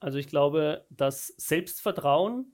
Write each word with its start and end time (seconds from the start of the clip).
Also 0.00 0.18
ich 0.18 0.28
glaube, 0.28 0.86
dass 0.88 1.28
Selbstvertrauen, 1.36 2.52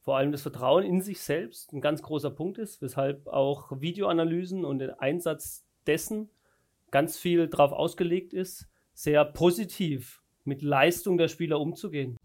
vor 0.00 0.16
allem 0.16 0.32
das 0.32 0.42
Vertrauen 0.42 0.84
in 0.84 1.00
sich 1.00 1.20
selbst, 1.20 1.72
ein 1.72 1.80
ganz 1.80 2.02
großer 2.02 2.30
Punkt 2.30 2.58
ist, 2.58 2.82
weshalb 2.82 3.28
auch 3.28 3.80
Videoanalysen 3.80 4.64
und 4.64 4.80
der 4.80 5.00
Einsatz 5.00 5.64
dessen 5.86 6.30
ganz 6.90 7.16
viel 7.16 7.46
darauf 7.48 7.72
ausgelegt 7.72 8.32
ist, 8.34 8.68
sehr 8.92 9.24
positiv 9.24 10.22
mit 10.44 10.62
Leistung 10.62 11.16
der 11.16 11.28
Spieler 11.28 11.60
umzugehen. 11.60 12.16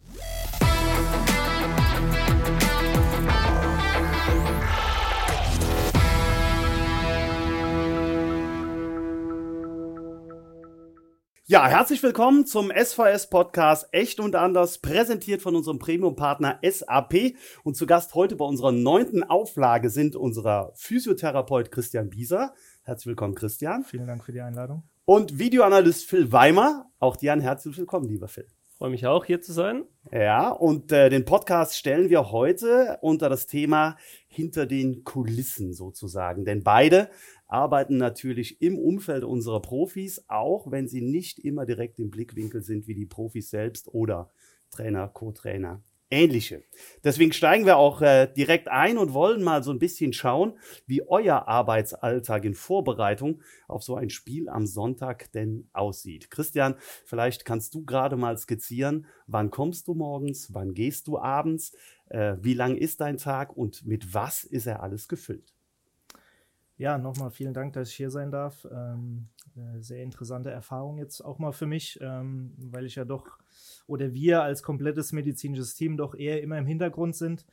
Ja, 11.53 11.67
herzlich 11.67 12.01
willkommen 12.01 12.47
zum 12.47 12.71
SVS 12.71 13.29
Podcast 13.29 13.87
Echt 13.91 14.19
und 14.19 14.35
Anders, 14.35 14.79
präsentiert 14.79 15.39
von 15.39 15.55
unserem 15.55 15.77
Premium-Partner 15.77 16.57
SAP. 16.67 17.35
Und 17.63 17.75
zu 17.75 17.85
Gast 17.85 18.15
heute 18.15 18.35
bei 18.35 18.43
unserer 18.43 18.71
neunten 18.71 19.23
Auflage 19.23 19.91
sind 19.91 20.15
unser 20.15 20.71
Physiotherapeut 20.73 21.69
Christian 21.69 22.09
Bieser. 22.09 22.55
Herzlich 22.81 23.05
willkommen, 23.05 23.35
Christian. 23.35 23.83
Vielen 23.83 24.07
Dank 24.07 24.25
für 24.25 24.31
die 24.31 24.41
Einladung. 24.41 24.81
Und 25.05 25.37
Videoanalyst 25.37 26.09
Phil 26.09 26.31
Weimer. 26.31 26.89
Auch 26.97 27.17
dir 27.17 27.33
ein 27.33 27.41
herzlich 27.41 27.77
willkommen, 27.77 28.07
lieber 28.07 28.27
Phil. 28.27 28.47
Freue 28.77 28.89
mich 28.89 29.05
auch, 29.05 29.23
hier 29.23 29.39
zu 29.39 29.53
sein. 29.53 29.85
Ja, 30.11 30.49
und 30.49 30.91
äh, 30.91 31.09
den 31.09 31.25
Podcast 31.25 31.77
stellen 31.77 32.09
wir 32.09 32.31
heute 32.31 32.97
unter 33.01 33.29
das 33.29 33.45
Thema 33.45 33.97
hinter 34.27 34.65
den 34.65 35.03
Kulissen 35.03 35.73
sozusagen. 35.73 36.43
Denn 36.43 36.63
beide 36.63 37.09
arbeiten 37.47 37.97
natürlich 37.97 38.61
im 38.61 38.79
Umfeld 38.79 39.23
unserer 39.23 39.61
Profis, 39.61 40.25
auch 40.27 40.71
wenn 40.71 40.87
sie 40.87 41.01
nicht 41.01 41.39
immer 41.39 41.65
direkt 41.65 41.99
im 41.99 42.09
Blickwinkel 42.09 42.63
sind 42.63 42.87
wie 42.87 42.95
die 42.95 43.05
Profis 43.05 43.51
selbst 43.51 43.87
oder 43.93 44.31
Trainer, 44.71 45.07
Co-Trainer, 45.07 45.83
ähnliche. 46.13 46.63
Deswegen 47.03 47.33
steigen 47.33 47.65
wir 47.65 47.77
auch 47.77 48.01
äh, 48.01 48.27
direkt 48.27 48.67
ein 48.67 48.97
und 48.97 49.13
wollen 49.13 49.43
mal 49.43 49.63
so 49.63 49.71
ein 49.71 49.79
bisschen 49.79 50.13
schauen, 50.13 50.53
wie 50.85 51.05
euer 51.07 51.47
Arbeitsalltag 51.47 52.45
in 52.45 52.53
Vorbereitung 52.53 53.41
auf 53.67 53.83
so 53.83 53.95
ein 53.95 54.09
Spiel 54.09 54.47
am 54.47 54.67
Sonntag 54.67 55.31
denn 55.31 55.67
aussieht. 55.73 56.29
Christian, 56.29 56.75
vielleicht 57.05 57.45
kannst 57.45 57.73
du 57.73 57.83
gerade 57.83 58.15
mal 58.15 58.37
skizzieren, 58.37 59.07
wann 59.27 59.49
kommst 59.49 59.87
du 59.87 59.95
morgens, 59.95 60.53
wann 60.53 60.73
gehst 60.73 61.07
du 61.07 61.17
abends, 61.17 61.75
äh, 62.09 62.35
wie 62.39 62.53
lang 62.53 62.77
ist 62.77 63.01
dein 63.01 63.17
Tag 63.17 63.57
und 63.57 63.85
mit 63.85 64.13
was 64.13 64.43
ist 64.43 64.67
er 64.67 64.83
alles 64.83 65.07
gefüllt? 65.07 65.53
Ja, 66.77 66.97
nochmal 66.97 67.31
vielen 67.31 67.53
Dank, 67.53 67.73
dass 67.73 67.89
ich 67.89 67.95
hier 67.95 68.11
sein 68.11 68.31
darf. 68.31 68.67
Ähm, 68.71 69.27
sehr 69.79 70.03
interessante 70.03 70.49
Erfahrung 70.49 70.97
jetzt 70.97 71.21
auch 71.21 71.39
mal 71.39 71.51
für 71.51 71.65
mich, 71.65 71.99
ähm, 72.01 72.53
weil 72.57 72.85
ich 72.85 72.95
ja 72.95 73.05
doch 73.05 73.39
oder 73.87 74.13
wir 74.13 74.43
als 74.43 74.63
komplettes 74.63 75.11
medizinisches 75.11 75.75
Team 75.75 75.97
doch 75.97 76.15
eher 76.15 76.41
immer 76.41 76.57
im 76.57 76.65
Hintergrund 76.65 77.15
sind. 77.15 77.45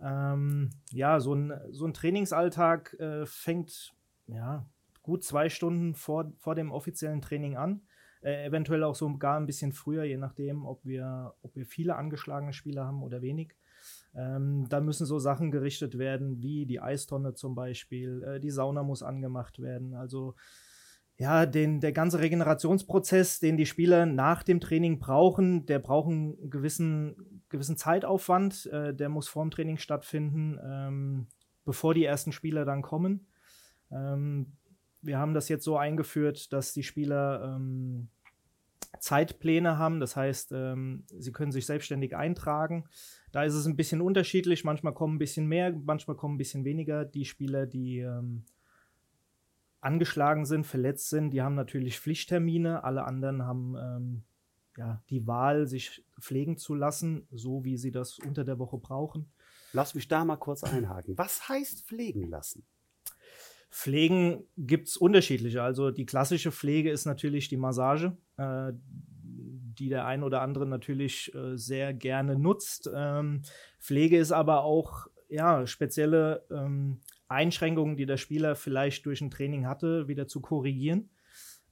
Ähm, 0.00 0.70
ja, 0.92 1.20
so 1.20 1.34
ein, 1.34 1.52
so 1.70 1.86
ein 1.86 1.94
Trainingsalltag 1.94 2.94
äh, 3.00 3.26
fängt 3.26 3.94
ja 4.26 4.66
gut 5.02 5.24
zwei 5.24 5.48
Stunden 5.48 5.94
vor, 5.94 6.32
vor 6.36 6.54
dem 6.54 6.70
offiziellen 6.70 7.20
Training 7.20 7.56
an. 7.56 7.82
Äh, 8.20 8.46
eventuell 8.46 8.82
auch 8.84 8.94
sogar 8.94 9.38
ein 9.38 9.46
bisschen 9.46 9.72
früher, 9.72 10.04
je 10.04 10.16
nachdem, 10.16 10.66
ob 10.66 10.84
wir, 10.84 11.34
ob 11.42 11.54
wir 11.56 11.66
viele 11.66 11.96
angeschlagene 11.96 12.52
Spieler 12.52 12.84
haben 12.84 13.02
oder 13.02 13.22
wenig. 13.22 13.54
Ähm, 14.14 14.66
da 14.68 14.80
müssen 14.80 15.06
so 15.06 15.18
Sachen 15.18 15.50
gerichtet 15.50 15.98
werden, 15.98 16.42
wie 16.42 16.66
die 16.66 16.80
Eistonne 16.80 17.34
zum 17.34 17.54
Beispiel. 17.54 18.22
Äh, 18.22 18.40
die 18.40 18.50
Sauna 18.50 18.82
muss 18.82 19.02
angemacht 19.02 19.60
werden. 19.60 19.94
Also 19.94 20.34
ja, 21.18 21.46
den, 21.46 21.80
der 21.80 21.90
ganze 21.90 22.20
Regenerationsprozess, 22.20 23.40
den 23.40 23.56
die 23.56 23.66
Spieler 23.66 24.06
nach 24.06 24.44
dem 24.44 24.60
Training 24.60 25.00
brauchen, 25.00 25.66
der 25.66 25.80
braucht 25.80 26.08
einen 26.08 26.48
gewissen, 26.48 27.42
gewissen 27.48 27.76
Zeitaufwand. 27.76 28.66
Äh, 28.66 28.94
der 28.94 29.08
muss 29.08 29.28
vorm 29.28 29.50
Training 29.50 29.78
stattfinden, 29.78 30.58
ähm, 30.64 31.26
bevor 31.64 31.92
die 31.92 32.04
ersten 32.04 32.30
Spieler 32.30 32.64
dann 32.64 32.82
kommen. 32.82 33.26
Ähm, 33.90 34.52
wir 35.02 35.18
haben 35.18 35.34
das 35.34 35.48
jetzt 35.48 35.64
so 35.64 35.76
eingeführt, 35.76 36.52
dass 36.52 36.72
die 36.72 36.84
Spieler 36.84 37.56
ähm, 37.56 38.08
Zeitpläne 39.00 39.76
haben. 39.76 39.98
Das 39.98 40.14
heißt, 40.14 40.52
ähm, 40.52 41.02
sie 41.18 41.32
können 41.32 41.50
sich 41.50 41.66
selbstständig 41.66 42.14
eintragen. 42.14 42.84
Da 43.32 43.42
ist 43.42 43.54
es 43.54 43.66
ein 43.66 43.76
bisschen 43.76 44.00
unterschiedlich. 44.00 44.62
Manchmal 44.62 44.94
kommen 44.94 45.16
ein 45.16 45.18
bisschen 45.18 45.46
mehr, 45.46 45.72
manchmal 45.72 46.16
kommen 46.16 46.36
ein 46.36 46.38
bisschen 46.38 46.64
weniger. 46.64 47.04
Die 47.04 47.24
Spieler, 47.24 47.66
die 47.66 47.98
ähm, 47.98 48.44
angeschlagen 49.80 50.44
sind, 50.44 50.66
verletzt 50.66 51.08
sind, 51.10 51.30
die 51.30 51.42
haben 51.42 51.54
natürlich 51.54 52.00
Pflichttermine. 52.00 52.84
Alle 52.84 53.04
anderen 53.04 53.44
haben 53.44 53.76
ähm, 53.76 54.22
ja, 54.76 55.02
die 55.10 55.26
Wahl, 55.26 55.66
sich 55.66 56.04
pflegen 56.20 56.56
zu 56.56 56.74
lassen, 56.74 57.26
so 57.30 57.64
wie 57.64 57.76
sie 57.76 57.90
das 57.90 58.18
unter 58.18 58.44
der 58.44 58.58
Woche 58.58 58.78
brauchen. 58.78 59.30
Lass 59.72 59.94
mich 59.94 60.08
da 60.08 60.24
mal 60.24 60.36
kurz 60.36 60.64
einhaken. 60.64 61.16
Was 61.18 61.48
heißt 61.48 61.86
pflegen 61.86 62.28
lassen? 62.28 62.64
Pflegen 63.70 64.44
gibt 64.56 64.88
es 64.88 64.96
unterschiedliche. 64.96 65.62
Also 65.62 65.90
die 65.90 66.06
klassische 66.06 66.52
Pflege 66.52 66.90
ist 66.90 67.04
natürlich 67.04 67.48
die 67.48 67.58
Massage. 67.58 68.16
Äh, 68.36 68.72
die 69.78 69.88
der 69.88 70.06
ein 70.06 70.22
oder 70.22 70.42
andere 70.42 70.66
natürlich 70.66 71.32
äh, 71.34 71.56
sehr 71.56 71.94
gerne 71.94 72.36
nutzt. 72.36 72.90
Ähm, 72.92 73.42
Pflege 73.78 74.18
ist 74.18 74.32
aber 74.32 74.64
auch 74.64 75.06
ja, 75.28 75.66
spezielle 75.66 76.44
ähm, 76.50 77.00
Einschränkungen, 77.28 77.96
die 77.96 78.06
der 78.06 78.16
Spieler 78.16 78.56
vielleicht 78.56 79.06
durch 79.06 79.20
ein 79.20 79.30
Training 79.30 79.66
hatte, 79.66 80.08
wieder 80.08 80.26
zu 80.26 80.40
korrigieren. 80.40 81.10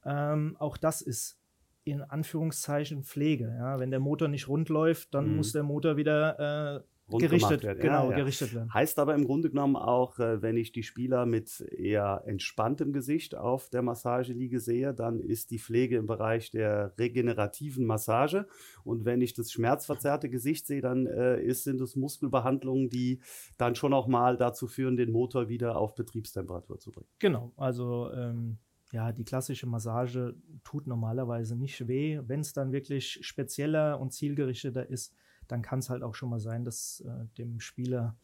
Ähm, 0.05 0.57
auch 0.59 0.77
das 0.77 1.01
ist 1.01 1.41
in 1.85 2.03
Anführungszeichen 2.03 3.05
Pflege. 3.05 3.55
Ja? 3.59 3.79
Wenn 3.79 3.91
der 3.91 4.01
Motor 4.01 4.29
nicht 4.29 4.49
rund 4.49 4.69
läuft, 4.69 5.15
dann 5.15 5.31
mhm. 5.31 5.37
muss 5.37 5.53
der 5.53 5.63
Motor 5.63 5.97
wieder 5.97 6.79
äh, 6.79 6.83
gerichtet 7.09 7.63
werden. 7.63 7.81
Genau, 7.81 8.11
ja, 8.11 8.17
gerichtet 8.17 8.55
werden. 8.55 8.73
Heißt 8.73 8.99
aber 8.99 9.15
im 9.15 9.25
Grunde 9.25 9.51
genommen 9.51 9.77
auch, 9.77 10.19
äh, 10.19 10.43
wenn 10.43 10.57
ich 10.57 10.73
die 10.73 10.83
Spieler 10.83 11.27
mit 11.27 11.61
eher 11.61 12.23
entspanntem 12.27 12.93
Gesicht 12.93 13.35
auf 13.35 13.69
der 13.71 13.83
Massageliege 13.83 14.61
sehe, 14.61 14.93
dann 14.93 15.21
ist 15.21 15.51
die 15.51 15.59
Pflege 15.59 15.97
im 15.97 16.07
Bereich 16.07 16.51
der 16.51 16.93
regenerativen 16.99 17.87
Massage. 17.87 18.47
Und 18.85 19.05
wenn 19.05 19.21
ich 19.21 19.35
das 19.35 19.53
schmerzverzerrte 19.53 20.29
Gesicht 20.29 20.67
sehe, 20.67 20.81
dann 20.81 21.07
äh, 21.07 21.41
ist, 21.41 21.65
sind 21.65 21.81
es 21.81 21.97
Muskelbehandlungen, 21.97 22.89
die 22.89 23.21
dann 23.57 23.75
schon 23.75 23.93
auch 23.93 24.09
mal 24.09 24.37
dazu 24.37 24.67
führen, 24.67 24.97
den 24.97 25.13
Motor 25.13 25.49
wieder 25.49 25.77
auf 25.77 25.95
Betriebstemperatur 25.95 26.79
zu 26.79 26.91
bringen. 26.91 27.09
Genau, 27.19 27.53
also 27.57 28.11
ähm, 28.13 28.59
ja, 28.93 29.13
die 29.13 29.25
klassische 29.25 29.67
Massage 29.67 30.35
tut 30.65 30.87
normalerweise 30.87 31.57
nicht 31.57 31.87
weh. 31.89 32.21
Wenn 32.27 32.41
es 32.41 32.53
dann 32.53 32.73
wirklich 32.73 33.19
spezieller 33.23 34.01
und 34.01 34.13
zielgerichteter 34.13 34.89
ist, 34.89 35.15
dann 35.49 35.63
kann 35.63 35.81
es 35.81 35.91
halt 35.91 36.03
auch 36.03 36.15
schon 36.15 36.31
mal 36.31 36.41
sein, 36.41 36.65
dass 36.65 37.01
äh, 37.01 37.27
dem 37.39 37.61
Spieler 37.61 38.17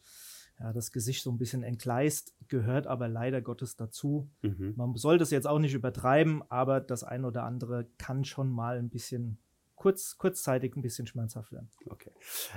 ja, 0.59 0.71
das 0.73 0.91
Gesicht 0.91 1.23
so 1.23 1.31
ein 1.31 1.37
bisschen 1.37 1.63
entgleist, 1.63 2.35
gehört 2.47 2.87
aber 2.87 3.07
leider 3.07 3.41
Gottes 3.41 3.75
dazu. 3.75 4.29
Mhm. 4.41 4.73
Man 4.77 4.95
soll 4.95 5.17
das 5.17 5.31
jetzt 5.31 5.47
auch 5.47 5.59
nicht 5.59 5.73
übertreiben, 5.73 6.43
aber 6.49 6.79
das 6.79 7.03
eine 7.03 7.27
oder 7.27 7.43
andere 7.43 7.87
kann 7.97 8.23
schon 8.23 8.49
mal 8.51 8.77
ein 8.77 8.89
bisschen 8.89 9.39
kurz, 9.75 10.17
kurzzeitig 10.17 10.75
ein 10.75 10.81
bisschen 10.81 11.07
schmerzhaft 11.07 11.51
werden. 11.51 11.69
Okay. 11.89 12.11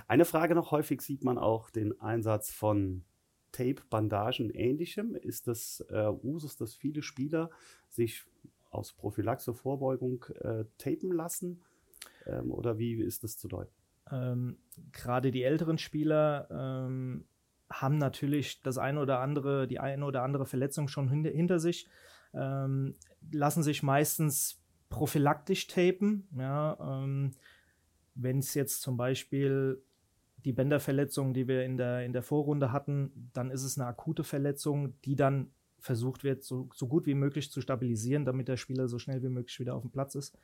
Eine 0.06 0.24
Frage 0.24 0.54
noch: 0.54 0.70
häufig 0.70 1.00
sieht 1.00 1.24
man 1.24 1.38
auch 1.38 1.70
den 1.70 1.98
Einsatz 2.00 2.52
von 2.52 3.04
Tape, 3.52 3.82
Bandagen, 3.88 4.50
ähnlichem. 4.50 5.14
Ist 5.14 5.48
das 5.48 5.84
äh, 5.88 6.08
Usus, 6.22 6.56
dass 6.56 6.74
viele 6.74 7.02
Spieler 7.02 7.50
sich 7.88 8.24
aus 8.70 8.92
Prophylaxe, 8.92 9.54
Vorbeugung 9.54 10.24
äh, 10.40 10.64
tapen 10.78 11.10
lassen? 11.10 11.62
Ähm, 12.26 12.52
oder 12.52 12.78
wie 12.78 12.94
ist 12.94 13.24
das 13.24 13.38
zu 13.38 13.48
deuten? 13.48 13.72
Ähm, 14.10 14.58
Gerade 14.92 15.30
die 15.30 15.42
älteren 15.42 15.78
Spieler 15.78 16.48
ähm, 16.50 17.24
haben 17.70 17.98
natürlich 17.98 18.62
das 18.62 18.78
eine 18.78 19.00
oder 19.00 19.20
andere, 19.20 19.66
die 19.66 19.80
eine 19.80 20.04
oder 20.04 20.22
andere 20.22 20.46
Verletzung 20.46 20.88
schon 20.88 21.08
hinter, 21.08 21.30
hinter 21.30 21.58
sich, 21.58 21.88
ähm, 22.34 22.94
lassen 23.32 23.62
sich 23.62 23.82
meistens 23.82 24.62
prophylaktisch 24.88 25.66
tapen. 25.66 26.28
Ja, 26.36 26.76
ähm, 26.80 27.32
Wenn 28.14 28.38
es 28.38 28.54
jetzt 28.54 28.82
zum 28.82 28.96
Beispiel 28.96 29.82
die 30.44 30.52
Bänderverletzung, 30.52 31.34
die 31.34 31.48
wir 31.48 31.64
in 31.64 31.76
der, 31.76 32.04
in 32.04 32.12
der 32.12 32.22
Vorrunde 32.22 32.70
hatten, 32.70 33.30
dann 33.32 33.50
ist 33.50 33.64
es 33.64 33.78
eine 33.78 33.88
akute 33.88 34.22
Verletzung, 34.22 34.94
die 35.02 35.16
dann 35.16 35.50
versucht 35.80 36.24
wird, 36.24 36.44
so, 36.44 36.68
so 36.74 36.86
gut 36.86 37.06
wie 37.06 37.14
möglich 37.14 37.50
zu 37.50 37.60
stabilisieren, 37.60 38.24
damit 38.24 38.48
der 38.48 38.56
Spieler 38.56 38.88
so 38.88 38.98
schnell 38.98 39.22
wie 39.22 39.28
möglich 39.28 39.58
wieder 39.58 39.74
auf 39.74 39.82
dem 39.82 39.90
Platz 39.90 40.14
ist. 40.14 40.38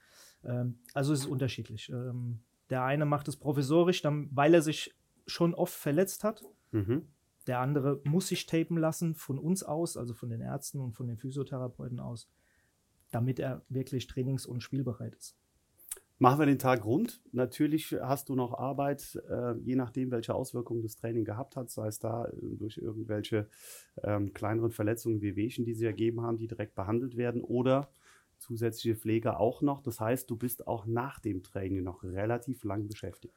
Ähm, 0.44 0.78
also 0.94 1.12
es 1.12 1.20
ist 1.20 1.26
unterschiedlich. 1.26 1.88
Ähm, 1.90 2.40
der 2.72 2.84
eine 2.84 3.04
macht 3.04 3.28
es 3.28 3.36
provisorisch, 3.36 4.02
dann, 4.02 4.28
weil 4.32 4.54
er 4.54 4.62
sich 4.62 4.94
schon 5.26 5.54
oft 5.54 5.74
verletzt 5.74 6.24
hat. 6.24 6.42
Mhm. 6.72 7.06
Der 7.46 7.60
andere 7.60 8.00
muss 8.04 8.28
sich 8.28 8.46
tapen 8.46 8.78
lassen 8.78 9.14
von 9.14 9.38
uns 9.38 9.62
aus, 9.62 9.96
also 9.96 10.14
von 10.14 10.30
den 10.30 10.40
Ärzten 10.40 10.80
und 10.80 10.92
von 10.92 11.06
den 11.06 11.18
Physiotherapeuten 11.18 12.00
aus, 12.00 12.30
damit 13.10 13.38
er 13.38 13.62
wirklich 13.68 14.06
trainings- 14.06 14.46
und 14.46 14.62
spielbereit 14.62 15.14
ist. 15.14 15.36
Machen 16.18 16.38
wir 16.38 16.46
den 16.46 16.58
Tag 16.58 16.84
rund. 16.84 17.20
Natürlich 17.32 17.96
hast 18.00 18.28
du 18.28 18.36
noch 18.36 18.54
Arbeit, 18.54 19.20
äh, 19.28 19.54
je 19.58 19.74
nachdem, 19.74 20.12
welche 20.12 20.34
Auswirkungen 20.34 20.80
das 20.80 20.94
Training 20.94 21.24
gehabt 21.24 21.56
hat, 21.56 21.68
sei 21.68 21.88
es 21.88 21.98
da 21.98 22.26
äh, 22.26 22.30
durch 22.56 22.78
irgendwelche 22.78 23.48
ähm, 24.04 24.32
kleineren 24.32 24.70
Verletzungen, 24.70 25.20
Wehwehchen, 25.20 25.64
die 25.64 25.74
sie 25.74 25.84
ergeben 25.84 26.22
haben, 26.22 26.38
die 26.38 26.46
direkt 26.46 26.74
behandelt 26.76 27.16
werden 27.16 27.42
oder 27.42 27.90
zusätzliche 28.42 28.96
Pflege 28.96 29.38
auch 29.38 29.62
noch. 29.62 29.80
Das 29.80 30.00
heißt, 30.00 30.28
du 30.28 30.36
bist 30.36 30.66
auch 30.66 30.86
nach 30.86 31.20
dem 31.20 31.42
Training 31.42 31.82
noch 31.82 32.02
relativ 32.02 32.64
lang 32.64 32.88
beschäftigt. 32.88 33.34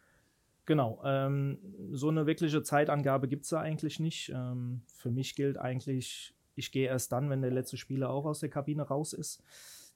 Genau, 0.65 1.01
ähm, 1.05 1.59
so 1.91 2.09
eine 2.09 2.25
wirkliche 2.25 2.63
Zeitangabe 2.63 3.27
gibt 3.27 3.43
es 3.43 3.49
da 3.49 3.59
eigentlich 3.59 3.99
nicht. 3.99 4.31
Ähm, 4.35 4.81
für 4.95 5.11
mich 5.11 5.35
gilt 5.35 5.57
eigentlich, 5.57 6.35
ich 6.55 6.71
gehe 6.71 6.87
erst 6.87 7.11
dann, 7.11 7.29
wenn 7.29 7.41
der 7.41 7.51
letzte 7.51 7.77
Spieler 7.77 8.09
auch 8.09 8.25
aus 8.25 8.39
der 8.39 8.49
Kabine 8.49 8.81
raus 8.81 9.13
ist. 9.13 9.43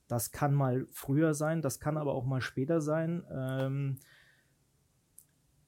Das 0.07 0.31
kann 0.31 0.53
mal 0.53 0.87
früher 0.91 1.33
sein, 1.33 1.61
das 1.61 1.79
kann 1.79 1.97
aber 1.97 2.13
auch 2.13 2.25
mal 2.25 2.41
später 2.41 2.81
sein. 2.81 3.23
Ähm, 3.31 3.97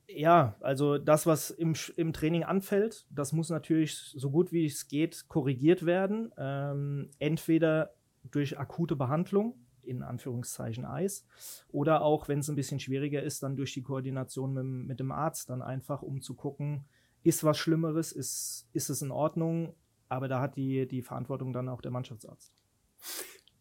ja, 0.07 0.55
also 0.59 0.97
das, 0.97 1.25
was 1.25 1.49
im, 1.49 1.73
im 1.95 2.13
Training 2.13 2.43
anfällt, 2.43 3.05
das 3.09 3.33
muss 3.33 3.49
natürlich 3.49 3.95
so 3.95 4.29
gut 4.29 4.51
wie 4.51 4.65
es 4.65 4.87
geht 4.87 5.27
korrigiert 5.27 5.85
werden. 5.85 6.31
Ähm, 6.37 7.09
entweder 7.19 7.93
durch 8.23 8.59
akute 8.59 8.95
Behandlung, 8.95 9.55
in 9.83 10.03
Anführungszeichen 10.03 10.85
Eis, 10.85 11.25
oder 11.69 12.01
auch, 12.01 12.27
wenn 12.27 12.39
es 12.39 12.49
ein 12.49 12.55
bisschen 12.55 12.79
schwieriger 12.79 13.23
ist, 13.23 13.43
dann 13.43 13.55
durch 13.55 13.73
die 13.73 13.81
Koordination 13.81 14.53
mit, 14.53 14.87
mit 14.87 14.99
dem 14.99 15.11
Arzt, 15.11 15.49
dann 15.49 15.61
einfach, 15.61 16.01
um 16.01 16.21
zu 16.21 16.35
gucken, 16.35 16.85
ist 17.23 17.43
was 17.43 17.57
Schlimmeres, 17.57 18.11
ist, 18.11 18.67
ist 18.73 18.89
es 18.89 19.01
in 19.01 19.11
Ordnung, 19.11 19.73
aber 20.09 20.27
da 20.27 20.41
hat 20.41 20.55
die, 20.55 20.87
die 20.87 21.01
Verantwortung 21.01 21.53
dann 21.53 21.69
auch 21.69 21.81
der 21.81 21.91
Mannschaftsarzt. 21.91 22.53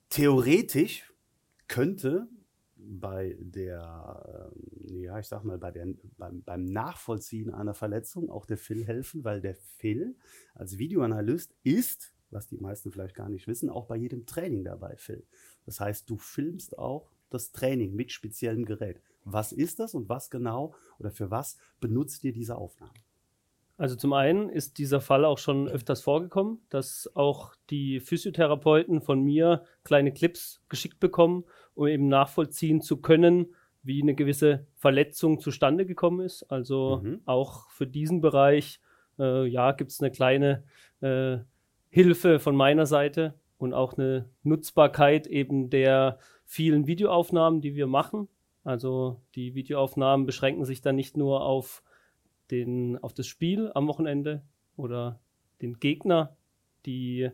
Theoretisch 0.08 1.12
könnte 1.68 2.28
bei 2.76 3.36
der, 3.38 4.50
ähm, 4.56 5.02
ja, 5.02 5.18
ich 5.18 5.26
sag 5.26 5.44
mal, 5.44 5.58
bei 5.58 5.70
der, 5.70 5.86
beim, 6.16 6.42
beim 6.42 6.64
Nachvollziehen 6.64 7.52
einer 7.52 7.74
Verletzung 7.74 8.30
auch 8.30 8.46
der 8.46 8.56
Phil 8.56 8.84
helfen, 8.84 9.24
weil 9.24 9.40
der 9.40 9.54
Phil 9.54 10.16
als 10.54 10.78
Videoanalyst 10.78 11.54
ist, 11.62 12.14
was 12.30 12.48
die 12.48 12.58
meisten 12.58 12.90
vielleicht 12.90 13.14
gar 13.14 13.28
nicht 13.28 13.46
wissen, 13.46 13.70
auch 13.70 13.86
bei 13.86 13.96
jedem 13.96 14.26
Training 14.26 14.64
dabei, 14.64 14.96
Phil. 14.96 15.24
Das 15.66 15.80
heißt, 15.80 16.08
du 16.08 16.16
filmst 16.16 16.78
auch 16.78 17.10
das 17.30 17.52
Training 17.52 17.94
mit 17.94 18.12
speziellem 18.12 18.64
Gerät. 18.64 19.00
Was 19.24 19.52
ist 19.52 19.80
das 19.80 19.94
und 19.94 20.08
was 20.08 20.30
genau 20.30 20.74
oder 20.98 21.10
für 21.10 21.30
was 21.30 21.58
benutzt 21.80 22.24
ihr 22.24 22.32
diese 22.32 22.56
Aufnahmen? 22.56 22.94
Also 23.76 23.96
zum 23.96 24.12
einen 24.12 24.50
ist 24.50 24.76
dieser 24.76 25.00
Fall 25.00 25.24
auch 25.24 25.38
schon 25.38 25.66
öfters 25.66 26.02
vorgekommen, 26.02 26.60
dass 26.68 27.10
auch 27.14 27.54
die 27.70 28.00
Physiotherapeuten 28.00 29.00
von 29.00 29.22
mir 29.22 29.64
kleine 29.84 30.12
Clips 30.12 30.62
geschickt 30.68 31.00
bekommen, 31.00 31.44
um 31.74 31.86
eben 31.86 32.08
nachvollziehen 32.08 32.82
zu 32.82 32.98
können, 32.98 33.54
wie 33.82 34.02
eine 34.02 34.14
gewisse 34.14 34.66
Verletzung 34.74 35.40
zustande 35.40 35.86
gekommen 35.86 36.20
ist. 36.20 36.42
Also 36.50 37.00
mhm. 37.02 37.22
auch 37.24 37.70
für 37.70 37.86
diesen 37.86 38.20
Bereich 38.20 38.80
äh, 39.18 39.46
ja, 39.46 39.72
gibt 39.72 39.92
es 39.92 40.00
eine 40.00 40.10
kleine 40.10 40.64
äh, 41.00 41.38
Hilfe 41.90 42.38
von 42.38 42.56
meiner 42.56 42.86
Seite 42.86 43.34
und 43.58 43.74
auch 43.74 43.98
eine 43.98 44.30
Nutzbarkeit 44.42 45.26
eben 45.26 45.70
der 45.70 46.18
vielen 46.46 46.86
Videoaufnahmen, 46.86 47.60
die 47.60 47.74
wir 47.74 47.86
machen. 47.86 48.28
Also 48.64 49.20
die 49.34 49.54
Videoaufnahmen 49.54 50.24
beschränken 50.24 50.64
sich 50.64 50.80
dann 50.80 50.96
nicht 50.96 51.16
nur 51.16 51.42
auf 51.42 51.82
den, 52.50 52.96
auf 53.02 53.12
das 53.12 53.26
Spiel 53.26 53.70
am 53.74 53.88
Wochenende 53.88 54.42
oder 54.76 55.20
den 55.60 55.78
Gegner, 55.78 56.36
die, 56.86 57.30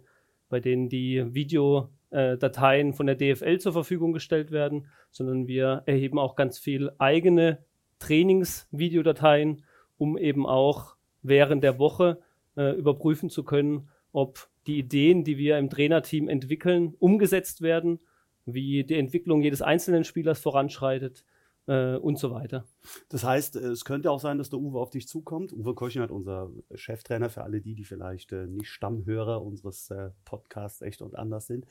bei 0.49 0.61
denen 0.61 0.89
die 0.89 1.35
Videodateien 1.35 2.95
von 2.95 3.07
der 3.07 3.17
DFL 3.17 3.59
zur 3.59 3.73
Verfügung 3.73 4.13
gestellt 4.13 4.51
werden, 4.51 4.87
sondern 5.11 5.47
wir 5.47 5.83
erheben 5.87 6.19
auch 6.19 6.35
ganz 6.35 6.59
viel 6.59 6.91
eigene 6.99 7.65
Trainingsvideodateien, 7.99 9.65
um 9.99 10.19
eben 10.19 10.47
auch 10.47 10.97
während 11.23 11.63
der 11.63 11.79
Woche 11.79 12.21
äh, 12.57 12.73
überprüfen 12.77 13.31
zu 13.31 13.45
können, 13.45 13.89
ob 14.17 14.49
die 14.67 14.79
Ideen, 14.79 15.25
die 15.25 15.37
wir 15.37 15.59
im 15.59 15.69
Trainerteam 15.69 16.31
entwickeln, 16.31 16.95
umgesetzt 16.99 17.61
werden, 17.61 18.01
wie 18.47 18.83
die 18.83 18.99
Entwicklung 18.99 19.43
jedes 19.43 19.61
einzelnen 19.61 20.05
Spielers 20.05 20.41
voranschreitet 20.41 21.23
äh, 21.67 21.97
und 21.97 22.19
so 22.19 22.31
weiter. 22.31 22.65
Das 23.11 23.25
heißt, 23.25 23.57
es 23.57 23.85
könnte 23.85 24.11
auch 24.11 24.19
sein, 24.19 24.39
dass 24.39 24.49
der 24.49 24.59
Uwe 24.59 24.81
auf 24.81 24.89
dich 24.89 25.07
zukommt. 25.07 25.53
Uwe 25.53 25.75
Koschinat, 25.75 26.11
unser 26.11 26.51
Cheftrainer, 26.75 27.29
für 27.29 27.43
alle 27.43 27.61
die, 27.61 27.75
die 27.75 27.85
vielleicht 27.85 28.33
äh, 28.33 28.47
nicht 28.47 28.71
Stammhörer 28.71 29.43
unseres 29.43 29.91
äh, 29.91 30.09
Podcasts 30.25 30.81
echt 30.81 31.03
und 31.03 31.15
anders 31.15 31.47
sind. 31.47 31.67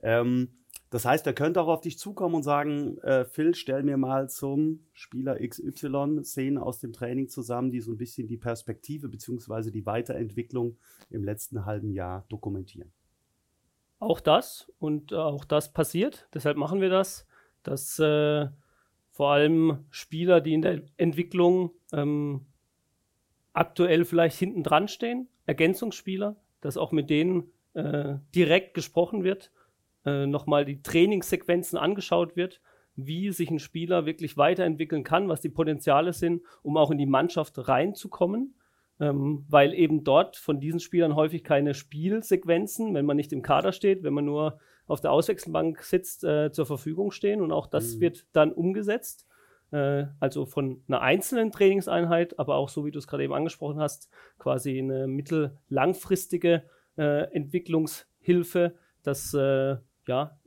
Ähm, 0.00 0.61
das 0.92 1.06
heißt, 1.06 1.26
er 1.26 1.32
könnte 1.32 1.58
auch 1.62 1.68
auf 1.68 1.80
dich 1.80 1.98
zukommen 1.98 2.34
und 2.34 2.42
sagen, 2.42 2.98
äh, 2.98 3.24
Phil, 3.24 3.54
stell 3.54 3.82
mir 3.82 3.96
mal 3.96 4.28
zum 4.28 4.80
Spieler 4.92 5.38
XY 5.38 6.22
Szenen 6.22 6.58
aus 6.58 6.80
dem 6.80 6.92
Training 6.92 7.30
zusammen, 7.30 7.70
die 7.70 7.80
so 7.80 7.92
ein 7.92 7.96
bisschen 7.96 8.28
die 8.28 8.36
Perspektive 8.36 9.08
bzw. 9.08 9.70
die 9.70 9.86
Weiterentwicklung 9.86 10.76
im 11.08 11.24
letzten 11.24 11.64
halben 11.64 11.92
Jahr 11.92 12.26
dokumentieren. 12.28 12.92
Auch 14.00 14.20
das 14.20 14.70
und 14.78 15.14
auch 15.14 15.46
das 15.46 15.72
passiert, 15.72 16.28
deshalb 16.34 16.58
machen 16.58 16.82
wir 16.82 16.90
das, 16.90 17.26
dass 17.62 17.98
äh, 17.98 18.48
vor 19.12 19.30
allem 19.30 19.86
Spieler, 19.88 20.42
die 20.42 20.52
in 20.52 20.60
der 20.60 20.82
Entwicklung 20.98 21.70
ähm, 21.94 22.44
aktuell 23.54 24.04
vielleicht 24.04 24.38
hinten 24.38 24.62
dran 24.62 24.88
stehen, 24.88 25.28
Ergänzungsspieler, 25.46 26.36
dass 26.60 26.76
auch 26.76 26.92
mit 26.92 27.08
denen 27.08 27.50
äh, 27.72 28.16
direkt 28.34 28.74
gesprochen 28.74 29.24
wird, 29.24 29.50
äh, 30.04 30.26
nochmal 30.26 30.64
die 30.64 30.82
Trainingssequenzen 30.82 31.78
angeschaut 31.78 32.36
wird, 32.36 32.60
wie 32.96 33.32
sich 33.32 33.50
ein 33.50 33.58
Spieler 33.58 34.06
wirklich 34.06 34.36
weiterentwickeln 34.36 35.04
kann, 35.04 35.28
was 35.28 35.40
die 35.40 35.48
Potenziale 35.48 36.12
sind, 36.12 36.42
um 36.62 36.76
auch 36.76 36.90
in 36.90 36.98
die 36.98 37.06
Mannschaft 37.06 37.68
reinzukommen. 37.68 38.54
Ähm, 39.00 39.44
weil 39.48 39.74
eben 39.74 40.04
dort 40.04 40.36
von 40.36 40.60
diesen 40.60 40.78
Spielern 40.78 41.16
häufig 41.16 41.42
keine 41.42 41.74
Spielsequenzen, 41.74 42.94
wenn 42.94 43.06
man 43.06 43.16
nicht 43.16 43.32
im 43.32 43.42
Kader 43.42 43.72
steht, 43.72 44.02
wenn 44.02 44.14
man 44.14 44.26
nur 44.26 44.60
auf 44.86 45.00
der 45.00 45.12
Auswechselbank 45.12 45.82
sitzt, 45.82 46.22
äh, 46.24 46.52
zur 46.52 46.66
Verfügung 46.66 47.10
stehen. 47.10 47.40
Und 47.40 47.50
auch 47.52 47.66
das 47.66 47.96
mhm. 47.96 48.00
wird 48.00 48.26
dann 48.32 48.52
umgesetzt. 48.52 49.26
Äh, 49.72 50.06
also 50.20 50.44
von 50.46 50.82
einer 50.86 51.00
einzelnen 51.00 51.50
Trainingseinheit, 51.50 52.38
aber 52.38 52.56
auch 52.56 52.68
so 52.68 52.84
wie 52.84 52.90
du 52.90 52.98
es 52.98 53.06
gerade 53.06 53.24
eben 53.24 53.32
angesprochen 53.32 53.80
hast, 53.80 54.08
quasi 54.38 54.78
eine 54.78 55.06
mittellangfristige 55.06 56.64
äh, 56.96 57.32
Entwicklungshilfe, 57.32 58.74
dass 59.02 59.34
äh, 59.34 59.76
ja, 60.06 60.38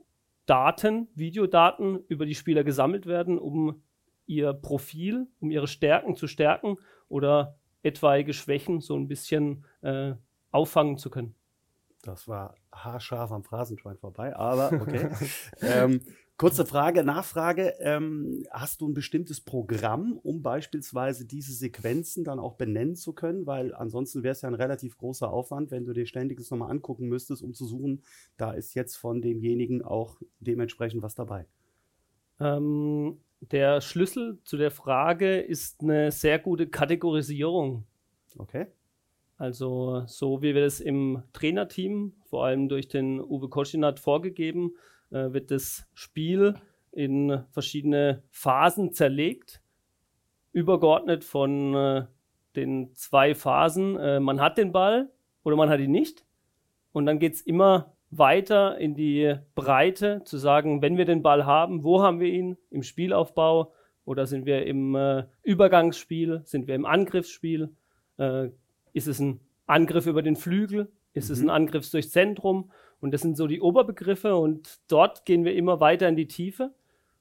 Daten, 0.46 1.08
Videodaten 1.14 2.04
über 2.08 2.24
die 2.24 2.34
Spieler 2.34 2.64
gesammelt 2.64 3.06
werden, 3.06 3.38
um 3.38 3.82
ihr 4.26 4.52
Profil, 4.52 5.26
um 5.40 5.50
ihre 5.50 5.68
Stärken 5.68 6.14
zu 6.16 6.26
stärken 6.26 6.78
oder 7.08 7.56
etwaige 7.82 8.32
Schwächen 8.32 8.80
so 8.80 8.96
ein 8.96 9.08
bisschen 9.08 9.64
äh, 9.82 10.14
auffangen 10.50 10.98
zu 10.98 11.10
können. 11.10 11.34
Das 12.02 12.28
war 12.28 12.54
haarscharf 12.72 13.32
am 13.32 13.42
Phrasenschwein 13.42 13.98
vorbei, 13.98 14.36
aber 14.36 14.80
okay. 14.80 15.10
ähm, 15.60 16.00
kurze 16.36 16.66
Frage, 16.66 17.02
Nachfrage. 17.02 17.74
Ähm, 17.80 18.44
hast 18.50 18.80
du 18.80 18.88
ein 18.88 18.94
bestimmtes 18.94 19.40
Programm, 19.40 20.18
um 20.22 20.42
beispielsweise 20.42 21.24
diese 21.24 21.52
Sequenzen 21.52 22.24
dann 22.24 22.38
auch 22.38 22.54
benennen 22.54 22.96
zu 22.96 23.12
können? 23.12 23.46
Weil 23.46 23.74
ansonsten 23.74 24.22
wäre 24.22 24.32
es 24.32 24.42
ja 24.42 24.48
ein 24.48 24.54
relativ 24.54 24.98
großer 24.98 25.30
Aufwand, 25.30 25.70
wenn 25.70 25.84
du 25.84 25.92
dir 25.92 26.06
ständig 26.06 26.38
das 26.38 26.50
nochmal 26.50 26.70
angucken 26.70 27.08
müsstest, 27.08 27.42
um 27.42 27.54
zu 27.54 27.64
suchen, 27.64 28.02
da 28.36 28.52
ist 28.52 28.74
jetzt 28.74 28.96
von 28.96 29.22
demjenigen 29.22 29.82
auch 29.82 30.20
dementsprechend 30.40 31.02
was 31.02 31.14
dabei. 31.14 31.46
Ähm, 32.38 33.18
der 33.40 33.80
Schlüssel 33.80 34.38
zu 34.44 34.56
der 34.56 34.70
Frage 34.70 35.40
ist 35.40 35.82
eine 35.82 36.10
sehr 36.10 36.38
gute 36.38 36.66
Kategorisierung. 36.66 37.84
Okay. 38.38 38.66
Also 39.38 40.04
so 40.06 40.40
wie 40.40 40.54
wir 40.54 40.62
das 40.62 40.80
im 40.80 41.22
Trainerteam, 41.32 42.14
vor 42.24 42.46
allem 42.46 42.68
durch 42.68 42.88
den 42.88 43.20
Uwe 43.20 43.48
Koschinat 43.48 44.00
vorgegeben, 44.00 44.72
äh, 45.10 45.32
wird 45.32 45.50
das 45.50 45.86
Spiel 45.94 46.54
in 46.92 47.44
verschiedene 47.50 48.22
Phasen 48.30 48.92
zerlegt, 48.92 49.60
übergeordnet 50.52 51.24
von 51.24 51.74
äh, 51.74 52.06
den 52.56 52.94
zwei 52.94 53.34
Phasen. 53.34 53.96
Äh, 53.98 54.20
man 54.20 54.40
hat 54.40 54.58
den 54.58 54.72
Ball 54.72 55.10
oder 55.44 55.56
man 55.56 55.68
hat 55.68 55.80
ihn 55.80 55.90
nicht. 55.90 56.24
Und 56.92 57.06
dann 57.06 57.18
geht 57.18 57.34
es 57.34 57.42
immer 57.42 57.92
weiter 58.10 58.78
in 58.78 58.94
die 58.94 59.34
Breite, 59.54 60.22
zu 60.24 60.38
sagen, 60.38 60.80
wenn 60.80 60.96
wir 60.96 61.04
den 61.04 61.22
Ball 61.22 61.44
haben, 61.44 61.84
wo 61.84 62.02
haben 62.02 62.20
wir 62.20 62.28
ihn? 62.28 62.56
Im 62.70 62.82
Spielaufbau 62.82 63.72
oder 64.04 64.26
sind 64.26 64.46
wir 64.46 64.64
im 64.66 64.94
äh, 64.94 65.24
Übergangsspiel? 65.42 66.42
Sind 66.44 66.66
wir 66.66 66.74
im 66.74 66.86
Angriffsspiel? 66.86 67.74
Äh, 68.18 68.48
ist 68.92 69.08
es 69.08 69.20
ein 69.20 69.40
Angriff 69.66 70.06
über 70.06 70.22
den 70.22 70.36
Flügel? 70.36 70.90
Ist 71.12 71.28
mhm. 71.28 71.32
es 71.34 71.40
ein 71.42 71.50
Angriff 71.50 71.90
durchs 71.90 72.12
Zentrum? 72.12 72.70
Und 73.00 73.12
das 73.12 73.20
sind 73.20 73.36
so 73.36 73.46
die 73.46 73.60
Oberbegriffe 73.60 74.36
und 74.36 74.80
dort 74.88 75.24
gehen 75.24 75.44
wir 75.44 75.54
immer 75.54 75.80
weiter 75.80 76.08
in 76.08 76.16
die 76.16 76.26
Tiefe. 76.26 76.74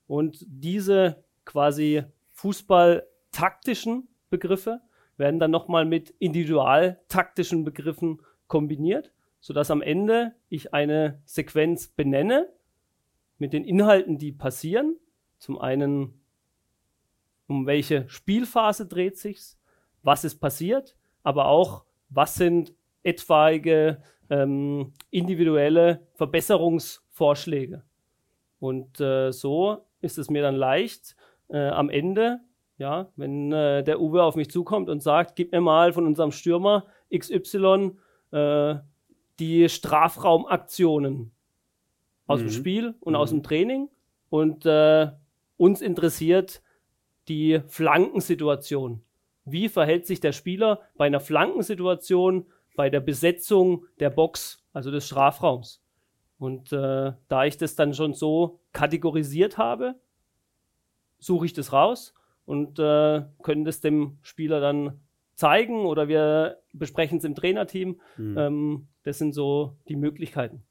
Und 0.08 0.46
diese 0.48 1.24
quasi 1.44 2.04
fußballtaktischen 2.32 4.08
Begriffe 4.30 4.82
werden 5.18 5.40
dann 5.40 5.52
nochmal 5.52 5.86
mit 5.86 6.12
individualtaktischen 6.20 7.64
Begriffen 7.64 8.22
kombiniert, 8.48 9.12
sodass 9.40 9.72
am 9.72 9.82
Ende 9.82 10.34
ich 10.50 10.74
eine 10.74 11.22
Sequenz 11.26 11.88
benenne 11.88 12.50
mit 13.38 13.54
den 13.54 13.64
Inhalten, 13.64 14.18
die 14.18 14.32
passieren. 14.32 14.98
Zum 15.40 15.60
einen, 15.60 16.22
um 17.48 17.66
welche 17.66 18.10
Spielphase 18.10 18.86
dreht 18.86 19.18
sich's, 19.18 19.60
was 20.04 20.24
ist 20.24 20.40
passiert, 20.40 20.96
aber 21.24 21.48
auch, 21.48 21.86
was 22.10 22.36
sind 22.36 22.74
etwaige 23.06 24.02
ähm, 24.30 24.94
individuelle 25.12 26.08
Verbesserungsvorschläge. 26.16 27.84
Und 28.60 29.00
äh, 29.00 29.32
so 29.32 29.86
ist 30.02 30.18
es 30.18 30.30
mir 30.30 30.42
dann 30.42 30.56
leicht, 30.56 31.16
äh, 31.50 31.70
am 31.70 31.90
Ende, 31.90 32.40
ja, 32.78 33.10
wenn 33.16 33.52
äh, 33.52 33.84
der 33.84 34.02
Uwe 34.02 34.24
auf 34.24 34.36
mich 34.36 34.50
zukommt 34.50 34.90
und 34.90 35.02
sagt, 35.02 35.36
gib 35.36 35.52
mir 35.52 35.62
mal 35.62 35.94
von 35.94 36.06
unserem 36.06 36.32
Stürmer 36.32 36.86
XY 37.16 37.92
äh, 38.32 38.76
die 39.40 39.70
Strafraumaktionen 39.70 41.32
aus 42.28 42.40
mhm. 42.40 42.46
dem 42.46 42.52
Spiel 42.52 42.96
und 43.02 43.14
mhm. 43.14 43.20
aus 43.20 43.30
dem 43.30 43.44
Training 43.44 43.90
und 44.30 44.66
äh, 44.66 45.12
uns 45.58 45.82
interessiert 45.82 46.62
die 47.28 47.62
Flankensituation. 47.68 49.02
Wie 49.46 49.70
verhält 49.70 50.08
sich 50.08 50.20
der 50.20 50.32
Spieler 50.32 50.82
bei 50.96 51.06
einer 51.06 51.20
Flankensituation, 51.20 52.48
bei 52.76 52.90
der 52.90 53.00
Besetzung 53.00 53.86
der 54.00 54.10
Box, 54.10 54.64
also 54.74 54.92
des 54.92 55.06
Strafraums? 55.06 55.82
Und 56.38 56.72
äh, 56.74 57.14
da 57.28 57.46
ich 57.46 57.58
das 57.58 57.76
dann 57.76 57.94
schon 57.94 58.14
so 58.14 58.60
kategorisiert 58.74 59.58
habe, 59.58 59.96
suche 61.18 61.46
ich 61.46 61.54
das 61.54 61.72
raus 61.72 62.14
und 62.46 62.78
äh, 62.80 63.24
können 63.42 63.66
das 63.66 63.82
dem 63.82 64.18
Spieler 64.22 64.60
dann 64.60 65.00
zeigen 65.36 65.86
oder 65.86 66.08
wir 66.08 66.62
besprechen 66.74 67.18
es 67.18 67.24
im 67.24 67.36
Trainerteam. 67.36 68.00
Mhm. 68.18 68.38
Ähm, 68.38 68.88
das 69.04 69.18
sind 69.18 69.34
so 69.34 69.78
die 69.88 69.96
Möglichkeiten. 69.96 70.64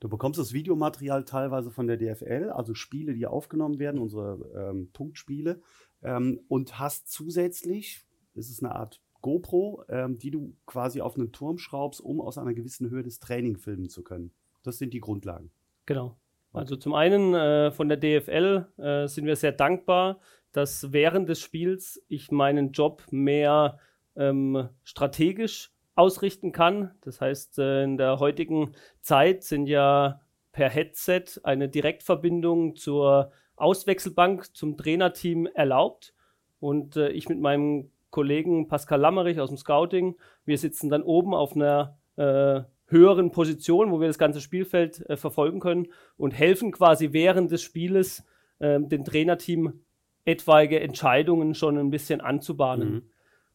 Du 0.00 0.08
bekommst 0.08 0.38
das 0.38 0.52
Videomaterial 0.52 1.24
teilweise 1.24 1.70
von 1.70 1.86
der 1.86 1.98
DFL, 1.98 2.50
also 2.50 2.74
Spiele, 2.74 3.12
die 3.12 3.26
aufgenommen 3.26 3.78
werden, 3.78 4.00
unsere 4.00 4.70
ähm, 4.70 4.90
Punktspiele, 4.92 5.60
ähm, 6.02 6.40
und 6.48 6.78
hast 6.78 7.12
zusätzlich, 7.12 8.02
ist 8.34 8.50
es 8.50 8.62
eine 8.62 8.74
Art 8.74 9.02
GoPro, 9.20 9.84
ähm, 9.88 10.18
die 10.18 10.30
du 10.30 10.54
quasi 10.66 11.00
auf 11.00 11.16
einen 11.16 11.32
Turm 11.32 11.58
schraubst, 11.58 12.00
um 12.00 12.20
aus 12.20 12.38
einer 12.38 12.54
gewissen 12.54 12.90
Höhe 12.90 13.02
das 13.02 13.18
Training 13.18 13.56
filmen 13.56 13.88
zu 13.88 14.02
können. 14.02 14.32
Das 14.62 14.78
sind 14.78 14.92
die 14.94 15.00
Grundlagen. 15.00 15.50
Genau. 15.86 16.16
Also 16.52 16.76
zum 16.76 16.94
einen 16.94 17.34
äh, 17.34 17.70
von 17.70 17.88
der 17.88 17.96
DFL 17.96 18.66
äh, 18.76 19.06
sind 19.06 19.26
wir 19.26 19.36
sehr 19.36 19.52
dankbar, 19.52 20.20
dass 20.52 20.92
während 20.92 21.28
des 21.28 21.40
Spiels 21.40 22.02
ich 22.08 22.32
meinen 22.32 22.72
Job 22.72 23.04
mehr 23.10 23.78
ähm, 24.16 24.68
strategisch 24.82 25.72
ausrichten 25.94 26.50
kann. 26.52 26.92
Das 27.02 27.20
heißt, 27.20 27.58
äh, 27.58 27.84
in 27.84 27.96
der 27.98 28.18
heutigen 28.18 28.72
Zeit 29.00 29.44
sind 29.44 29.66
ja 29.66 30.20
per 30.52 30.68
Headset 30.68 31.24
eine 31.44 31.68
Direktverbindung 31.68 32.74
zur 32.74 33.30
Auswechselbank, 33.56 34.54
zum 34.56 34.76
Trainerteam 34.76 35.46
erlaubt. 35.46 36.14
Und 36.58 36.96
äh, 36.96 37.10
ich 37.10 37.28
mit 37.28 37.40
meinem 37.40 37.90
Kollegen 38.10 38.68
Pascal 38.68 39.00
Lammerich 39.00 39.40
aus 39.40 39.50
dem 39.50 39.58
Scouting, 39.58 40.16
wir 40.44 40.58
sitzen 40.58 40.90
dann 40.90 41.02
oben 41.02 41.34
auf 41.34 41.54
einer 41.54 41.98
äh, 42.16 42.62
höheren 42.86 43.30
Position, 43.30 43.90
wo 43.92 44.00
wir 44.00 44.08
das 44.08 44.18
ganze 44.18 44.40
Spielfeld 44.40 45.08
äh, 45.08 45.16
verfolgen 45.16 45.60
können 45.60 45.88
und 46.16 46.32
helfen 46.32 46.72
quasi 46.72 47.12
während 47.12 47.50
des 47.50 47.62
Spieles 47.62 48.26
äh, 48.58 48.80
dem 48.80 49.04
Trainerteam 49.04 49.80
etwaige 50.24 50.80
Entscheidungen 50.80 51.54
schon 51.54 51.78
ein 51.78 51.90
bisschen 51.90 52.20
anzubahnen. 52.20 52.92
Mhm. 52.92 53.02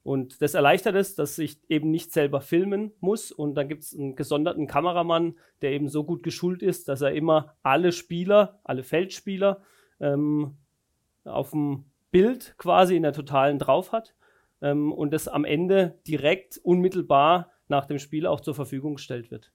Und 0.03 0.41
das 0.41 0.53
erleichtert 0.53 0.95
es, 0.95 1.15
dass 1.15 1.39
ich 1.39 1.59
eben 1.67 1.89
nicht 1.89 2.13
selber 2.13 2.39
filmen 2.39 2.91
muss. 2.99 3.31
Und 3.31 3.55
dann 3.55 3.67
gibt 3.67 3.83
es 3.83 3.95
einen 3.95 4.15
gesonderten 4.15 4.67
Kameramann, 4.67 5.35
der 5.63 5.71
eben 5.71 5.89
so 5.89 6.03
gut 6.03 6.21
geschult 6.21 6.61
ist, 6.61 6.87
dass 6.87 7.01
er 7.01 7.13
immer 7.13 7.55
alle 7.63 7.91
Spieler, 7.91 8.59
alle 8.63 8.83
Feldspieler 8.83 9.63
ähm, 9.99 10.57
auf 11.23 11.51
dem 11.51 11.85
Bild 12.11 12.53
quasi 12.59 12.95
in 12.95 13.01
der 13.01 13.13
totalen 13.13 13.57
drauf 13.57 13.91
hat 13.91 14.13
ähm, 14.61 14.91
und 14.91 15.13
das 15.13 15.27
am 15.27 15.45
Ende 15.45 15.99
direkt 16.07 16.57
unmittelbar 16.57 17.51
nach 17.67 17.85
dem 17.85 17.99
Spiel 17.99 18.27
auch 18.27 18.41
zur 18.41 18.55
Verfügung 18.55 18.95
gestellt 18.95 19.31
wird. 19.31 19.51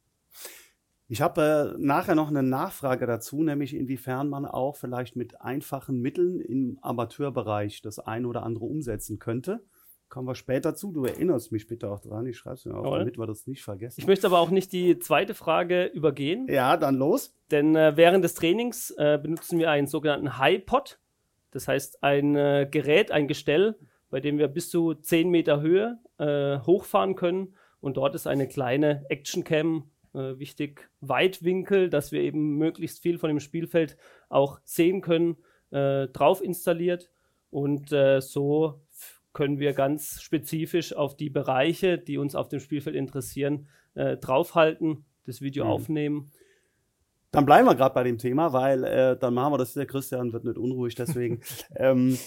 Ich 1.08 1.20
habe 1.20 1.74
äh, 1.76 1.82
nachher 1.82 2.14
noch 2.14 2.28
eine 2.28 2.44
Nachfrage 2.44 3.04
dazu, 3.04 3.42
nämlich 3.42 3.74
inwiefern 3.74 4.28
man 4.28 4.46
auch 4.46 4.76
vielleicht 4.76 5.16
mit 5.16 5.40
einfachen 5.40 6.00
Mitteln 6.00 6.40
im 6.40 6.78
Amateurbereich 6.82 7.82
das 7.82 7.98
ein 7.98 8.24
oder 8.24 8.44
andere 8.44 8.66
umsetzen 8.66 9.18
könnte. 9.18 9.64
Kommen 10.08 10.28
wir 10.28 10.36
später 10.36 10.74
zu. 10.74 10.92
Du 10.92 11.04
erinnerst 11.04 11.50
mich 11.50 11.66
bitte 11.66 11.90
auch 11.90 12.00
dran. 12.00 12.26
Ich 12.26 12.36
schreibe 12.36 12.54
es 12.54 12.64
mir 12.64 12.74
auf, 12.74 12.98
damit 12.98 13.18
wir 13.18 13.26
das 13.26 13.48
nicht 13.48 13.62
vergessen. 13.62 14.00
Ich 14.00 14.06
möchte 14.06 14.26
aber 14.28 14.38
auch 14.38 14.50
nicht 14.50 14.72
die 14.72 15.00
zweite 15.00 15.34
Frage 15.34 15.86
übergehen. 15.86 16.46
Ja, 16.48 16.76
dann 16.76 16.96
los. 16.96 17.34
Denn 17.50 17.74
äh, 17.74 17.96
während 17.96 18.24
des 18.24 18.34
Trainings 18.34 18.92
äh, 18.92 19.18
benutzen 19.20 19.58
wir 19.58 19.70
einen 19.70 19.88
sogenannten 19.88 20.38
High-Pod. 20.38 21.00
Das 21.50 21.66
heißt, 21.66 22.04
ein 22.04 22.36
äh, 22.36 22.68
Gerät, 22.70 23.10
ein 23.10 23.26
Gestell, 23.26 23.76
bei 24.10 24.20
dem 24.20 24.38
wir 24.38 24.48
bis 24.48 24.70
zu 24.70 24.94
10 24.94 25.30
Meter 25.30 25.60
Höhe 25.60 25.98
äh, 26.18 26.58
hochfahren 26.66 27.14
können 27.14 27.54
und 27.80 27.96
dort 27.96 28.14
ist 28.14 28.26
eine 28.26 28.46
kleine 28.48 29.04
Action-Cam 29.08 29.90
äh, 30.14 30.38
wichtig, 30.38 30.90
Weitwinkel, 31.00 31.88
dass 31.88 32.12
wir 32.12 32.20
eben 32.20 32.56
möglichst 32.56 33.00
viel 33.00 33.18
von 33.18 33.28
dem 33.28 33.40
Spielfeld 33.40 33.96
auch 34.28 34.60
sehen 34.64 35.00
können, 35.00 35.36
äh, 35.70 36.08
drauf 36.08 36.42
installiert. 36.42 37.10
Und 37.50 37.92
äh, 37.92 38.20
so 38.20 38.80
können 39.32 39.58
wir 39.58 39.72
ganz 39.72 40.20
spezifisch 40.20 40.94
auf 40.94 41.16
die 41.16 41.30
Bereiche, 41.30 41.98
die 41.98 42.18
uns 42.18 42.34
auf 42.34 42.48
dem 42.48 42.60
Spielfeld 42.60 42.96
interessieren, 42.96 43.68
äh, 43.94 44.16
draufhalten, 44.16 45.04
das 45.24 45.40
Video 45.40 45.64
mhm. 45.64 45.70
aufnehmen. 45.70 46.32
Dann 47.30 47.46
bleiben 47.46 47.66
wir 47.66 47.76
gerade 47.76 47.94
bei 47.94 48.02
dem 48.02 48.18
Thema, 48.18 48.52
weil 48.52 48.82
äh, 48.82 49.16
dann 49.16 49.34
machen 49.34 49.52
wir 49.52 49.58
das. 49.58 49.74
Der 49.74 49.86
Christian 49.86 50.32
wird 50.32 50.44
nicht 50.44 50.58
unruhig, 50.58 50.96
deswegen. 50.96 51.40
ähm, 51.76 52.18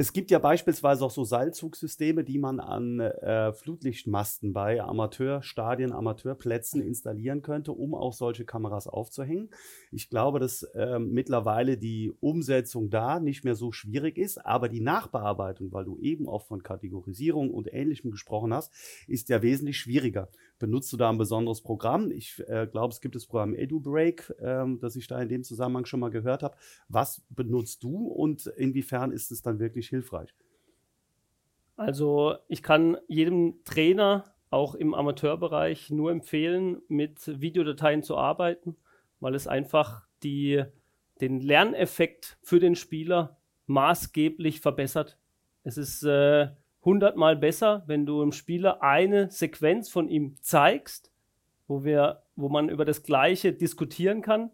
es 0.00 0.12
gibt 0.12 0.30
ja 0.30 0.38
beispielsweise 0.38 1.04
auch 1.04 1.10
so 1.10 1.24
Seilzugsysteme, 1.24 2.22
die 2.22 2.38
man 2.38 2.60
an 2.60 3.00
äh, 3.00 3.52
Flutlichtmasten 3.52 4.52
bei 4.52 4.80
Amateurstadien, 4.80 5.90
Amateurplätzen 5.90 6.80
installieren 6.80 7.42
könnte, 7.42 7.72
um 7.72 7.96
auch 7.96 8.12
solche 8.12 8.44
Kameras 8.44 8.86
aufzuhängen. 8.86 9.50
Ich 9.90 10.08
glaube, 10.08 10.38
dass 10.38 10.62
äh, 10.62 11.00
mittlerweile 11.00 11.76
die 11.76 12.12
Umsetzung 12.20 12.90
da 12.90 13.18
nicht 13.18 13.42
mehr 13.42 13.56
so 13.56 13.72
schwierig 13.72 14.18
ist, 14.18 14.38
aber 14.46 14.68
die 14.68 14.80
Nachbearbeitung, 14.80 15.72
weil 15.72 15.84
du 15.84 15.98
eben 15.98 16.28
auch 16.28 16.46
von 16.46 16.62
Kategorisierung 16.62 17.50
und 17.50 17.72
Ähnlichem 17.72 18.12
gesprochen 18.12 18.54
hast, 18.54 18.72
ist 19.08 19.28
ja 19.28 19.42
wesentlich 19.42 19.78
schwieriger. 19.78 20.28
Benutzt 20.58 20.92
du 20.92 20.96
da 20.96 21.08
ein 21.08 21.18
besonderes 21.18 21.60
Programm? 21.60 22.10
Ich 22.10 22.42
äh, 22.48 22.66
glaube, 22.66 22.92
es 22.92 23.00
gibt 23.00 23.14
das 23.14 23.26
Programm 23.26 23.54
EduBreak, 23.54 24.34
ähm, 24.40 24.80
das 24.80 24.96
ich 24.96 25.06
da 25.06 25.20
in 25.20 25.28
dem 25.28 25.44
Zusammenhang 25.44 25.84
schon 25.84 26.00
mal 26.00 26.10
gehört 26.10 26.42
habe. 26.42 26.56
Was 26.88 27.22
benutzt 27.30 27.84
du 27.84 28.08
und 28.08 28.46
inwiefern 28.46 29.12
ist 29.12 29.30
es 29.30 29.42
dann 29.42 29.60
wirklich 29.60 29.88
hilfreich? 29.88 30.34
Also 31.76 32.34
ich 32.48 32.64
kann 32.64 32.96
jedem 33.06 33.62
Trainer 33.64 34.34
auch 34.50 34.74
im 34.74 34.94
Amateurbereich 34.94 35.90
nur 35.90 36.10
empfehlen, 36.10 36.82
mit 36.88 37.40
Videodateien 37.40 38.02
zu 38.02 38.16
arbeiten, 38.16 38.76
weil 39.20 39.36
es 39.36 39.46
einfach 39.46 40.06
die, 40.24 40.64
den 41.20 41.40
Lerneffekt 41.40 42.38
für 42.42 42.58
den 42.58 42.74
Spieler 42.74 43.38
maßgeblich 43.66 44.60
verbessert. 44.60 45.18
Es 45.62 45.76
ist 45.76 46.02
äh, 46.02 46.48
hundertmal 46.88 47.36
besser, 47.36 47.82
wenn 47.86 48.06
du 48.06 48.20
dem 48.20 48.32
Spieler 48.32 48.82
eine 48.82 49.30
Sequenz 49.30 49.90
von 49.90 50.08
ihm 50.08 50.36
zeigst, 50.40 51.12
wo, 51.66 51.84
wir, 51.84 52.22
wo 52.34 52.48
man 52.48 52.70
über 52.70 52.86
das 52.86 53.02
Gleiche 53.02 53.52
diskutieren 53.52 54.22
kann, 54.22 54.50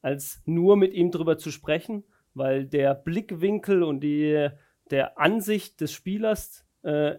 als 0.00 0.42
nur 0.46 0.76
mit 0.76 0.94
ihm 0.94 1.10
darüber 1.10 1.38
zu 1.38 1.50
sprechen, 1.50 2.04
weil 2.34 2.66
der 2.66 2.94
Blickwinkel 2.94 3.82
und 3.82 4.00
die 4.00 4.48
der 4.90 5.18
Ansicht 5.18 5.80
des 5.80 5.92
Spielers 5.92 6.64
äh, 6.82 7.16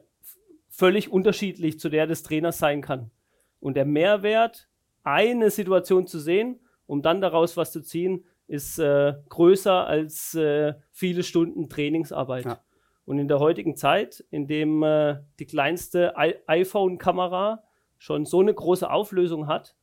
völlig 0.69 1.11
unterschiedlich 1.11 1.79
zu 1.79 1.89
der 1.89 2.07
des 2.07 2.23
Trainers 2.23 2.57
sein 2.57 2.81
kann. 2.81 3.11
Und 3.59 3.75
der 3.75 3.85
Mehrwert, 3.85 4.69
eine 5.03 5.49
Situation 5.49 6.07
zu 6.07 6.19
sehen, 6.19 6.59
um 6.85 7.01
dann 7.01 7.19
daraus 7.19 7.57
was 7.57 7.71
zu 7.71 7.81
ziehen, 7.81 8.23
ist 8.47 8.79
äh, 8.79 9.13
größer 9.27 9.87
als 9.87 10.35
äh, 10.35 10.73
viele 10.91 11.23
Stunden 11.23 11.67
Trainingsarbeit. 11.67 12.45
Ja. 12.45 12.59
Und 13.05 13.19
in 13.19 13.27
der 13.27 13.39
heutigen 13.39 13.75
Zeit, 13.75 14.23
in 14.29 14.47
dem 14.47 14.83
äh, 14.83 15.17
die 15.39 15.45
kleinste 15.45 16.15
iPhone-Kamera 16.17 17.63
schon 17.97 18.25
so 18.25 18.39
eine 18.39 18.53
große 18.53 18.89
Auflösung 18.89 19.47
hat, 19.47 19.75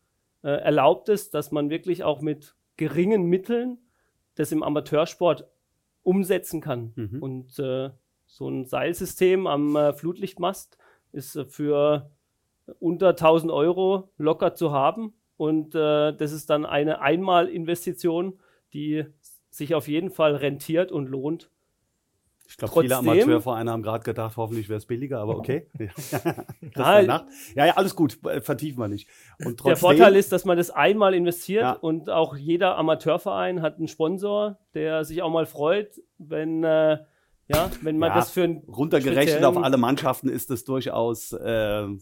äh, 0.42 0.48
erlaubt 0.48 1.08
es, 1.08 1.30
dass 1.30 1.52
man 1.52 1.70
wirklich 1.70 2.02
auch 2.02 2.20
mit 2.20 2.54
geringen 2.76 3.24
Mitteln 3.24 3.78
das 4.36 4.52
im 4.52 4.62
Amateursport 4.62 5.46
umsetzen 6.02 6.60
kann. 6.60 6.92
Mhm. 6.96 7.22
Und 7.22 7.58
äh, 7.58 7.90
so 8.26 8.48
ein 8.48 8.64
Seilsystem 8.64 9.46
am 9.46 9.76
äh, 9.76 9.92
Flutlichtmast 9.92 10.78
ist 11.12 11.36
äh, 11.36 11.44
für 11.44 12.10
unter 12.78 13.10
1000 13.10 13.52
Euro 13.52 14.10
locker 14.16 14.54
zu 14.54 14.72
haben. 14.72 15.14
Und 15.36 15.74
äh, 15.74 16.12
das 16.12 16.32
ist 16.32 16.48
dann 16.50 16.64
eine 16.64 17.00
Einmalinvestition, 17.00 18.38
die 18.72 19.04
sich 19.50 19.74
auf 19.74 19.88
jeden 19.88 20.10
Fall 20.10 20.36
rentiert 20.36 20.92
und 20.92 21.06
lohnt. 21.06 21.50
Ich 22.50 22.56
glaube, 22.56 22.80
viele 22.82 22.96
Amateurvereine 22.96 23.70
haben 23.70 23.82
gerade 23.82 24.02
gedacht, 24.02 24.36
hoffentlich 24.36 24.68
wäre 24.68 24.78
es 24.78 24.86
billiger, 24.86 25.20
aber 25.20 25.36
okay. 25.36 25.68
ja, 26.76 27.00
ja, 27.00 27.26
ja, 27.54 27.76
alles 27.76 27.94
gut, 27.94 28.18
äh, 28.26 28.40
vertiefen 28.40 28.80
wir 28.80 28.88
nicht. 28.88 29.08
Und 29.44 29.64
der 29.64 29.76
Vorteil 29.76 30.16
ist, 30.16 30.32
dass 30.32 30.44
man 30.44 30.56
das 30.56 30.70
einmal 30.70 31.14
investiert 31.14 31.62
ja. 31.62 31.72
und 31.72 32.10
auch 32.10 32.36
jeder 32.36 32.76
Amateurverein 32.76 33.62
hat 33.62 33.76
einen 33.76 33.86
Sponsor, 33.86 34.58
der 34.74 35.04
sich 35.04 35.22
auch 35.22 35.30
mal 35.30 35.46
freut, 35.46 36.00
wenn, 36.18 36.64
äh, 36.64 36.98
ja, 37.46 37.70
wenn 37.82 37.98
man 37.98 38.12
das 38.12 38.32
für 38.32 38.42
ein 38.42 38.64
runtergerechnet 38.66 39.44
auf 39.44 39.56
alle 39.56 39.76
Mannschaften 39.76 40.28
ist 40.28 40.50
das 40.50 40.64
durchaus 40.64 41.32
äh, 41.32 41.46
eine 41.46 41.98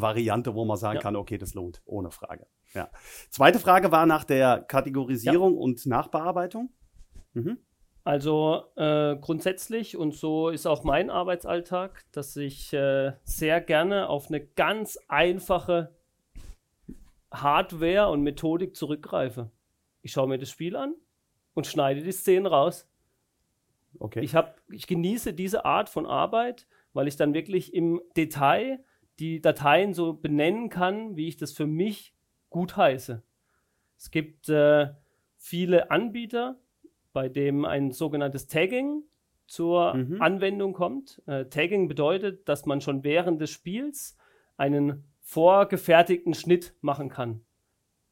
Variante, 0.00 0.54
wo 0.54 0.64
man 0.64 0.76
sagen 0.76 0.96
ja. 0.96 1.02
kann, 1.02 1.16
okay, 1.16 1.36
das 1.36 1.54
lohnt, 1.54 1.82
ohne 1.84 2.12
Frage. 2.12 2.46
Ja. 2.74 2.90
Zweite 3.28 3.58
Frage 3.58 3.90
war 3.90 4.06
nach 4.06 4.22
der 4.22 4.60
Kategorisierung 4.60 5.54
ja. 5.54 5.60
und 5.60 5.84
Nachbearbeitung. 5.86 6.70
Mhm. 7.32 7.58
Also 8.02 8.64
äh, 8.76 9.16
grundsätzlich, 9.16 9.96
und 9.96 10.14
so 10.14 10.48
ist 10.48 10.66
auch 10.66 10.84
mein 10.84 11.10
Arbeitsalltag, 11.10 12.04
dass 12.12 12.34
ich 12.36 12.72
äh, 12.72 13.12
sehr 13.24 13.60
gerne 13.60 14.08
auf 14.08 14.28
eine 14.28 14.40
ganz 14.40 14.98
einfache 15.08 15.94
Hardware 17.30 18.08
und 18.08 18.22
Methodik 18.22 18.74
zurückgreife. 18.74 19.50
Ich 20.02 20.12
schaue 20.12 20.28
mir 20.28 20.38
das 20.38 20.50
Spiel 20.50 20.76
an 20.76 20.94
und 21.54 21.66
schneide 21.66 22.02
die 22.02 22.12
Szenen 22.12 22.46
raus. 22.46 22.88
Okay. 23.98 24.20
Ich, 24.20 24.34
hab, 24.34 24.60
ich 24.70 24.86
genieße 24.86 25.34
diese 25.34 25.64
Art 25.64 25.88
von 25.88 26.06
Arbeit, 26.06 26.66
weil 26.92 27.06
ich 27.06 27.16
dann 27.16 27.34
wirklich 27.34 27.74
im 27.74 28.00
Detail 28.16 28.82
die 29.18 29.40
Dateien 29.40 29.92
so 29.92 30.14
benennen 30.14 30.70
kann, 30.70 31.16
wie 31.16 31.28
ich 31.28 31.36
das 31.36 31.52
für 31.52 31.66
mich 31.66 32.14
gut 32.48 32.76
heiße. 32.76 33.22
Es 33.98 34.10
gibt 34.10 34.48
äh, 34.48 34.94
viele 35.36 35.90
Anbieter, 35.90 36.58
bei 37.12 37.28
dem 37.28 37.64
ein 37.64 37.92
sogenanntes 37.92 38.46
Tagging 38.46 39.02
zur 39.46 39.94
mhm. 39.94 40.22
Anwendung 40.22 40.72
kommt. 40.72 41.22
Äh, 41.26 41.46
Tagging 41.46 41.88
bedeutet, 41.88 42.48
dass 42.48 42.66
man 42.66 42.80
schon 42.80 43.02
während 43.02 43.40
des 43.40 43.50
Spiels 43.50 44.16
einen 44.56 45.04
vorgefertigten 45.20 46.34
Schnitt 46.34 46.74
machen 46.80 47.08
kann. 47.08 47.40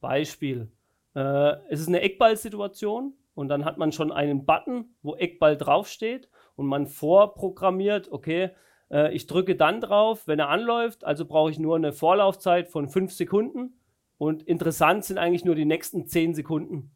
Beispiel. 0.00 0.70
Äh, 1.14 1.56
es 1.68 1.80
ist 1.80 1.88
eine 1.88 2.00
Eckball-Situation 2.00 3.14
und 3.34 3.48
dann 3.48 3.64
hat 3.64 3.78
man 3.78 3.92
schon 3.92 4.12
einen 4.12 4.46
Button, 4.46 4.94
wo 5.02 5.14
Eckball 5.14 5.56
draufsteht 5.56 6.28
und 6.56 6.66
man 6.66 6.86
vorprogrammiert, 6.86 8.10
okay, 8.10 8.50
äh, 8.90 9.14
ich 9.14 9.26
drücke 9.26 9.56
dann 9.56 9.80
drauf, 9.80 10.26
wenn 10.26 10.38
er 10.38 10.48
anläuft, 10.48 11.04
also 11.04 11.24
brauche 11.24 11.50
ich 11.50 11.58
nur 11.58 11.76
eine 11.76 11.92
Vorlaufzeit 11.92 12.68
von 12.68 12.88
fünf 12.88 13.12
Sekunden 13.12 13.78
und 14.16 14.42
interessant 14.42 15.04
sind 15.04 15.18
eigentlich 15.18 15.44
nur 15.44 15.54
die 15.54 15.64
nächsten 15.64 16.06
zehn 16.06 16.34
Sekunden. 16.34 16.90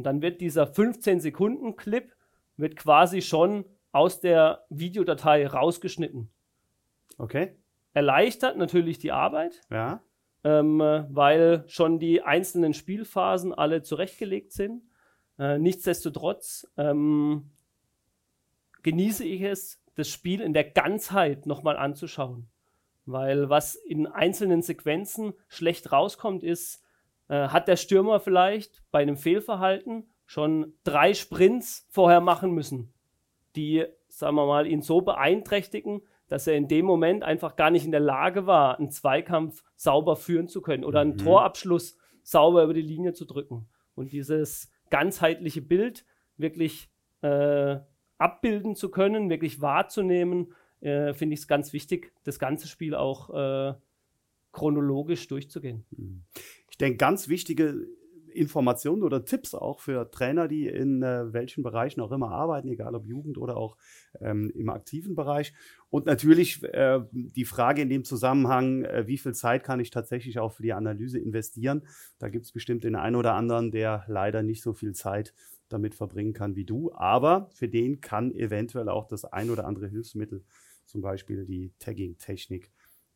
Und 0.00 0.04
dann 0.04 0.22
wird 0.22 0.40
dieser 0.40 0.66
15 0.66 1.20
Sekunden 1.20 1.76
Clip 1.76 2.10
wird 2.56 2.74
quasi 2.74 3.20
schon 3.20 3.66
aus 3.92 4.18
der 4.18 4.64
Videodatei 4.70 5.46
rausgeschnitten. 5.46 6.30
Okay. 7.18 7.54
Erleichtert 7.92 8.56
natürlich 8.56 8.98
die 8.98 9.12
Arbeit. 9.12 9.60
Ja. 9.68 10.02
Ähm, 10.42 10.78
weil 10.78 11.64
schon 11.66 11.98
die 11.98 12.22
einzelnen 12.22 12.72
Spielphasen 12.72 13.52
alle 13.52 13.82
zurechtgelegt 13.82 14.52
sind. 14.52 14.84
Äh, 15.38 15.58
nichtsdestotrotz 15.58 16.66
ähm, 16.78 17.50
genieße 18.82 19.26
ich 19.26 19.42
es, 19.42 19.84
das 19.96 20.08
Spiel 20.08 20.40
in 20.40 20.54
der 20.54 20.64
Ganzheit 20.64 21.44
nochmal 21.44 21.76
anzuschauen. 21.76 22.48
Weil 23.04 23.50
was 23.50 23.74
in 23.74 24.06
einzelnen 24.06 24.62
Sequenzen 24.62 25.34
schlecht 25.48 25.92
rauskommt, 25.92 26.42
ist, 26.42 26.82
äh, 27.30 27.48
hat 27.48 27.68
der 27.68 27.76
Stürmer 27.76 28.18
vielleicht 28.18 28.82
bei 28.90 29.00
einem 29.00 29.16
Fehlverhalten 29.16 30.10
schon 30.26 30.74
drei 30.82 31.14
Sprints 31.14 31.86
vorher 31.88 32.20
machen 32.20 32.50
müssen, 32.50 32.92
die, 33.54 33.86
sagen 34.08 34.34
wir 34.34 34.46
mal, 34.46 34.66
ihn 34.66 34.82
so 34.82 35.00
beeinträchtigen, 35.00 36.02
dass 36.26 36.48
er 36.48 36.54
in 36.56 36.66
dem 36.66 36.84
Moment 36.84 37.22
einfach 37.22 37.54
gar 37.54 37.70
nicht 37.70 37.84
in 37.84 37.92
der 37.92 38.00
Lage 38.00 38.46
war, 38.46 38.78
einen 38.78 38.90
Zweikampf 38.90 39.62
sauber 39.76 40.16
führen 40.16 40.48
zu 40.48 40.60
können 40.60 40.84
oder 40.84 41.00
einen 41.00 41.12
mhm. 41.12 41.18
Torabschluss 41.18 41.96
sauber 42.22 42.64
über 42.64 42.74
die 42.74 42.82
Linie 42.82 43.12
zu 43.12 43.24
drücken. 43.24 43.68
Und 43.94 44.12
dieses 44.12 44.70
ganzheitliche 44.90 45.62
Bild 45.62 46.04
wirklich 46.36 46.90
äh, 47.22 47.78
abbilden 48.18 48.74
zu 48.74 48.90
können, 48.90 49.30
wirklich 49.30 49.60
wahrzunehmen, 49.60 50.52
äh, 50.80 51.12
finde 51.12 51.34
ich 51.34 51.40
es 51.40 51.48
ganz 51.48 51.72
wichtig, 51.72 52.12
das 52.24 52.40
ganze 52.40 52.66
Spiel 52.66 52.96
auch 52.96 53.30
äh, 53.30 53.74
chronologisch 54.52 55.28
durchzugehen. 55.28 55.84
Mhm 55.90 56.24
denke, 56.80 56.96
ganz 56.96 57.28
wichtige 57.28 57.86
Informationen 58.32 59.02
oder 59.02 59.24
Tipps 59.24 59.54
auch 59.54 59.80
für 59.80 60.08
Trainer, 60.10 60.46
die 60.46 60.68
in 60.68 61.02
äh, 61.02 61.32
welchen 61.32 61.64
Bereichen 61.64 62.00
auch 62.00 62.12
immer 62.12 62.30
arbeiten, 62.30 62.68
egal 62.68 62.94
ob 62.94 63.04
Jugend 63.04 63.38
oder 63.38 63.56
auch 63.56 63.76
ähm, 64.20 64.52
im 64.54 64.68
aktiven 64.68 65.16
Bereich. 65.16 65.52
Und 65.88 66.06
natürlich 66.06 66.62
äh, 66.62 67.00
die 67.12 67.44
Frage 67.44 67.82
in 67.82 67.88
dem 67.88 68.04
Zusammenhang, 68.04 68.84
äh, 68.84 69.08
wie 69.08 69.18
viel 69.18 69.34
Zeit 69.34 69.64
kann 69.64 69.80
ich 69.80 69.90
tatsächlich 69.90 70.38
auch 70.38 70.52
für 70.52 70.62
die 70.62 70.72
Analyse 70.72 71.18
investieren? 71.18 71.82
Da 72.20 72.28
gibt 72.28 72.46
es 72.46 72.52
bestimmt 72.52 72.84
den 72.84 72.94
einen 72.94 73.16
oder 73.16 73.34
anderen, 73.34 73.72
der 73.72 74.04
leider 74.06 74.44
nicht 74.44 74.62
so 74.62 74.74
viel 74.74 74.92
Zeit 74.92 75.34
damit 75.68 75.96
verbringen 75.96 76.32
kann 76.32 76.54
wie 76.54 76.64
du. 76.64 76.92
Aber 76.92 77.50
für 77.52 77.68
den 77.68 78.00
kann 78.00 78.32
eventuell 78.32 78.88
auch 78.88 79.08
das 79.08 79.24
ein 79.24 79.50
oder 79.50 79.66
andere 79.66 79.88
Hilfsmittel, 79.88 80.44
zum 80.86 81.00
Beispiel 81.00 81.46
die 81.46 81.72
Tagging-Technik, 81.80 82.70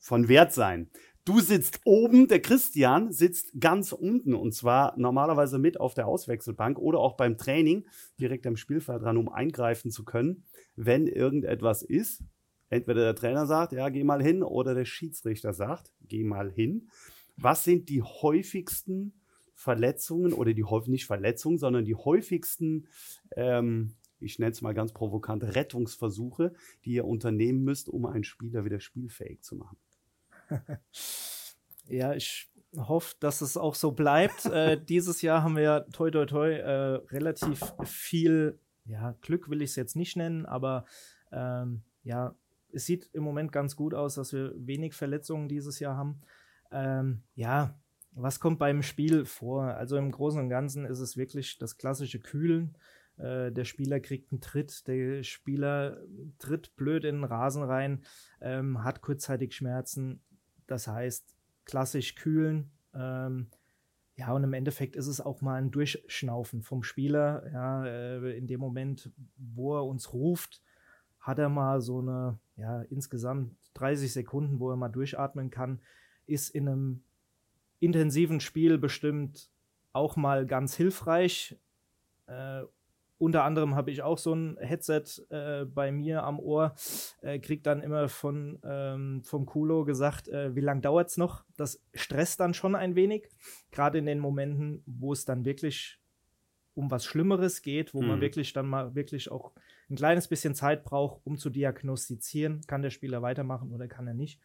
von 0.05 0.29
Wert 0.29 0.53
sein. 0.53 0.91
Du 1.27 1.41
sitzt 1.41 1.81
oben, 1.87 2.29
der 2.29 2.43
Christian 2.43 3.11
sitzt 3.11 3.59
ganz 3.59 3.93
unten 3.93 4.35
und 4.35 4.53
zwar 4.53 4.95
normalerweise 4.99 5.59
mit 5.59 5.81
auf 5.81 5.95
der 5.95 6.07
Auswechselbank 6.07 6.79
oder 6.79 6.99
auch 6.99 7.17
beim 7.17 7.39
Training 7.39 7.87
direkt 8.21 8.47
am 8.47 8.59
Spielfeld 8.59 9.03
dran, 9.03 9.17
um 9.17 9.31
eingreifen 9.31 9.91
zu 9.91 10.05
können, 10.05 10.45
wenn 10.77 11.07
irgendetwas 11.07 11.83
ist. 11.83 12.23
Entweder 12.69 13.01
der 13.05 13.15
Trainer 13.15 13.47
sagt, 13.47 13.73
ja, 13.73 13.89
geh 13.89 14.05
mal 14.05 14.23
hin, 14.23 14.43
oder 14.43 14.75
der 14.75 14.85
Schiedsrichter 14.85 15.55
sagt, 15.55 15.93
geh 16.03 16.25
mal 16.25 16.51
hin. 16.51 16.91
Was 17.39 17.65
sind 17.65 17.89
die 17.89 18.03
häufigsten 18.03 19.15
Verletzungen 19.55 20.35
oder 20.35 20.53
die 20.53 20.65
häufig 20.65 20.91
nicht 20.91 21.07
Verletzungen, 21.07 21.57
sondern 21.57 21.87
die 21.87 21.95
häufigsten, 21.95 22.87
ähm, 23.35 23.95
ich 24.21 24.39
nenne 24.39 24.53
es 24.53 24.61
mal 24.61 24.75
ganz 24.75 24.93
provokant, 24.93 25.43
Rettungsversuche, 25.43 26.53
die 26.85 26.93
ihr 26.93 27.07
unternehmen 27.07 27.65
müsst, 27.65 27.89
um 27.89 28.05
einen 28.05 28.25
Spieler 28.25 28.67
wieder 28.67 28.81
spielfähig 28.81 29.43
zu 29.43 29.57
machen? 29.57 29.79
ja, 31.89 32.15
ich 32.15 32.51
hoffe, 32.77 33.15
dass 33.21 33.41
es 33.41 33.57
auch 33.57 33.75
so 33.75 33.93
bleibt. 33.93 34.47
äh, 34.47 34.81
dieses 34.89 35.23
Jahr 35.23 35.43
haben 35.43 35.57
wir 35.57 35.63
ja 35.63 35.81
toi 35.81 36.11
toi 36.11 36.27
toi 36.27 36.53
äh, 36.53 36.95
relativ 37.11 37.61
viel, 37.85 38.59
ja, 38.85 39.15
Glück 39.21 39.49
will 39.49 39.63
ich 39.63 39.71
es 39.71 39.77
jetzt 39.77 39.97
nicht 39.97 40.17
nennen, 40.17 40.47
aber 40.47 40.85
ähm, 41.33 41.83
ja, 42.03 42.35
es 42.73 42.87
sieht 42.87 43.09
im 43.13 43.23
Moment 43.23 43.53
ganz 43.53 43.77
gut 43.77 43.95
aus, 43.95 44.17
dass 44.17 44.33
wir 44.33 44.53
wenig 44.57 44.95
Verletzungen 44.95 45.49
dieses 45.49 45.79
Jahr 45.79 45.97
haben. 45.97 46.21
Ähm, 46.73 47.23
ja, 47.35 47.79
was 48.13 48.41
kommt 48.41 48.59
beim 48.59 48.83
Spiel 48.83 49.25
vor? 49.25 49.65
Also 49.65 49.97
im 49.97 50.11
Großen 50.11 50.41
und 50.41 50.49
Ganzen 50.49 50.85
ist 50.85 51.01
es 51.01 51.17
wirklich 51.17 51.59
das 51.59 51.77
klassische 51.77 52.21
Kühlen. 52.21 52.77
Äh, 53.17 53.53
der 53.53 53.65
Spieler 53.65 54.01
kriegt 54.01 54.33
einen 54.33 54.41
Tritt, 54.41 54.87
der 54.89 55.23
Spieler 55.23 56.03
tritt 56.39 56.75
blöd 56.77 57.05
in 57.05 57.17
den 57.17 57.25
Rasen 57.25 57.63
rein, 57.63 58.05
ähm, 58.41 58.83
hat 58.83 59.03
kurzzeitig 59.03 59.55
Schmerzen, 59.55 60.21
das 60.67 60.89
heißt, 60.89 61.37
klassisch 61.65 62.15
kühlen. 62.15 62.71
Ähm, 62.95 63.49
ja, 64.17 64.33
und 64.33 64.45
im 64.45 64.53
Endeffekt 64.53 64.97
ist 64.97 65.09
es 65.09 65.21
auch 65.21 65.41
mal 65.41 65.61
ein 65.61 65.71
Durchschnaufen 65.71 66.63
vom 66.63 66.83
Spieler. 66.83 67.51
Ja, 67.53 67.85
äh, 67.87 68.37
in 68.37 68.47
dem 68.47 68.61
Moment, 68.61 69.11
wo 69.37 69.77
er 69.77 69.85
uns 69.85 70.13
ruft, 70.13 70.63
hat 71.19 71.39
er 71.39 71.49
mal 71.49 71.81
so 71.81 72.01
eine, 72.01 72.39
ja, 72.57 72.83
insgesamt 72.83 73.57
30 73.75 74.13
Sekunden, 74.13 74.61
wo 74.61 74.71
er 74.71 74.77
mal 74.77 74.89
durchatmen 74.89 75.51
kann, 75.51 75.81
ist 76.27 76.51
in 76.51 76.69
einem 76.69 77.03
intensiven 77.81 78.41
Spiel 78.41 78.79
bestimmt 78.79 79.51
auch 79.93 80.17
mal 80.17 80.47
ganz 80.47 80.77
hilfreich. 80.77 81.59
Äh, 82.27 82.63
unter 83.19 83.45
anderem 83.45 83.75
habe 83.75 83.91
ich 83.91 84.03
auch 84.03 84.19
so 84.19 84.35
ein 84.35 84.57
Headset 84.59 85.05
äh, 85.31 85.65
bei 85.65 85.93
mir 85.93 86.25
am 86.25 86.41
Ohr, 86.41 86.75
äh, 87.23 87.39
krieg 87.39 87.63
dann 87.63 87.81
immer 87.81 88.09
von 88.09 88.59
ähm, 88.65 89.23
vom 89.25 89.47
Kulo 89.47 89.85
gesagt, 89.85 90.29
äh, 90.29 90.55
wie 90.55 90.61
lange 90.61 90.81
dauert 90.81 91.11
es 91.11 91.17
noch. 91.17 91.45
Das 91.57 91.83
stresst 91.95 92.41
dann 92.41 92.55
schon 92.55 92.75
ein 92.75 92.97
wenig, 92.97 93.29
gerade 93.71 93.99
in 93.99 94.07
den 94.07 94.19
Momenten, 94.19 94.83
wo 94.87 95.13
es 95.13 95.25
dann 95.25 95.45
wirklich 95.45 96.01
um 96.75 96.91
was 96.91 97.05
Schlimmeres 97.05 97.63
geht, 97.63 97.95
wo 97.95 98.03
mhm. 98.03 98.09
man 98.09 98.21
wirklich 98.21 98.53
dann 98.53 98.67
mal 98.67 98.95
wirklich 98.95 99.31
auch 99.31 99.53
ein 99.89 99.97
kleines 99.97 100.29
bisschen 100.29 100.55
Zeit 100.55 100.85
braucht, 100.85 101.21
um 101.25 101.39
zu 101.39 101.51
diagnostizieren, 101.51 102.63
kann 102.67 102.83
der 102.83 102.91
Spieler 102.91 103.23
weitermachen 103.23 103.73
oder 103.73 103.87
kann 103.87 104.09
er 104.09 104.15
nicht. 104.15 104.41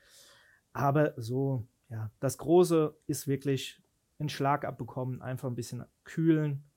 Aber 0.74 1.14
so, 1.18 1.68
ja, 1.90 2.12
das 2.20 2.38
Große 2.38 2.96
ist 3.08 3.28
wirklich 3.28 3.82
einen 4.20 4.30
Schlag 4.30 4.66
abbekommen, 4.66 5.22
einfach 5.22 5.50
ein 5.50 5.56
bisschen 5.56 5.86
kühlen, 6.04 6.69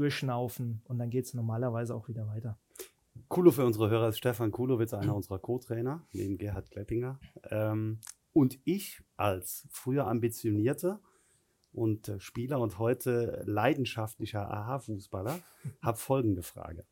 durchschnaufen 0.00 0.82
und 0.84 0.98
dann 0.98 1.10
geht 1.10 1.26
es 1.26 1.34
normalerweise 1.34 1.94
auch 1.94 2.08
wieder 2.08 2.26
weiter. 2.26 2.58
Kulo 3.28 3.50
für 3.50 3.66
unsere 3.66 3.90
Hörer 3.90 4.08
ist 4.08 4.18
Stefan 4.18 4.50
Kulowitz, 4.50 4.94
einer 4.94 5.14
unserer 5.14 5.38
Co-Trainer, 5.38 6.06
neben 6.12 6.38
Gerhard 6.38 6.70
Kleppinger. 6.70 7.20
Ähm, 7.50 8.00
und 8.32 8.58
ich 8.64 9.02
als 9.16 9.68
früher 9.70 10.06
ambitionierter 10.06 11.00
und 11.72 12.08
äh, 12.08 12.18
Spieler 12.18 12.60
und 12.60 12.78
heute 12.78 13.42
leidenschaftlicher 13.46 14.50
AHA-Fußballer 14.50 15.38
habe 15.82 15.98
folgende 15.98 16.42
Frage. 16.42 16.84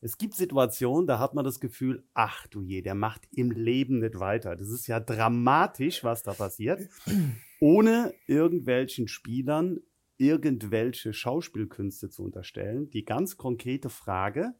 Es 0.00 0.18
gibt 0.18 0.34
Situationen, 0.34 1.06
da 1.06 1.18
hat 1.18 1.34
man 1.34 1.46
das 1.46 1.60
Gefühl, 1.60 2.04
ach 2.12 2.46
du 2.48 2.60
je, 2.60 2.82
der 2.82 2.94
macht 2.94 3.22
im 3.30 3.50
Leben 3.50 4.00
nicht 4.00 4.18
weiter. 4.18 4.56
Das 4.56 4.68
ist 4.68 4.86
ja 4.86 5.00
dramatisch, 5.00 6.04
was 6.04 6.22
da 6.22 6.34
passiert. 6.34 6.90
Ohne 7.60 8.12
irgendwelchen 8.26 9.08
Spielern 9.08 9.80
irgendwelche 10.16 11.12
Schauspielkünste 11.12 12.08
zu 12.08 12.22
unterstellen. 12.24 12.90
Die 12.90 13.04
ganz 13.04 13.36
konkrete 13.36 13.90
Frage, 13.90 14.54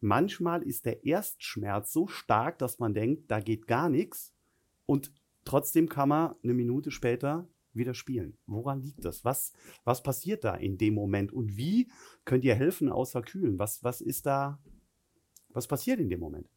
manchmal 0.00 0.62
ist 0.62 0.86
der 0.86 1.04
Erstschmerz 1.04 1.92
so 1.92 2.06
stark, 2.06 2.58
dass 2.58 2.78
man 2.78 2.94
denkt, 2.94 3.30
da 3.30 3.40
geht 3.40 3.66
gar 3.66 3.88
nichts. 3.88 4.34
Und 4.86 5.12
Trotzdem 5.44 5.88
kann 5.88 6.08
man 6.08 6.34
eine 6.42 6.54
Minute 6.54 6.90
später 6.90 7.48
wieder 7.72 7.94
spielen. 7.94 8.36
Woran 8.46 8.80
liegt 8.80 9.04
das? 9.04 9.24
Was, 9.24 9.52
was 9.84 10.02
passiert 10.02 10.44
da 10.44 10.54
in 10.54 10.78
dem 10.78 10.94
Moment? 10.94 11.32
Und 11.32 11.56
wie 11.56 11.90
könnt 12.24 12.44
ihr 12.44 12.54
helfen, 12.54 12.90
außer 12.90 13.22
kühlen? 13.22 13.58
Was, 13.58 13.82
was 13.82 14.00
ist 14.00 14.26
da, 14.26 14.60
was 15.48 15.66
passiert 15.66 15.98
in 15.98 16.10
dem 16.10 16.20
Moment? 16.20 16.48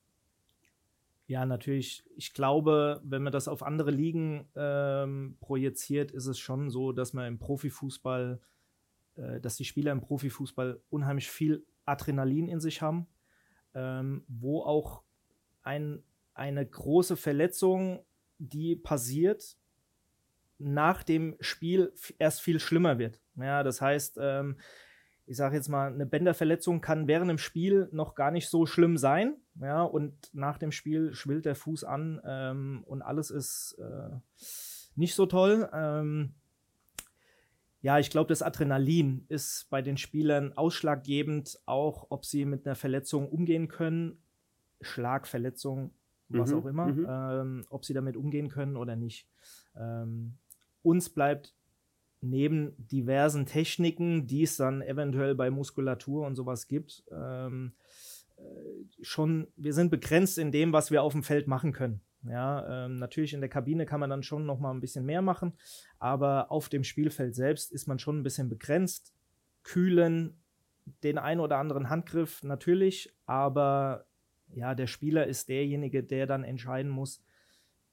Ja, 1.27 1.45
natürlich. 1.45 2.03
Ich 2.15 2.33
glaube, 2.33 3.01
wenn 3.03 3.23
man 3.23 3.33
das 3.33 3.47
auf 3.47 3.63
andere 3.63 3.89
Ligen 3.89 4.47
ähm, 4.55 5.37
projiziert, 5.39 6.11
ist 6.11 6.27
es 6.27 6.37
schon 6.37 6.69
so, 6.69 6.91
dass 6.91 7.13
man 7.13 7.25
im 7.25 7.39
Profifußball, 7.39 8.39
äh, 9.15 9.39
dass 9.41 9.57
die 9.57 9.65
Spieler 9.65 9.91
im 9.91 10.01
Profifußball 10.01 10.79
unheimlich 10.89 11.29
viel 11.29 11.65
Adrenalin 11.85 12.47
in 12.47 12.59
sich 12.59 12.81
haben, 12.81 13.07
ähm, 13.73 14.23
wo 14.27 14.61
auch 14.61 15.03
ein, 15.63 16.03
eine 16.35 16.63
große 16.63 17.17
Verletzung, 17.17 18.05
die 18.37 18.75
passiert, 18.75 19.57
nach 20.57 21.03
dem 21.03 21.35
Spiel 21.39 21.91
erst 22.19 22.41
viel 22.41 22.59
schlimmer 22.59 22.99
wird. 22.99 23.19
Ja, 23.35 23.63
das 23.63 23.81
heißt, 23.81 24.19
ähm, 24.21 24.57
ich 25.25 25.37
sage 25.37 25.55
jetzt 25.55 25.69
mal, 25.69 25.91
eine 25.91 26.05
Bänderverletzung 26.05 26.81
kann 26.81 27.07
während 27.07 27.29
dem 27.29 27.39
Spiel 27.39 27.89
noch 27.91 28.13
gar 28.13 28.29
nicht 28.31 28.47
so 28.47 28.65
schlimm 28.65 28.97
sein. 28.97 29.35
Ja, 29.61 29.83
und 29.83 30.13
nach 30.33 30.57
dem 30.57 30.71
Spiel 30.71 31.13
schwillt 31.13 31.45
der 31.45 31.55
Fuß 31.55 31.85
an 31.85 32.21
ähm, 32.25 32.83
und 32.85 33.01
alles 33.01 33.31
ist 33.31 33.77
äh, 33.79 34.09
nicht 34.95 35.15
so 35.15 35.25
toll. 35.25 35.69
Ähm, 35.73 36.33
ja, 37.81 37.99
ich 37.99 38.09
glaube, 38.09 38.27
das 38.27 38.41
Adrenalin 38.41 39.25
ist 39.29 39.69
bei 39.69 39.81
den 39.81 39.97
Spielern 39.97 40.53
ausschlaggebend, 40.53 41.59
auch 41.65 42.07
ob 42.09 42.25
sie 42.25 42.43
mit 42.45 42.65
einer 42.65 42.75
Verletzung 42.75 43.29
umgehen 43.29 43.67
können. 43.67 44.17
Schlagverletzung, 44.81 45.91
was 46.27 46.51
mhm, 46.51 46.57
auch 46.57 46.65
immer, 46.65 46.87
mhm. 46.87 47.07
ähm, 47.07 47.65
ob 47.69 47.85
sie 47.85 47.93
damit 47.93 48.17
umgehen 48.17 48.49
können 48.49 48.75
oder 48.75 48.95
nicht. 48.95 49.29
Ähm, 49.77 50.33
uns 50.81 51.09
bleibt 51.09 51.53
neben 52.21 52.73
diversen 52.77 53.45
Techniken, 53.45 54.27
die 54.27 54.43
es 54.43 54.57
dann 54.57 54.81
eventuell 54.81 55.35
bei 55.35 55.49
Muskulatur 55.49 56.25
und 56.25 56.35
sowas 56.35 56.67
gibt, 56.67 57.03
ähm, 57.11 57.73
äh, 57.77 57.84
schon, 59.01 59.47
wir 59.55 59.73
sind 59.73 59.89
begrenzt 59.89 60.37
in 60.37 60.51
dem, 60.51 60.73
was 60.73 60.91
wir 60.91 61.03
auf 61.03 61.13
dem 61.13 61.23
Feld 61.23 61.47
machen 61.47 61.71
können. 61.71 62.01
Ja, 62.27 62.85
ähm, 62.85 62.95
natürlich 62.95 63.33
in 63.33 63.41
der 63.41 63.49
Kabine 63.49 63.85
kann 63.85 63.99
man 63.99 64.09
dann 64.09 64.23
schon 64.23 64.45
noch 64.45 64.59
mal 64.59 64.71
ein 64.71 64.79
bisschen 64.79 65.05
mehr 65.05 65.21
machen, 65.21 65.53
aber 65.99 66.51
auf 66.51 66.69
dem 66.69 66.83
Spielfeld 66.83 67.35
selbst 67.35 67.71
ist 67.71 67.87
man 67.87 67.99
schon 67.99 68.19
ein 68.19 68.23
bisschen 68.23 68.49
begrenzt. 68.49 69.13
Kühlen, 69.63 70.41
den 71.03 71.17
einen 71.17 71.39
oder 71.39 71.57
anderen 71.57 71.89
Handgriff 71.89 72.43
natürlich, 72.43 73.15
aber 73.25 74.05
ja, 74.53 74.73
der 74.75 74.87
Spieler 74.87 75.27
ist 75.27 75.49
derjenige, 75.49 76.03
der 76.03 76.25
dann 76.25 76.43
entscheiden 76.43 76.91
muss, 76.91 77.23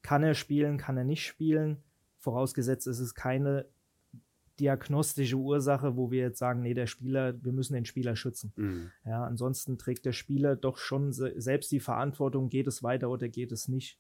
kann 0.02 0.22
er 0.22 0.35
spielen, 0.35 0.78
kann 0.78 0.96
er 0.96 1.05
nicht 1.05 1.26
spielen. 1.26 1.83
Vorausgesetzt 2.18 2.87
ist 2.87 3.00
es 3.00 3.14
keine 3.14 3.66
diagnostische 4.62 5.35
Ursache, 5.37 5.96
wo 5.96 6.12
wir 6.12 6.20
jetzt 6.20 6.38
sagen, 6.38 6.62
nee, 6.62 6.72
der 6.72 6.87
Spieler, 6.87 7.35
wir 7.42 7.53
müssen 7.53 7.75
den 7.75 7.85
Spieler 7.85 8.14
schützen. 8.14 8.53
Mhm. 8.55 8.92
Ja, 9.05 9.25
ansonsten 9.25 9.77
trägt 9.77 10.05
der 10.05 10.12
Spieler 10.12 10.55
doch 10.55 10.79
schon 10.79 11.12
se 11.12 11.35
selbst 11.37 11.72
die 11.72 11.81
Verantwortung, 11.81 12.48
geht 12.48 12.68
es 12.68 12.85
weiter 12.85 13.11
oder 13.11 13.29
geht 13.29 13.51
es 13.51 13.66
nicht. 13.66 13.98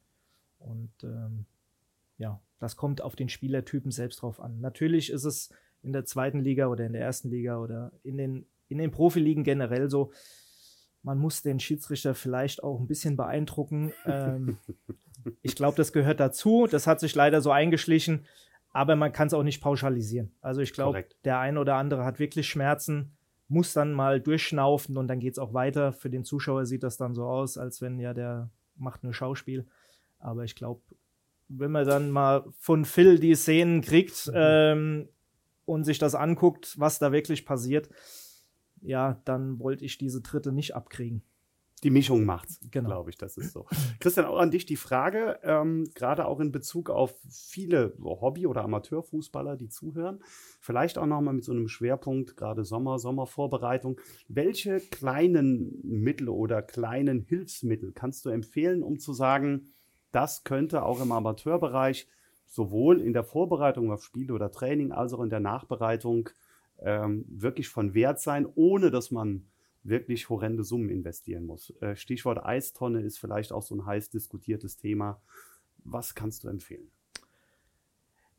Und 0.60 0.92
ähm, 1.02 1.46
ja, 2.16 2.40
das 2.60 2.76
kommt 2.76 3.00
auf 3.00 3.16
den 3.16 3.28
Spielertypen 3.28 3.90
selbst 3.90 4.22
drauf 4.22 4.38
an. 4.38 4.60
Natürlich 4.60 5.10
ist 5.10 5.24
es 5.24 5.50
in 5.82 5.92
der 5.92 6.04
zweiten 6.04 6.38
Liga 6.38 6.68
oder 6.68 6.86
in 6.86 6.92
der 6.92 7.02
ersten 7.02 7.28
Liga 7.28 7.58
oder 7.58 7.90
in 8.04 8.16
den, 8.16 8.46
in 8.68 8.78
den 8.78 8.92
Profiligen 8.92 9.42
generell 9.42 9.90
so, 9.90 10.12
man 11.02 11.18
muss 11.18 11.42
den 11.42 11.58
Schiedsrichter 11.58 12.14
vielleicht 12.14 12.62
auch 12.62 12.78
ein 12.78 12.86
bisschen 12.86 13.16
beeindrucken. 13.16 13.92
Ähm, 14.06 14.58
ich 15.42 15.56
glaube, 15.56 15.76
das 15.76 15.92
gehört 15.92 16.20
dazu. 16.20 16.68
Das 16.70 16.86
hat 16.86 17.00
sich 17.00 17.16
leider 17.16 17.40
so 17.40 17.50
eingeschlichen 17.50 18.26
aber 18.72 18.96
man 18.96 19.12
kann 19.12 19.26
es 19.26 19.34
auch 19.34 19.42
nicht 19.42 19.60
pauschalisieren. 19.60 20.32
Also 20.40 20.60
ich 20.60 20.72
glaube, 20.72 21.04
der 21.24 21.38
ein 21.38 21.58
oder 21.58 21.76
andere 21.76 22.04
hat 22.04 22.18
wirklich 22.18 22.48
Schmerzen, 22.48 23.16
muss 23.48 23.74
dann 23.74 23.92
mal 23.92 24.20
durchschnaufen 24.20 24.96
und 24.96 25.08
dann 25.08 25.20
geht 25.20 25.34
es 25.34 25.38
auch 25.38 25.52
weiter. 25.52 25.92
Für 25.92 26.08
den 26.08 26.24
Zuschauer 26.24 26.64
sieht 26.64 26.82
das 26.82 26.96
dann 26.96 27.14
so 27.14 27.24
aus, 27.24 27.58
als 27.58 27.82
wenn 27.82 27.98
ja 27.98 28.14
der 28.14 28.50
macht 28.76 29.04
nur 29.04 29.12
Schauspiel. 29.12 29.66
Aber 30.18 30.44
ich 30.44 30.54
glaube, 30.54 30.80
wenn 31.48 31.70
man 31.70 31.86
dann 31.86 32.10
mal 32.10 32.44
von 32.58 32.84
Phil 32.86 33.18
die 33.18 33.34
Szenen 33.34 33.82
kriegt 33.82 34.28
mhm. 34.28 34.34
ähm, 34.34 35.08
und 35.66 35.84
sich 35.84 35.98
das 35.98 36.14
anguckt, 36.14 36.78
was 36.78 36.98
da 36.98 37.12
wirklich 37.12 37.44
passiert, 37.44 37.90
ja, 38.80 39.20
dann 39.26 39.58
wollte 39.58 39.84
ich 39.84 39.98
diese 39.98 40.22
dritte 40.22 40.50
nicht 40.50 40.74
abkriegen 40.74 41.22
die 41.82 41.90
Mischung 41.90 42.24
macht's, 42.24 42.60
genau. 42.70 42.88
glaube 42.88 43.10
ich, 43.10 43.18
das 43.18 43.36
ist 43.36 43.52
so. 43.52 43.66
Christian, 44.00 44.26
auch 44.26 44.38
an 44.38 44.50
dich 44.50 44.66
die 44.66 44.76
Frage, 44.76 45.38
ähm, 45.42 45.90
gerade 45.94 46.26
auch 46.26 46.38
in 46.38 46.52
Bezug 46.52 46.90
auf 46.90 47.14
viele 47.28 47.94
Hobby- 48.02 48.46
oder 48.46 48.62
Amateurfußballer, 48.62 49.56
die 49.56 49.68
zuhören, 49.68 50.20
vielleicht 50.60 50.96
auch 50.96 51.06
nochmal 51.06 51.34
mit 51.34 51.44
so 51.44 51.52
einem 51.52 51.68
Schwerpunkt, 51.68 52.36
gerade 52.36 52.64
Sommer, 52.64 52.98
Sommervorbereitung. 52.98 54.00
Welche 54.28 54.78
kleinen 54.80 55.80
Mittel 55.82 56.28
oder 56.28 56.62
kleinen 56.62 57.20
Hilfsmittel 57.20 57.92
kannst 57.92 58.24
du 58.24 58.30
empfehlen, 58.30 58.82
um 58.82 58.98
zu 58.98 59.12
sagen, 59.12 59.72
das 60.12 60.44
könnte 60.44 60.84
auch 60.84 61.02
im 61.02 61.10
Amateurbereich 61.10 62.06
sowohl 62.46 63.00
in 63.00 63.12
der 63.12 63.24
Vorbereitung 63.24 63.90
auf 63.90 64.04
Spiele 64.04 64.34
oder 64.34 64.50
Training 64.50 64.92
als 64.92 65.14
auch 65.14 65.20
in 65.20 65.30
der 65.30 65.40
Nachbereitung 65.40 66.28
ähm, 66.80 67.24
wirklich 67.28 67.68
von 67.68 67.94
Wert 67.94 68.20
sein, 68.20 68.46
ohne 68.54 68.90
dass 68.90 69.10
man 69.10 69.46
wirklich 69.84 70.28
horrende 70.28 70.64
Summen 70.64 70.90
investieren 70.90 71.44
muss. 71.44 71.72
Äh, 71.80 71.96
Stichwort 71.96 72.44
Eistonne 72.44 73.02
ist 73.02 73.18
vielleicht 73.18 73.52
auch 73.52 73.62
so 73.62 73.74
ein 73.74 73.86
heiß 73.86 74.10
diskutiertes 74.10 74.76
Thema. 74.76 75.20
Was 75.84 76.14
kannst 76.14 76.44
du 76.44 76.48
empfehlen? 76.48 76.90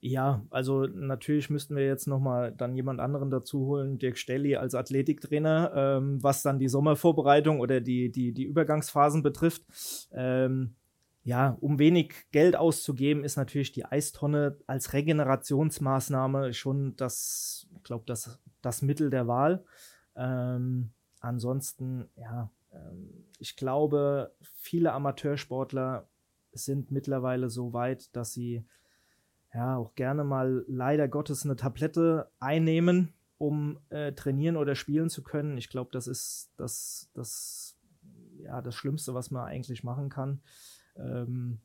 Ja, 0.06 0.46
also 0.50 0.86
natürlich 0.86 1.50
müssten 1.50 1.78
wir 1.78 1.86
jetzt 1.86 2.08
nochmal 2.08 2.52
dann 2.52 2.76
jemand 2.76 3.00
anderen 3.00 3.30
dazu 3.30 3.68
holen, 3.68 4.00
Dirk 4.00 4.18
Stelli 4.18 4.58
als 4.58 4.76
Athletiktrainer, 4.76 5.72
ähm, 5.74 6.22
was 6.22 6.42
dann 6.42 6.60
die 6.60 6.68
Sommervorbereitung 6.68 7.62
oder 7.62 7.80
die, 7.80 8.12
die, 8.12 8.34
die 8.34 8.44
Übergangsphasen 8.44 9.24
betrifft. 9.24 9.64
Ähm, 10.12 10.76
ja, 11.24 11.58
um 11.62 11.80
wenig 11.80 12.16
Geld 12.34 12.58
auszugeben, 12.58 13.24
ist 13.24 13.38
natürlich 13.38 13.72
die 13.72 13.86
Eistonne 13.86 14.58
als 14.68 14.92
Regenerationsmaßnahme 14.92 16.54
schon 16.54 16.98
das, 16.98 17.66
ich 17.78 17.84
glaube, 17.84 18.04
das, 18.06 18.42
das 18.62 18.82
Mittel 18.82 19.10
der 19.10 19.28
Wahl. 19.28 19.64
Ähm, 20.18 20.92
Ansonsten, 21.24 22.10
ja, 22.18 22.52
ähm, 22.74 23.24
ich 23.40 23.56
glaube, 23.56 24.36
viele 24.42 24.92
Amateursportler 24.92 26.10
sind 26.52 26.92
mittlerweile 26.92 27.50
so 27.50 27.72
weit, 27.72 28.14
dass 28.14 28.34
sie 28.34 28.66
ja 29.54 29.78
auch 29.78 29.96
gerne 29.96 30.26
mal 30.26 30.66
leider 30.68 31.08
Gottes 31.08 31.46
eine 31.46 31.56
Tablette 31.56 32.30
einnehmen, 32.42 33.14
um 33.38 33.80
äh, 33.90 34.12
trainieren 34.12 34.58
oder 34.58 34.76
spielen 34.76 35.10
zu 35.10 35.24
können. 35.24 35.58
Ich 35.58 35.70
glaube, 35.70 35.92
das 35.94 36.08
ist 36.08 36.52
das, 36.58 37.10
das, 37.14 37.78
ja, 38.40 38.62
das 38.62 38.76
Schlimmste, 38.76 39.14
was 39.14 39.32
man 39.32 39.46
eigentlich 39.46 39.82
machen 39.86 40.10
kann. 40.10 40.42
Ähm, 40.98 41.62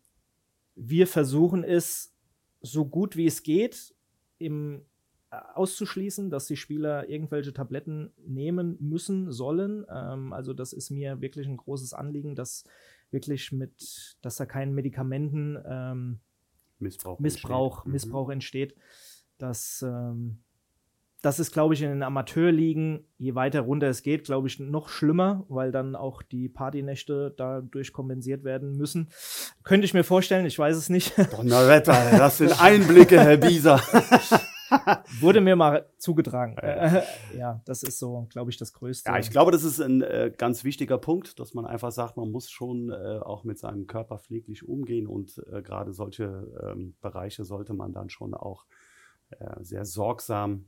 wir 0.77 1.09
versuchen 1.09 1.64
es 1.64 2.14
so 2.61 2.87
gut 2.87 3.16
wie 3.16 3.27
es 3.27 3.42
geht 3.42 3.92
im 4.38 4.85
auszuschließen, 5.31 6.31
dass 6.31 6.47
die 6.47 6.57
Spieler 6.57 7.09
irgendwelche 7.09 7.53
Tabletten 7.53 8.12
nehmen 8.27 8.77
müssen, 8.81 9.31
sollen. 9.31 9.85
Ähm, 9.93 10.33
also 10.33 10.55
das 10.55 10.73
ist 10.73 10.91
mir 10.91 11.21
wirklich 11.21 11.47
ein 11.47 11.57
großes 11.57 11.93
Anliegen, 11.93 12.35
dass 12.35 12.64
wirklich 13.11 13.53
mit, 13.53 14.17
dass 14.23 14.37
da 14.37 14.47
kein 14.47 14.75
Medikamenten 14.75 15.59
ähm, 15.67 16.21
Missbrauch, 16.79 17.19
Missbrauch, 17.19 17.77
entsteht. 17.79 17.93
Missbrauch 17.93 18.27
mhm. 18.27 18.33
entsteht. 18.33 18.77
Das, 19.37 19.85
ähm, 19.87 20.38
das 21.21 21.41
ist, 21.41 21.53
glaube 21.53 21.75
ich, 21.75 21.83
in 21.83 21.91
den 21.91 22.03
Amateurligen, 22.03 23.05
je 23.19 23.35
weiter 23.35 23.61
runter 23.61 23.88
es 23.88 24.03
geht, 24.03 24.25
glaube 24.25 24.49
ich, 24.49 24.59
noch 24.61 24.88
schlimmer, 24.88 25.45
weil 25.49 25.73
dann 25.73 25.97
auch 25.97 26.23
die 26.23 26.49
Partynächte 26.49 27.35
dadurch 27.37 27.93
kompensiert 27.93 28.45
werden 28.45 28.77
müssen. 28.77 29.09
Könnte 29.62 29.85
ich 29.85 29.95
mir 29.95 30.05
vorstellen, 30.05 30.47
ich 30.47 30.59
weiß 30.59 30.77
es 30.77 30.88
nicht. 30.88 31.19
Donnerwetter, 31.33 31.93
das 32.17 32.38
sind 32.38 32.61
Einblicke, 32.62 33.21
Herr 33.21 33.37
Bieser. 33.37 33.81
Wurde 35.21 35.41
mir 35.41 35.57
mal 35.57 35.87
zugetragen. 35.99 36.57
Ja, 36.63 37.03
ja 37.37 37.61
das 37.65 37.83
ist 37.83 37.99
so, 37.99 38.27
glaube 38.31 38.51
ich, 38.51 38.57
das 38.57 38.73
Größte. 38.73 39.11
Ja, 39.11 39.19
ich 39.19 39.31
glaube, 39.31 39.51
das 39.51 39.65
ist 39.65 39.81
ein 39.81 40.03
äh, 40.03 40.33
ganz 40.37 40.65
wichtiger 40.65 40.99
Punkt, 40.99 41.39
dass 41.39 41.55
man 41.55 41.67
einfach 41.67 41.93
sagt, 41.93 42.17
man 42.17 42.31
muss 42.31 42.51
schon 42.51 42.91
äh, 42.91 43.19
auch 43.21 43.45
mit 43.45 43.59
seinem 43.59 43.87
Körper 43.87 44.19
pfleglich 44.19 44.67
umgehen 44.67 45.07
und 45.07 45.43
äh, 45.53 45.63
gerade 45.63 45.93
solche 45.93 46.49
ähm, 46.63 46.95
Bereiche 47.01 47.45
sollte 47.45 47.75
man 47.75 47.93
dann 47.93 48.11
schon 48.11 48.35
auch 48.35 48.67
äh, 49.31 49.63
sehr 49.63 49.85
sorgsam 49.85 50.67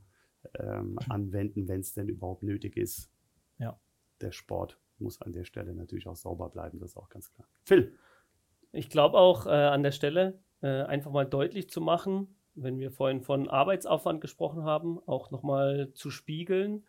ähm, 0.59 0.97
anwenden, 1.09 1.67
wenn 1.67 1.81
es 1.81 1.93
denn 1.93 2.09
überhaupt 2.09 2.43
nötig 2.43 2.77
ist. 2.77 3.09
Ja. 3.57 3.79
Der 4.21 4.31
Sport 4.31 4.79
muss 4.97 5.21
an 5.21 5.33
der 5.33 5.45
Stelle 5.45 5.73
natürlich 5.73 6.07
auch 6.07 6.15
sauber 6.15 6.49
bleiben, 6.49 6.79
das 6.79 6.91
ist 6.91 6.97
auch 6.97 7.09
ganz 7.09 7.31
klar. 7.31 7.47
Phil. 7.63 7.97
Ich 8.71 8.89
glaube 8.89 9.17
auch 9.17 9.47
äh, 9.47 9.49
an 9.49 9.83
der 9.83 9.91
Stelle 9.91 10.39
äh, 10.61 10.83
einfach 10.83 11.11
mal 11.11 11.25
deutlich 11.25 11.69
zu 11.69 11.81
machen, 11.81 12.35
wenn 12.55 12.79
wir 12.79 12.91
vorhin 12.91 13.21
von 13.21 13.49
Arbeitsaufwand 13.49 14.21
gesprochen 14.21 14.63
haben, 14.63 14.99
auch 15.05 15.31
nochmal 15.31 15.91
zu 15.93 16.09
spiegeln, 16.11 16.85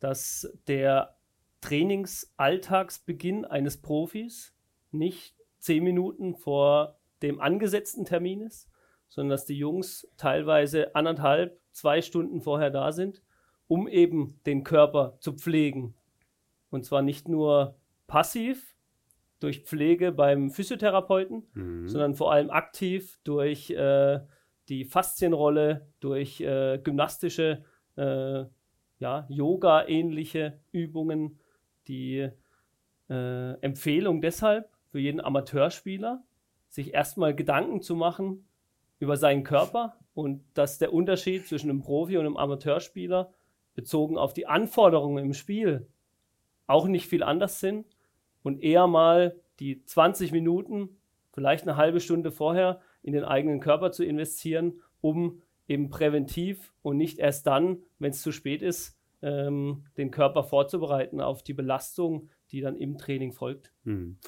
dass 0.00 0.52
der 0.66 1.16
Trainingsalltagsbeginn 1.60 3.44
eines 3.44 3.80
Profis 3.80 4.54
nicht 4.92 5.34
zehn 5.58 5.82
Minuten 5.82 6.36
vor 6.36 6.98
dem 7.22 7.40
angesetzten 7.40 8.04
Termin 8.04 8.40
ist, 8.40 8.70
sondern 9.08 9.30
dass 9.30 9.46
die 9.46 9.58
Jungs 9.58 10.08
teilweise 10.16 10.94
anderthalb, 10.94 11.58
zwei 11.72 12.02
Stunden 12.02 12.40
vorher 12.40 12.70
da 12.70 12.92
sind, 12.92 13.22
um 13.68 13.88
eben 13.88 14.40
den 14.46 14.64
Körper 14.64 15.16
zu 15.20 15.32
pflegen. 15.32 15.94
Und 16.70 16.84
zwar 16.84 17.02
nicht 17.02 17.28
nur 17.28 17.76
passiv 18.06 18.76
durch 19.40 19.64
Pflege 19.64 20.12
beim 20.12 20.50
Physiotherapeuten, 20.50 21.46
mhm. 21.52 21.88
sondern 21.88 22.14
vor 22.14 22.32
allem 22.32 22.50
aktiv 22.50 23.18
durch 23.24 23.70
äh, 23.70 24.20
die 24.68 24.84
Faszienrolle, 24.84 25.86
durch 26.00 26.40
äh, 26.40 26.78
gymnastische, 26.82 27.64
äh, 27.96 28.44
ja, 28.98 29.26
Yoga-ähnliche 29.28 30.58
Übungen. 30.72 31.38
Die 31.88 32.28
äh, 33.08 33.52
Empfehlung 33.60 34.20
deshalb 34.20 34.68
für 34.90 34.98
jeden 34.98 35.20
Amateurspieler, 35.20 36.24
sich 36.68 36.94
erstmal 36.94 37.34
Gedanken 37.34 37.80
zu 37.80 37.94
machen 37.94 38.46
über 38.98 39.16
seinen 39.16 39.44
Körper 39.44 39.96
und 40.14 40.42
dass 40.54 40.78
der 40.78 40.92
Unterschied 40.92 41.46
zwischen 41.46 41.70
einem 41.70 41.80
Profi 41.80 42.16
und 42.16 42.26
einem 42.26 42.36
Amateurspieler 42.36 43.32
bezogen 43.74 44.18
auf 44.18 44.32
die 44.32 44.46
Anforderungen 44.46 45.24
im 45.24 45.34
Spiel 45.34 45.86
auch 46.66 46.88
nicht 46.88 47.06
viel 47.06 47.22
anders 47.22 47.60
sind 47.60 47.86
und 48.42 48.62
eher 48.62 48.86
mal 48.86 49.36
die 49.60 49.84
20 49.84 50.32
Minuten, 50.32 50.96
vielleicht 51.32 51.68
eine 51.68 51.76
halbe 51.76 52.00
Stunde 52.00 52.32
vorher 52.32 52.80
in 53.06 53.12
den 53.12 53.24
eigenen 53.24 53.60
Körper 53.60 53.92
zu 53.92 54.04
investieren, 54.04 54.80
um 55.00 55.40
eben 55.68 55.90
präventiv 55.90 56.72
und 56.82 56.96
nicht 56.96 57.18
erst 57.18 57.46
dann, 57.46 57.78
wenn 58.00 58.10
es 58.10 58.20
zu 58.20 58.32
spät 58.32 58.62
ist, 58.62 58.98
ähm, 59.22 59.84
den 59.96 60.10
Körper 60.10 60.42
vorzubereiten 60.42 61.20
auf 61.20 61.42
die 61.44 61.54
Belastung, 61.54 62.30
die 62.50 62.60
dann 62.60 62.76
im 62.76 62.98
Training 62.98 63.32
folgt. 63.32 63.72
Hm. 63.84 64.18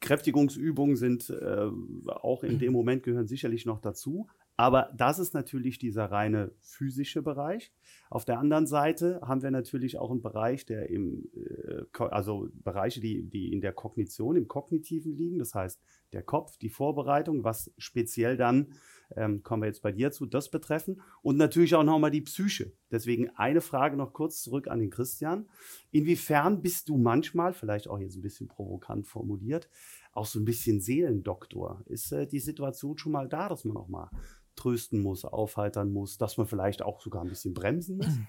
Kräftigungsübungen 0.00 0.96
sind 0.96 1.30
äh, 1.30 1.70
auch 2.06 2.42
in 2.42 2.58
dem 2.58 2.72
Moment 2.72 3.02
gehören 3.04 3.26
sicherlich 3.26 3.66
noch 3.66 3.80
dazu. 3.80 4.28
Aber 4.60 4.90
das 4.96 5.20
ist 5.20 5.34
natürlich 5.34 5.78
dieser 5.78 6.06
reine 6.06 6.50
physische 6.60 7.22
Bereich. 7.22 7.72
Auf 8.10 8.24
der 8.24 8.40
anderen 8.40 8.66
Seite 8.66 9.20
haben 9.22 9.40
wir 9.40 9.52
natürlich 9.52 9.98
auch 9.98 10.10
einen 10.10 10.20
Bereich, 10.20 10.66
der 10.66 10.90
im, 10.90 11.30
äh, 11.36 11.84
also 11.96 12.48
Bereiche, 12.64 13.00
die, 13.00 13.22
die 13.22 13.52
in 13.52 13.60
der 13.60 13.72
Kognition, 13.72 14.34
im 14.34 14.48
Kognitiven 14.48 15.16
liegen. 15.16 15.38
Das 15.38 15.54
heißt, 15.54 15.80
der 16.12 16.24
Kopf, 16.24 16.56
die 16.56 16.70
Vorbereitung, 16.70 17.44
was 17.44 17.72
speziell 17.78 18.36
dann, 18.36 18.74
ähm, 19.14 19.44
kommen 19.44 19.62
wir 19.62 19.68
jetzt 19.68 19.82
bei 19.82 19.92
dir 19.92 20.10
zu, 20.10 20.26
das 20.26 20.50
betreffen. 20.50 21.02
Und 21.22 21.36
natürlich 21.36 21.76
auch 21.76 21.84
nochmal 21.84 22.10
die 22.10 22.22
Psyche. 22.22 22.72
Deswegen 22.90 23.30
eine 23.36 23.60
Frage 23.60 23.96
noch 23.96 24.12
kurz 24.12 24.42
zurück 24.42 24.66
an 24.66 24.80
den 24.80 24.90
Christian. 24.90 25.48
Inwiefern 25.92 26.62
bist 26.62 26.88
du 26.88 26.96
manchmal, 26.96 27.52
vielleicht 27.52 27.86
auch 27.86 28.00
jetzt 28.00 28.16
ein 28.16 28.22
bisschen 28.22 28.48
provokant 28.48 29.06
formuliert, 29.06 29.70
auch 30.12 30.26
so 30.26 30.40
ein 30.40 30.44
bisschen 30.44 30.80
Seelendoktor? 30.80 31.82
Ist 31.86 32.10
äh, 32.12 32.26
die 32.26 32.40
Situation 32.40 32.98
schon 32.98 33.12
mal 33.12 33.28
da, 33.28 33.48
dass 33.48 33.64
man 33.64 33.76
auch 33.76 33.88
mal 33.88 34.10
trösten 34.58 35.00
muss, 35.00 35.24
aufheitern 35.24 35.92
muss, 35.92 36.18
dass 36.18 36.36
man 36.36 36.46
vielleicht 36.46 36.82
auch 36.82 37.00
sogar 37.00 37.22
ein 37.22 37.28
bisschen 37.28 37.54
bremsen 37.54 37.98
muss? 37.98 38.08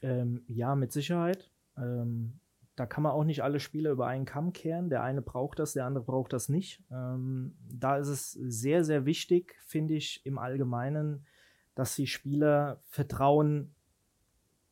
Ähm, 0.00 0.44
ja, 0.46 0.76
mit 0.76 0.92
Sicherheit. 0.92 1.50
Ähm, 1.76 2.38
da 2.76 2.86
kann 2.86 3.02
man 3.02 3.10
auch 3.10 3.24
nicht 3.24 3.42
alle 3.42 3.58
Spieler 3.58 3.90
über 3.90 4.06
einen 4.06 4.26
Kamm 4.26 4.52
kehren. 4.52 4.90
Der 4.90 5.02
eine 5.02 5.22
braucht 5.22 5.58
das, 5.58 5.72
der 5.72 5.86
andere 5.86 6.04
braucht 6.04 6.32
das 6.32 6.48
nicht. 6.48 6.84
Ähm, 6.92 7.56
da 7.68 7.96
ist 7.96 8.06
es 8.06 8.30
sehr, 8.30 8.84
sehr 8.84 9.06
wichtig, 9.06 9.56
finde 9.66 9.94
ich, 9.94 10.24
im 10.24 10.38
Allgemeinen, 10.38 11.26
dass 11.74 11.96
die 11.96 12.06
Spieler 12.06 12.80
Vertrauen 12.84 13.74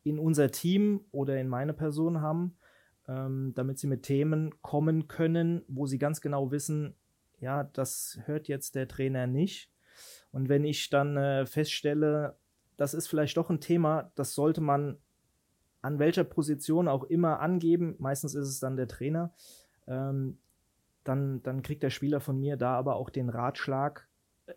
in 0.03 0.19
unser 0.19 0.51
Team 0.51 1.01
oder 1.11 1.37
in 1.37 1.49
meine 1.49 1.73
Person 1.73 2.21
haben, 2.21 2.55
ähm, 3.09 3.51
damit 3.55 3.79
sie 3.79 3.87
mit 3.87 4.03
Themen 4.03 4.61
kommen 4.61 5.09
können, 5.09 5.63
wo 5.67 5.85
sie 5.85 5.97
ganz 5.97 6.21
genau 6.21 6.51
wissen, 6.51 6.95
ja, 7.39 7.65
das 7.65 8.19
hört 8.25 8.47
jetzt 8.47 8.75
der 8.75 8.87
Trainer 8.87 9.27
nicht. 9.27 9.69
Und 10.31 10.49
wenn 10.49 10.63
ich 10.65 10.89
dann 10.89 11.17
äh, 11.17 11.45
feststelle, 11.45 12.37
das 12.75 12.93
ist 12.93 13.07
vielleicht 13.07 13.37
doch 13.37 13.49
ein 13.49 13.59
Thema, 13.59 14.11
das 14.15 14.33
sollte 14.33 14.61
man 14.61 14.97
an 15.81 15.99
welcher 15.99 16.23
Position 16.23 16.87
auch 16.87 17.03
immer 17.05 17.39
angeben, 17.39 17.95
meistens 17.99 18.35
ist 18.35 18.47
es 18.47 18.59
dann 18.59 18.75
der 18.75 18.87
Trainer, 18.87 19.33
ähm, 19.87 20.37
dann, 21.03 21.41
dann 21.43 21.61
kriegt 21.61 21.83
der 21.83 21.89
Spieler 21.89 22.19
von 22.19 22.39
mir 22.39 22.57
da 22.57 22.75
aber 22.75 22.95
auch 22.97 23.09
den 23.09 23.29
Ratschlag, 23.29 24.07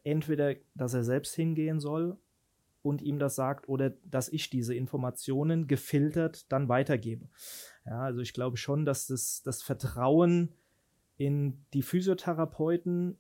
entweder, 0.04 0.54
dass 0.74 0.94
er 0.94 1.04
selbst 1.04 1.34
hingehen 1.34 1.80
soll 1.80 2.16
und 2.82 3.02
ihm 3.02 3.18
das 3.18 3.34
sagt 3.34 3.68
oder 3.68 3.90
dass 4.04 4.28
ich 4.28 4.50
diese 4.50 4.74
Informationen 4.74 5.66
gefiltert 5.66 6.50
dann 6.50 6.68
weitergebe. 6.68 7.28
Ja, 7.84 8.00
also 8.02 8.20
ich 8.20 8.32
glaube 8.32 8.56
schon, 8.56 8.84
dass 8.84 9.06
das, 9.06 9.42
das 9.42 9.62
Vertrauen 9.62 10.54
in 11.16 11.64
die 11.74 11.82
Physiotherapeuten 11.82 13.18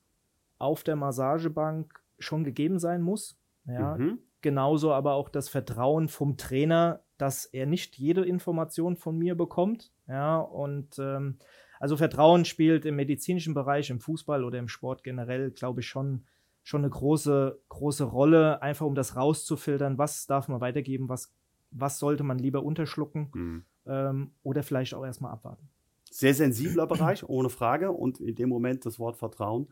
auf 0.58 0.82
der 0.82 0.96
Massagebank 0.96 1.99
schon 2.20 2.44
gegeben 2.44 2.78
sein 2.78 3.02
muss. 3.02 3.38
Ja, 3.66 3.96
mhm. 3.96 4.18
genauso 4.40 4.92
aber 4.92 5.14
auch 5.14 5.28
das 5.28 5.48
Vertrauen 5.48 6.08
vom 6.08 6.36
Trainer, 6.36 7.02
dass 7.18 7.44
er 7.44 7.66
nicht 7.66 7.98
jede 7.98 8.24
Information 8.24 8.96
von 8.96 9.18
mir 9.18 9.34
bekommt. 9.34 9.92
Ja, 10.08 10.38
und 10.38 10.98
ähm, 10.98 11.38
also 11.78 11.96
Vertrauen 11.96 12.44
spielt 12.44 12.84
im 12.84 12.96
medizinischen 12.96 13.54
Bereich, 13.54 13.90
im 13.90 14.00
Fußball 14.00 14.44
oder 14.44 14.58
im 14.58 14.68
Sport 14.68 15.02
generell, 15.02 15.50
glaube 15.50 15.80
ich, 15.80 15.88
schon, 15.88 16.24
schon 16.62 16.82
eine 16.82 16.90
große, 16.90 17.58
große 17.68 18.04
Rolle, 18.04 18.62
einfach 18.62 18.86
um 18.86 18.94
das 18.94 19.16
rauszufiltern, 19.16 19.98
was 19.98 20.26
darf 20.26 20.48
man 20.48 20.60
weitergeben, 20.60 21.08
was, 21.08 21.32
was 21.70 21.98
sollte 21.98 22.22
man 22.22 22.38
lieber 22.38 22.62
unterschlucken 22.62 23.30
mhm. 23.34 23.64
ähm, 23.86 24.30
oder 24.42 24.62
vielleicht 24.62 24.94
auch 24.94 25.04
erstmal 25.04 25.32
abwarten. 25.32 25.68
Sehr 26.10 26.34
sensibler 26.34 26.86
Bereich, 26.86 27.26
ohne 27.28 27.48
Frage. 27.48 27.92
Und 27.92 28.20
in 28.20 28.34
dem 28.34 28.48
Moment 28.48 28.84
das 28.84 28.98
Wort 28.98 29.16
Vertrauen 29.16 29.68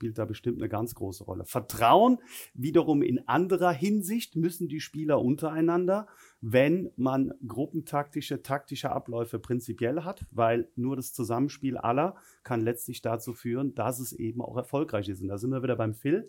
spielt 0.00 0.16
da 0.16 0.24
bestimmt 0.24 0.56
eine 0.56 0.70
ganz 0.70 0.94
große 0.94 1.24
Rolle. 1.24 1.44
Vertrauen 1.44 2.20
wiederum 2.54 3.02
in 3.02 3.28
anderer 3.28 3.70
Hinsicht 3.70 4.34
müssen 4.34 4.66
die 4.66 4.80
Spieler 4.80 5.20
untereinander, 5.20 6.06
wenn 6.40 6.90
man 6.96 7.34
gruppentaktische, 7.46 8.42
taktische 8.42 8.92
Abläufe 8.92 9.38
prinzipiell 9.38 10.02
hat, 10.02 10.24
weil 10.30 10.70
nur 10.74 10.96
das 10.96 11.12
Zusammenspiel 11.12 11.76
aller 11.76 12.14
kann 12.44 12.62
letztlich 12.62 13.02
dazu 13.02 13.34
führen, 13.34 13.74
dass 13.74 13.98
es 13.98 14.14
eben 14.14 14.40
auch 14.40 14.56
erfolgreich 14.56 15.10
ist. 15.10 15.20
Und 15.20 15.28
da 15.28 15.36
sind 15.36 15.50
wir 15.50 15.62
wieder 15.62 15.76
beim 15.76 15.92
Phil. 15.92 16.28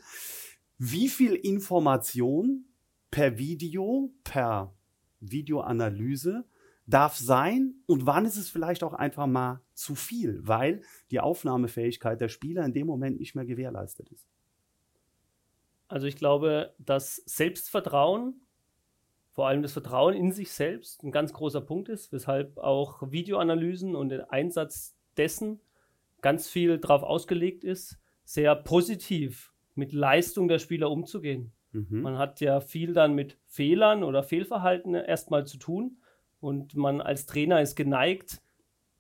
Wie 0.78 1.08
viel 1.08 1.36
Information 1.36 2.66
per 3.10 3.38
Video, 3.38 4.14
per 4.26 4.74
Videoanalyse 5.22 6.44
darf 6.94 7.16
sein 7.16 7.76
und 7.88 8.06
wann 8.06 8.26
ist 8.26 8.38
es 8.38 8.50
vielleicht 8.50 8.84
auch 8.84 8.94
einfach 8.94 9.28
mal 9.28 9.62
zu 9.74 9.96
viel, 9.96 10.40
weil 10.44 10.82
die 11.10 11.20
Aufnahmefähigkeit 11.20 12.22
der 12.22 12.30
Spieler 12.30 12.64
in 12.66 12.74
dem 12.74 12.88
Moment 12.88 13.20
nicht 13.20 13.36
mehr 13.36 13.46
gewährleistet 13.46 14.10
ist. 14.10 14.28
Also 15.88 16.08
ich 16.08 16.16
glaube, 16.16 16.74
dass 16.78 17.18
Selbstvertrauen, 17.26 18.42
vor 19.32 19.48
allem 19.48 19.62
das 19.62 19.74
Vertrauen 19.74 20.14
in 20.14 20.32
sich 20.32 20.52
selbst, 20.52 21.04
ein 21.04 21.12
ganz 21.12 21.34
großer 21.34 21.62
Punkt 21.62 21.90
ist, 21.90 22.14
weshalb 22.14 22.58
auch 22.58 23.12
Videoanalysen 23.12 23.96
und 23.96 24.10
der 24.10 24.32
Einsatz 24.32 24.96
dessen 25.18 25.60
ganz 26.22 26.48
viel 26.48 26.78
darauf 26.78 27.04
ausgelegt 27.04 27.64
ist, 27.64 27.98
sehr 28.24 28.56
positiv 28.56 29.52
mit 29.76 29.92
Leistung 29.94 30.48
der 30.48 30.60
Spieler 30.60 30.92
umzugehen. 30.92 31.52
Mhm. 31.72 32.02
Man 32.02 32.18
hat 32.18 32.40
ja 32.40 32.62
viel 32.62 32.94
dann 32.94 33.14
mit 33.14 33.38
Fehlern 33.46 34.04
oder 34.04 34.24
Fehlverhalten 34.24 34.94
erstmal 34.94 35.46
zu 35.46 35.58
tun 35.58 36.01
und 36.42 36.76
man 36.76 37.00
als 37.00 37.26
Trainer 37.26 37.62
ist 37.62 37.76
geneigt, 37.76 38.42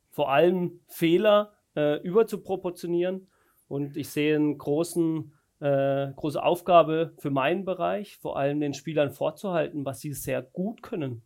vor 0.10 0.32
allem 0.32 0.80
Fehler 0.88 1.54
äh, 1.76 2.00
überzuproportionieren. 2.02 3.28
Und 3.68 3.98
ich 3.98 4.10
sehe 4.10 4.36
eine 4.36 4.56
großen, 4.56 5.34
äh, 5.60 6.12
große 6.16 6.42
Aufgabe 6.42 7.14
für 7.18 7.32
meinen 7.32 7.66
Bereich, 7.66 8.18
vor 8.18 8.38
allem 8.38 8.60
den 8.60 8.74
Spielern 8.74 9.12
vorzuhalten, 9.12 9.86
was 9.86 10.00
sie 10.02 10.14
sehr 10.14 10.42
gut 10.42 10.84
können. 10.84 11.24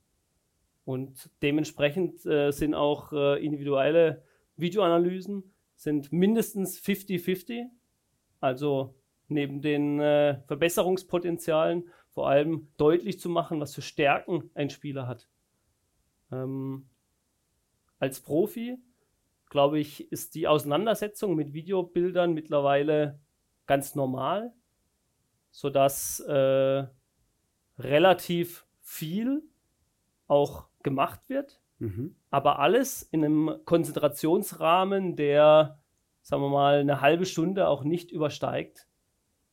Und 0.86 1.30
dementsprechend 1.42 2.26
äh, 2.26 2.52
sind 2.52 2.76
auch 2.76 3.12
äh, 3.12 3.44
individuelle 3.44 4.24
Videoanalysen 4.58 5.52
sind 5.76 6.12
mindestens 6.12 6.80
50-50. 6.80 7.66
Also 8.40 8.96
neben 9.28 9.62
den 9.62 10.00
äh, 10.00 10.40
Verbesserungspotenzialen 10.48 11.90
vor 12.10 12.30
allem 12.30 12.68
deutlich 12.78 13.20
zu 13.20 13.30
machen, 13.30 13.60
was 13.60 13.76
für 13.76 13.82
Stärken 13.82 14.50
ein 14.54 14.70
Spieler 14.70 15.08
hat. 15.08 15.28
Ähm, 16.32 16.88
als 18.00 18.20
Profi, 18.20 18.78
glaube 19.50 19.80
ich, 19.80 20.12
ist 20.12 20.36
die 20.36 20.48
Auseinandersetzung 20.48 21.36
mit 21.36 21.54
Videobildern 21.54 22.34
mittlerweile 22.34 23.20
ganz 23.68 23.96
normal, 23.96 24.54
sodass 25.52 26.20
äh, 26.20 26.86
relativ 27.80 28.66
viel 28.82 29.44
auch 30.28 30.68
gemacht 30.84 31.22
wird, 31.30 31.60
mhm. 31.80 32.16
aber 32.30 32.60
alles 32.60 33.04
in 33.04 33.24
einem 33.24 33.60
Konzentrationsrahmen, 33.66 35.16
der, 35.16 35.80
sagen 36.22 36.42
wir 36.42 36.50
mal, 36.50 36.80
eine 36.80 37.02
halbe 37.02 37.26
Stunde 37.26 37.68
auch 37.68 37.84
nicht 37.84 38.12
übersteigt. 38.12 38.88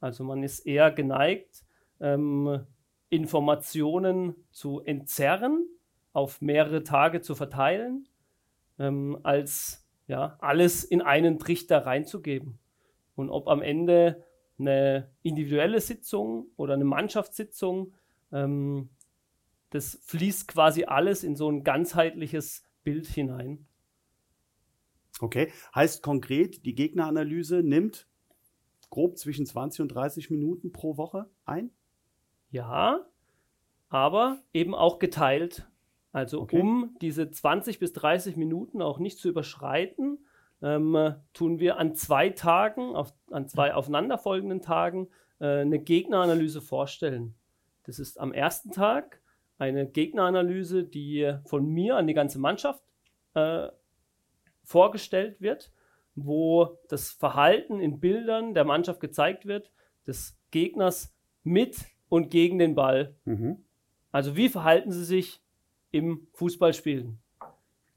Also 0.01 0.25
man 0.25 0.43
ist 0.43 0.61
eher 0.61 0.91
geneigt, 0.91 1.65
ähm, 2.01 2.67
Informationen 3.09 4.35
zu 4.51 4.81
entzerren 4.81 5.67
auf 6.13 6.41
mehrere 6.41 6.83
Tage 6.83 7.21
zu 7.21 7.35
verteilen, 7.35 8.09
ähm, 8.79 9.19
als 9.23 9.87
ja, 10.07 10.37
alles 10.41 10.85
in 10.85 11.01
einen 11.03 11.39
Trichter 11.39 11.87
reinzugeben. 11.87 12.59
Und 13.15 13.31
ob 13.31 13.49
am 13.49 13.63
Ende 13.63 14.25
eine 14.59 15.11
individuelle 15.23 15.81
Sitzung 15.81 16.47
oder 16.57 16.75
eine 16.75 16.85
Mannschaftssitzung. 16.85 17.95
Ähm, 18.33 18.91
das 19.71 19.99
fließt 20.05 20.49
quasi 20.49 20.85
alles 20.85 21.25
in 21.25 21.37
so 21.37 21.51
ein 21.51 21.65
ganzheitliches 21.65 22.65
Bild 22.85 23.07
hinein. 23.07 23.67
Okay, 25.21 25.53
heißt 25.75 26.03
konkret, 26.03 26.65
die 26.65 26.75
Gegneranalyse 26.75 27.63
nimmt 27.63 28.09
grob 28.91 29.19
zwischen 29.19 29.47
20 29.47 29.83
und 29.83 29.89
30 29.89 30.31
Minuten 30.31 30.73
pro 30.73 30.97
Woche 30.97 31.31
ein? 31.45 31.71
Ja, 32.51 33.07
aber 33.89 34.43
eben 34.53 34.75
auch 34.75 34.99
geteilt. 34.99 35.67
Also 36.13 36.43
okay. 36.43 36.61
um 36.61 36.97
diese 37.01 37.31
20 37.31 37.79
bis 37.79 37.93
30 37.95 38.37
Minuten 38.37 38.83
auch 38.83 38.99
nicht 38.99 39.19
zu 39.19 39.29
überschreiten, 39.29 40.19
ähm, 40.63 41.15
tun 41.33 41.59
wir 41.59 41.79
an 41.79 41.95
zwei 41.95 42.29
Tagen, 42.31 42.95
auf, 42.95 43.13
an 43.31 43.49
zwei 43.49 43.75
aufeinanderfolgenden 43.75 44.61
Tagen, 44.61 45.09
äh, 45.41 45.61
eine 45.61 45.79
Gegneranalyse 45.79 46.61
vorstellen. 46.61 47.35
Das 47.85 47.99
ist 47.99 48.21
am 48.21 48.33
ersten 48.33 48.71
Tag 48.71 49.21
eine 49.59 49.87
Gegneranalyse, 49.87 50.85
die 50.85 51.35
von 51.47 51.67
mir 51.67 51.97
an 51.97 52.07
die 52.07 52.15
ganze 52.15 52.39
Mannschaft 52.39 52.83
äh, 53.35 53.69
vorgestellt 54.63 55.41
wird, 55.41 55.73
wo 56.15 56.79
das 56.89 57.11
Verhalten 57.11 57.81
in 57.81 58.01
Bildern 58.01 58.55
der 58.55 58.65
Mannschaft 58.65 59.01
gezeigt 59.01 59.47
wird, 59.47 59.73
des 60.07 60.39
Gegners 60.51 61.15
mit 61.43 61.77
und 62.09 62.31
gegen 62.31 62.59
den 62.59 62.75
Ball. 62.75 63.17
Mhm. 63.25 63.65
Also 64.11 64.37
wie 64.37 64.49
verhalten 64.49 64.93
sie 64.93 65.05
sich 65.05 65.42
im 65.93 66.27
Fußballspielen? 66.33 67.19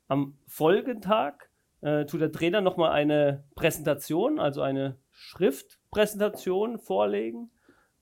Am 0.08 0.38
Folgetag 0.45 1.49
äh, 1.81 2.05
tut 2.05 2.21
der 2.21 2.31
Trainer 2.31 2.62
nochmal 2.62 2.91
eine 2.91 3.43
Präsentation, 3.55 4.39
also 4.39 4.62
eine 4.62 4.97
Schriftpräsentation 5.12 6.77
vorlegen, 6.77 7.49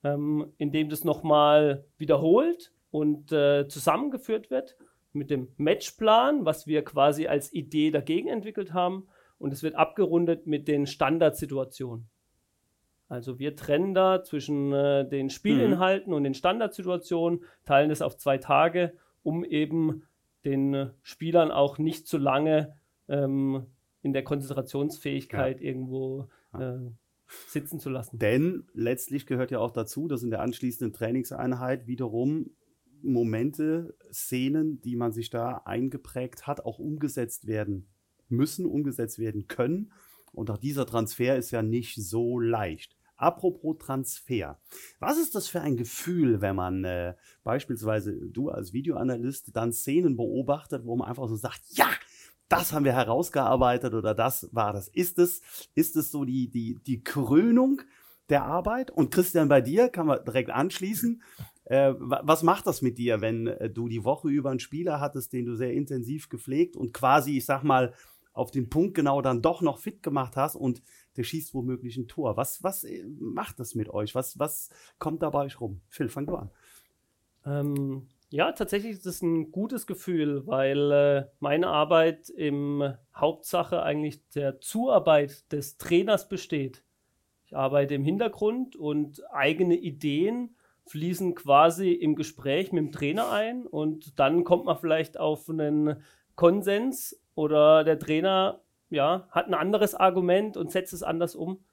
ähm, 0.02 0.52
in 0.58 0.70
dem 0.70 0.90
das 0.90 1.04
nochmal 1.04 1.84
wiederholt 1.96 2.72
und 2.90 3.32
äh, 3.32 3.66
zusammengeführt 3.68 4.50
wird 4.50 4.76
mit 5.12 5.30
dem 5.30 5.48
Matchplan, 5.56 6.44
was 6.44 6.66
wir 6.66 6.84
quasi 6.84 7.26
als 7.26 7.52
Idee 7.52 7.90
dagegen 7.90 8.28
entwickelt 8.28 8.72
haben. 8.72 9.06
Und 9.38 9.52
es 9.52 9.62
wird 9.62 9.74
abgerundet 9.74 10.46
mit 10.46 10.68
den 10.68 10.86
Standardsituationen. 10.86 12.08
Also 13.08 13.38
wir 13.38 13.56
trennen 13.56 13.94
da 13.94 14.22
zwischen 14.22 14.72
äh, 14.72 15.06
den 15.08 15.30
Spielinhalten 15.30 16.10
mhm. 16.10 16.16
und 16.16 16.24
den 16.24 16.34
Standardsituationen, 16.34 17.44
teilen 17.64 17.90
das 17.90 18.02
auf 18.02 18.16
zwei 18.16 18.38
Tage, 18.38 18.94
um 19.24 19.44
eben 19.44 20.04
den 20.44 20.90
Spielern 21.02 21.50
auch 21.50 21.78
nicht 21.78 22.06
zu 22.06 22.18
lange 22.18 22.76
ähm, 23.08 23.66
in 24.02 24.12
der 24.12 24.22
Konzentrationsfähigkeit 24.22 25.60
ja. 25.60 25.66
irgendwo 25.66 26.28
äh, 26.52 26.78
sitzen 27.48 27.80
zu 27.80 27.90
lassen. 27.90 28.18
Denn 28.18 28.64
letztlich 28.74 29.26
gehört 29.26 29.50
ja 29.50 29.58
auch 29.58 29.72
dazu, 29.72 30.06
dass 30.06 30.22
in 30.22 30.30
der 30.30 30.42
anschließenden 30.42 30.92
Trainingseinheit 30.92 31.86
wiederum 31.86 32.50
Momente, 33.02 33.96
Szenen, 34.12 34.80
die 34.80 34.96
man 34.96 35.12
sich 35.12 35.30
da 35.30 35.62
eingeprägt 35.64 36.46
hat, 36.46 36.64
auch 36.64 36.78
umgesetzt 36.78 37.46
werden 37.46 37.88
müssen, 38.28 38.66
umgesetzt 38.66 39.18
werden 39.18 39.46
können. 39.46 39.92
Und 40.32 40.50
auch 40.50 40.58
dieser 40.58 40.86
Transfer 40.86 41.36
ist 41.36 41.50
ja 41.50 41.62
nicht 41.62 41.96
so 41.96 42.38
leicht. 42.38 42.96
Apropos 43.16 43.76
Transfer. 43.78 44.58
Was 44.98 45.18
ist 45.18 45.34
das 45.34 45.48
für 45.48 45.60
ein 45.60 45.76
Gefühl, 45.76 46.40
wenn 46.40 46.56
man 46.56 46.84
äh, 46.84 47.14
beispielsweise 47.44 48.12
du 48.12 48.50
als 48.50 48.72
Videoanalyst 48.72 49.56
dann 49.56 49.72
Szenen 49.72 50.16
beobachtet, 50.16 50.84
wo 50.84 50.96
man 50.96 51.08
einfach 51.08 51.28
so 51.28 51.36
sagt, 51.36 51.62
ja, 51.70 51.86
das 52.48 52.72
haben 52.72 52.84
wir 52.84 52.92
herausgearbeitet 52.92 53.94
oder 53.94 54.14
das 54.14 54.48
war 54.52 54.72
das. 54.72 54.88
Ist 54.88 55.18
es, 55.18 55.40
ist 55.74 55.96
es 55.96 56.10
so 56.10 56.24
die, 56.24 56.50
die, 56.50 56.78
die 56.86 57.02
Krönung 57.02 57.82
der 58.28 58.44
Arbeit? 58.44 58.90
Und 58.90 59.10
Christian, 59.12 59.48
bei 59.48 59.60
dir 59.60 59.88
kann 59.88 60.06
man 60.06 60.24
direkt 60.24 60.50
anschließen. 60.50 61.22
Äh, 61.64 61.94
was 61.98 62.42
macht 62.42 62.66
das 62.66 62.82
mit 62.82 62.98
dir, 62.98 63.20
wenn 63.20 63.46
äh, 63.46 63.70
du 63.70 63.88
die 63.88 64.04
Woche 64.04 64.28
über 64.28 64.50
einen 64.50 64.60
Spieler 64.60 65.00
hattest, 65.00 65.32
den 65.32 65.46
du 65.46 65.54
sehr 65.54 65.72
intensiv 65.72 66.28
gepflegt 66.28 66.76
und 66.76 66.92
quasi, 66.92 67.38
ich 67.38 67.46
sag 67.46 67.62
mal, 67.62 67.94
auf 68.34 68.50
den 68.50 68.68
Punkt 68.68 68.94
genau 68.94 69.22
dann 69.22 69.42
doch 69.42 69.62
noch 69.62 69.78
fit 69.78 70.02
gemacht 70.02 70.36
hast 70.36 70.56
und 70.56 70.82
der 71.16 71.24
schießt 71.24 71.54
womöglich 71.54 71.96
ein 71.96 72.08
Tor. 72.08 72.36
Was, 72.36 72.62
was 72.62 72.84
äh, 72.84 73.04
macht 73.18 73.60
das 73.60 73.74
mit 73.74 73.88
euch? 73.88 74.14
Was, 74.14 74.38
was 74.38 74.70
kommt 74.98 75.22
da 75.22 75.30
bei 75.30 75.44
euch 75.44 75.60
rum? 75.60 75.80
Phil, 75.88 76.08
fang 76.08 76.26
du 76.26 76.36
an. 76.36 76.50
Ähm, 77.46 78.08
ja, 78.30 78.50
tatsächlich 78.52 78.92
ist 78.92 79.06
es 79.06 79.22
ein 79.22 79.52
gutes 79.52 79.86
Gefühl, 79.86 80.46
weil 80.46 80.90
äh, 80.90 81.26
meine 81.38 81.68
Arbeit 81.68 82.30
im 82.30 82.94
Hauptsache 83.14 83.82
eigentlich 83.82 84.28
der 84.30 84.60
Zuarbeit 84.60 85.52
des 85.52 85.78
Trainers 85.78 86.28
besteht. 86.28 86.82
Ich 87.46 87.54
arbeite 87.54 87.94
im 87.94 88.04
Hintergrund 88.04 88.74
und 88.74 89.22
eigene 89.32 89.76
Ideen 89.76 90.56
fließen 90.86 91.34
quasi 91.34 91.92
im 91.92 92.16
Gespräch 92.16 92.72
mit 92.72 92.84
dem 92.84 92.92
Trainer 92.92 93.30
ein 93.30 93.66
und 93.66 94.18
dann 94.18 94.44
kommt 94.44 94.64
man 94.64 94.78
vielleicht 94.78 95.18
auf 95.18 95.48
einen 95.48 96.02
Konsens 96.34 97.22
oder 97.34 97.84
der 97.84 97.98
Trainer 97.98 98.63
ja, 98.94 99.28
hat 99.30 99.46
ein 99.46 99.54
anderes 99.54 99.94
Argument 99.94 100.56
und 100.56 100.70
setzt 100.70 100.92
es 100.92 101.02
anders 101.02 101.34
um. 101.34 101.64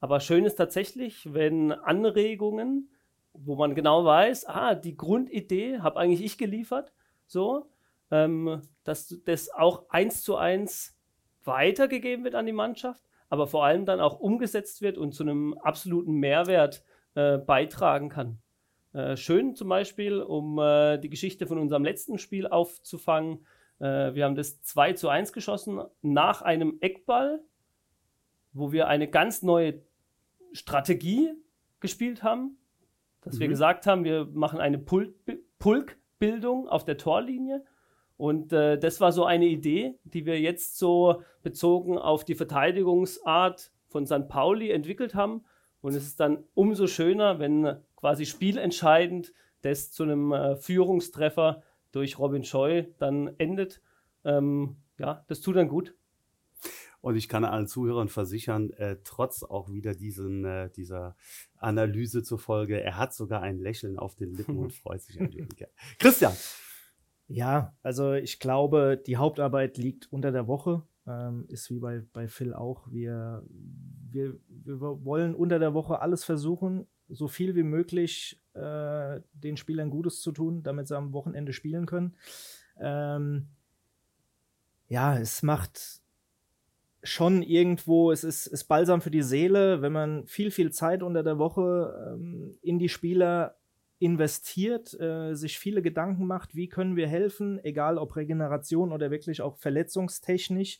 Aber 0.00 0.20
schön 0.20 0.44
ist 0.44 0.56
tatsächlich, 0.56 1.32
wenn 1.34 1.72
Anregungen, 1.72 2.90
wo 3.32 3.56
man 3.56 3.74
genau 3.74 4.04
weiß, 4.04 4.46
ah, 4.46 4.74
die 4.74 4.96
Grundidee 4.96 5.80
habe 5.80 5.98
eigentlich 5.98 6.24
ich 6.24 6.38
geliefert, 6.38 6.92
so, 7.26 7.70
ähm, 8.10 8.62
dass 8.84 9.20
das 9.24 9.50
auch 9.50 9.88
eins 9.90 10.22
zu 10.22 10.36
eins 10.36 10.96
weitergegeben 11.44 12.24
wird 12.24 12.34
an 12.34 12.46
die 12.46 12.52
Mannschaft, 12.52 13.02
aber 13.28 13.46
vor 13.46 13.64
allem 13.64 13.84
dann 13.84 14.00
auch 14.00 14.20
umgesetzt 14.20 14.82
wird 14.82 14.98
und 14.98 15.12
zu 15.12 15.24
einem 15.24 15.54
absoluten 15.58 16.14
Mehrwert 16.14 16.84
äh, 17.14 17.38
beitragen 17.38 18.08
kann. 18.08 18.38
Äh, 18.92 19.16
schön 19.16 19.54
zum 19.54 19.68
Beispiel, 19.68 20.20
um 20.20 20.58
äh, 20.58 20.98
die 20.98 21.10
Geschichte 21.10 21.46
von 21.46 21.58
unserem 21.58 21.84
letzten 21.84 22.18
Spiel 22.18 22.46
aufzufangen. 22.46 23.46
Äh, 23.80 24.14
wir 24.14 24.24
haben 24.24 24.34
das 24.34 24.62
2 24.62 24.94
zu 24.94 25.08
1 25.08 25.32
geschossen 25.32 25.80
nach 26.02 26.42
einem 26.42 26.78
Eckball, 26.80 27.40
wo 28.52 28.72
wir 28.72 28.88
eine 28.88 29.08
ganz 29.08 29.42
neue 29.42 29.82
Strategie 30.52 31.32
gespielt 31.80 32.22
haben. 32.22 32.58
Dass 33.22 33.36
mhm. 33.36 33.40
wir 33.40 33.48
gesagt 33.48 33.86
haben, 33.86 34.04
wir 34.04 34.26
machen 34.26 34.60
eine 34.60 34.78
Pulkbildung 34.78 36.68
auf 36.68 36.84
der 36.84 36.98
Torlinie. 36.98 37.64
Und 38.16 38.52
äh, 38.52 38.78
das 38.78 39.00
war 39.00 39.12
so 39.12 39.24
eine 39.24 39.46
Idee, 39.46 39.94
die 40.04 40.26
wir 40.26 40.40
jetzt 40.40 40.78
so 40.78 41.22
bezogen 41.42 41.98
auf 41.98 42.24
die 42.24 42.34
Verteidigungsart 42.34 43.70
von 43.86 44.06
St. 44.06 44.28
Pauli 44.28 44.70
entwickelt 44.70 45.14
haben. 45.14 45.44
Und 45.80 45.94
es 45.94 46.04
ist 46.04 46.18
dann 46.18 46.44
umso 46.54 46.88
schöner, 46.88 47.38
wenn 47.38 47.76
quasi 47.96 48.26
spielentscheidend 48.26 49.32
das 49.62 49.92
zu 49.92 50.02
einem 50.02 50.32
äh, 50.32 50.56
Führungstreffer 50.56 51.62
durch 51.92 52.18
Robin 52.18 52.44
Scheu 52.44 52.84
dann 52.98 53.28
endet. 53.38 53.82
Ähm, 54.24 54.76
ja, 54.98 55.24
das 55.28 55.40
tut 55.40 55.56
dann 55.56 55.68
gut. 55.68 55.94
Und 57.00 57.16
ich 57.16 57.28
kann 57.28 57.44
allen 57.44 57.68
Zuhörern 57.68 58.08
versichern, 58.08 58.70
äh, 58.70 58.96
trotz 59.04 59.44
auch 59.44 59.70
wieder 59.70 59.94
diesen, 59.94 60.44
äh, 60.44 60.70
dieser 60.70 61.16
Analyse 61.56 62.22
zufolge, 62.22 62.80
er 62.80 62.96
hat 62.96 63.14
sogar 63.14 63.40
ein 63.40 63.58
Lächeln 63.58 63.98
auf 63.98 64.16
den 64.16 64.34
Lippen 64.34 64.58
und 64.58 64.72
freut 64.82 65.02
sich 65.02 65.20
ein 65.20 65.32
wenig. 65.32 65.64
Christian. 65.98 66.32
Ja, 67.28 67.76
also 67.82 68.14
ich 68.14 68.40
glaube, 68.40 69.00
die 69.06 69.16
Hauptarbeit 69.16 69.76
liegt 69.76 70.12
unter 70.12 70.32
der 70.32 70.48
Woche. 70.48 70.82
Ähm, 71.06 71.44
ist 71.48 71.70
wie 71.70 71.78
bei, 71.78 72.02
bei 72.12 72.26
Phil 72.26 72.52
auch. 72.52 72.90
Wir, 72.90 73.44
wir, 74.10 74.34
wir 74.48 74.80
wollen 74.80 75.34
unter 75.34 75.58
der 75.58 75.74
Woche 75.74 76.00
alles 76.00 76.24
versuchen, 76.24 76.86
so 77.08 77.28
viel 77.28 77.54
wie 77.54 77.62
möglich 77.62 78.40
äh, 78.54 79.20
den 79.32 79.56
Spielern 79.56 79.90
Gutes 79.90 80.20
zu 80.20 80.32
tun, 80.32 80.62
damit 80.62 80.88
sie 80.88 80.96
am 80.96 81.12
Wochenende 81.12 81.52
spielen 81.52 81.86
können. 81.86 82.16
Ähm, 82.80 83.48
ja, 84.88 85.18
es 85.18 85.42
macht 85.42 86.02
schon 87.02 87.42
irgendwo, 87.42 88.10
es 88.10 88.24
ist, 88.24 88.46
ist 88.46 88.64
balsam 88.64 89.00
für 89.00 89.10
die 89.10 89.22
Seele, 89.22 89.82
wenn 89.82 89.92
man 89.92 90.26
viel, 90.26 90.50
viel 90.50 90.72
Zeit 90.72 91.02
unter 91.02 91.22
der 91.22 91.38
Woche 91.38 92.14
ähm, 92.14 92.58
in 92.62 92.78
die 92.78 92.88
Spieler 92.88 93.56
investiert, 93.98 94.98
äh, 95.00 95.34
sich 95.34 95.58
viele 95.58 95.82
Gedanken 95.82 96.26
macht, 96.26 96.54
wie 96.54 96.68
können 96.68 96.96
wir 96.96 97.08
helfen, 97.08 97.62
egal 97.64 97.98
ob 97.98 98.16
Regeneration 98.16 98.92
oder 98.92 99.10
wirklich 99.10 99.42
auch 99.42 99.56
verletzungstechnisch. 99.56 100.78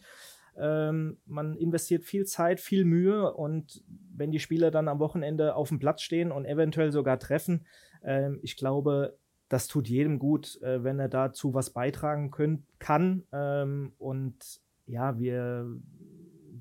Ähm, 0.59 1.19
man 1.27 1.57
investiert 1.57 2.05
viel 2.05 2.27
Zeit, 2.27 2.61
viel 2.61 2.85
Mühe 2.85 3.33
und 3.33 3.83
wenn 4.15 4.31
die 4.31 4.41
Spieler 4.41 4.71
dann 4.71 4.89
am 4.89 4.99
Wochenende 4.99 5.55
auf 5.55 5.69
dem 5.69 5.79
Platz 5.79 6.03
stehen 6.03 6.33
und 6.33 6.45
eventuell 6.45 6.93
sogar 6.93 7.19
treffen, 7.19 7.67
ähm, 8.03 8.41
ich 8.43 8.57
glaube, 8.57 9.17
das 9.49 9.67
tut 9.67 9.89
jedem 9.89 10.19
gut, 10.19 10.61
äh, 10.63 10.85
wenn 10.85 10.99
er 10.99 11.09
dazu 11.09 11.55
was 11.55 11.71
beitragen 11.71 12.31
können, 12.31 12.67
kann. 12.79 13.25
Ähm, 13.33 13.93
und 13.99 14.61
ja, 14.87 15.19
wir, 15.19 15.67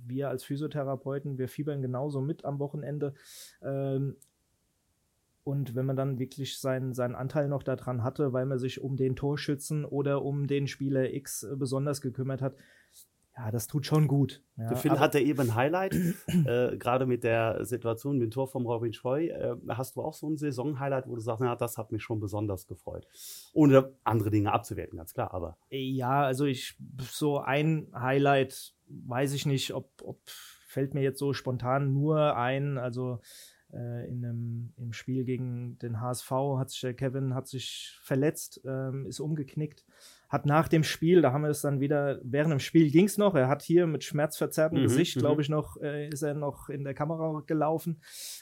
wir 0.06 0.30
als 0.30 0.44
Physiotherapeuten, 0.44 1.38
wir 1.38 1.50
fiebern 1.50 1.82
genauso 1.82 2.22
mit 2.22 2.46
am 2.46 2.60
Wochenende. 2.60 3.14
Ähm, 3.62 4.16
und 5.44 5.76
wenn 5.76 5.86
man 5.86 5.96
dann 5.96 6.20
wirklich 6.20 6.60
seinen, 6.60 6.94
seinen 6.94 7.16
Anteil 7.16 7.48
noch 7.48 7.64
daran 7.64 8.04
hatte, 8.04 8.34
weil 8.34 8.46
man 8.46 8.60
sich 8.60 8.82
um 8.82 8.98
den 8.98 9.16
Torschützen 9.16 9.86
oder 9.86 10.22
um 10.22 10.46
den 10.46 10.68
Spieler 10.68 11.14
X 11.14 11.48
besonders 11.56 12.02
gekümmert 12.02 12.42
hat, 12.42 12.56
ja, 13.38 13.52
das 13.52 13.68
tut 13.68 13.86
schon 13.86 14.08
gut. 14.08 14.42
Ja, 14.58 14.70
der 14.70 14.78
Phil 14.78 15.00
hatte 15.00 15.20
eben 15.20 15.40
ein 15.42 15.56
Highlight, 15.56 15.94
äh, 16.28 16.76
gerade 16.78 17.06
mit 17.06 17.24
der 17.24 17.64
Situation 17.66 18.18
mit 18.18 18.24
dem 18.24 18.32
Tor 18.32 18.48
vom 18.48 18.66
Robin 18.66 18.94
Scheu. 18.94 19.28
Äh, 19.28 19.56
hast 19.70 19.96
du 19.96 20.02
auch 20.02 20.16
so 20.16 20.28
ein 20.28 20.38
Saison-Highlight, 20.38 21.08
wo 21.08 21.14
du 21.14 21.22
sagst, 21.22 21.44
ja, 21.44 21.56
das 21.56 21.78
hat 21.78 21.92
mich 21.92 22.02
schon 22.02 22.20
besonders 22.20 22.66
gefreut? 22.66 23.08
Ohne 23.54 23.94
andere 24.04 24.32
Dinge 24.32 24.52
abzuwerten, 24.52 24.98
ganz 24.98 25.14
klar, 25.14 25.34
aber. 25.34 25.58
Ja, 25.70 26.24
also 26.24 26.46
ich, 26.46 26.78
so 27.12 27.38
ein 27.38 27.92
Highlight, 27.94 28.74
weiß 28.88 29.34
ich 29.34 29.46
nicht, 29.46 29.72
ob, 29.74 29.92
ob 30.04 30.20
fällt 30.68 30.96
mir 30.96 31.02
jetzt 31.02 31.20
so 31.20 31.34
spontan 31.34 31.94
nur 31.94 32.36
ein, 32.38 32.80
also 32.80 33.20
äh, 33.72 34.10
in 34.10 34.26
einem, 34.26 34.74
im 34.78 34.94
Spiel 34.94 35.26
gegen 35.26 35.78
den 35.78 36.02
HSV 36.02 36.32
hat 36.58 36.72
sich 36.72 36.82
der 36.82 36.96
Kevin 36.96 37.36
hat 37.36 37.48
sich 37.48 38.00
verletzt, 38.02 38.62
ähm, 38.66 39.06
ist 39.06 39.20
umgeknickt 39.20 39.86
hat 40.30 40.46
nach 40.46 40.68
dem 40.68 40.84
Spiel, 40.84 41.22
da 41.22 41.32
haben 41.32 41.44
wir 41.44 41.50
es 41.50 41.62
dann 41.62 41.80
wieder, 41.80 42.20
während 42.22 42.52
dem 42.52 42.60
Spiel 42.60 42.92
ging 42.92 43.06
es 43.06 43.18
noch, 43.18 43.36
er 43.36 43.48
hat 43.48 43.62
hier 43.62 43.88
mit 43.88 44.04
schmerzverzerrtem 44.04 44.80
mhm, 44.80 44.84
Gesicht, 44.84 45.16
mhm. 45.16 45.22
glaube 45.22 45.42
ich, 45.42 45.50
noch, 45.50 45.78
äh, 45.82 46.10
ist 46.10 46.22
er 46.22 46.34
noch 46.34 46.70
in 46.70 46.84
der 46.84 46.94
Kamera 46.94 47.44
gelaufen 47.46 48.02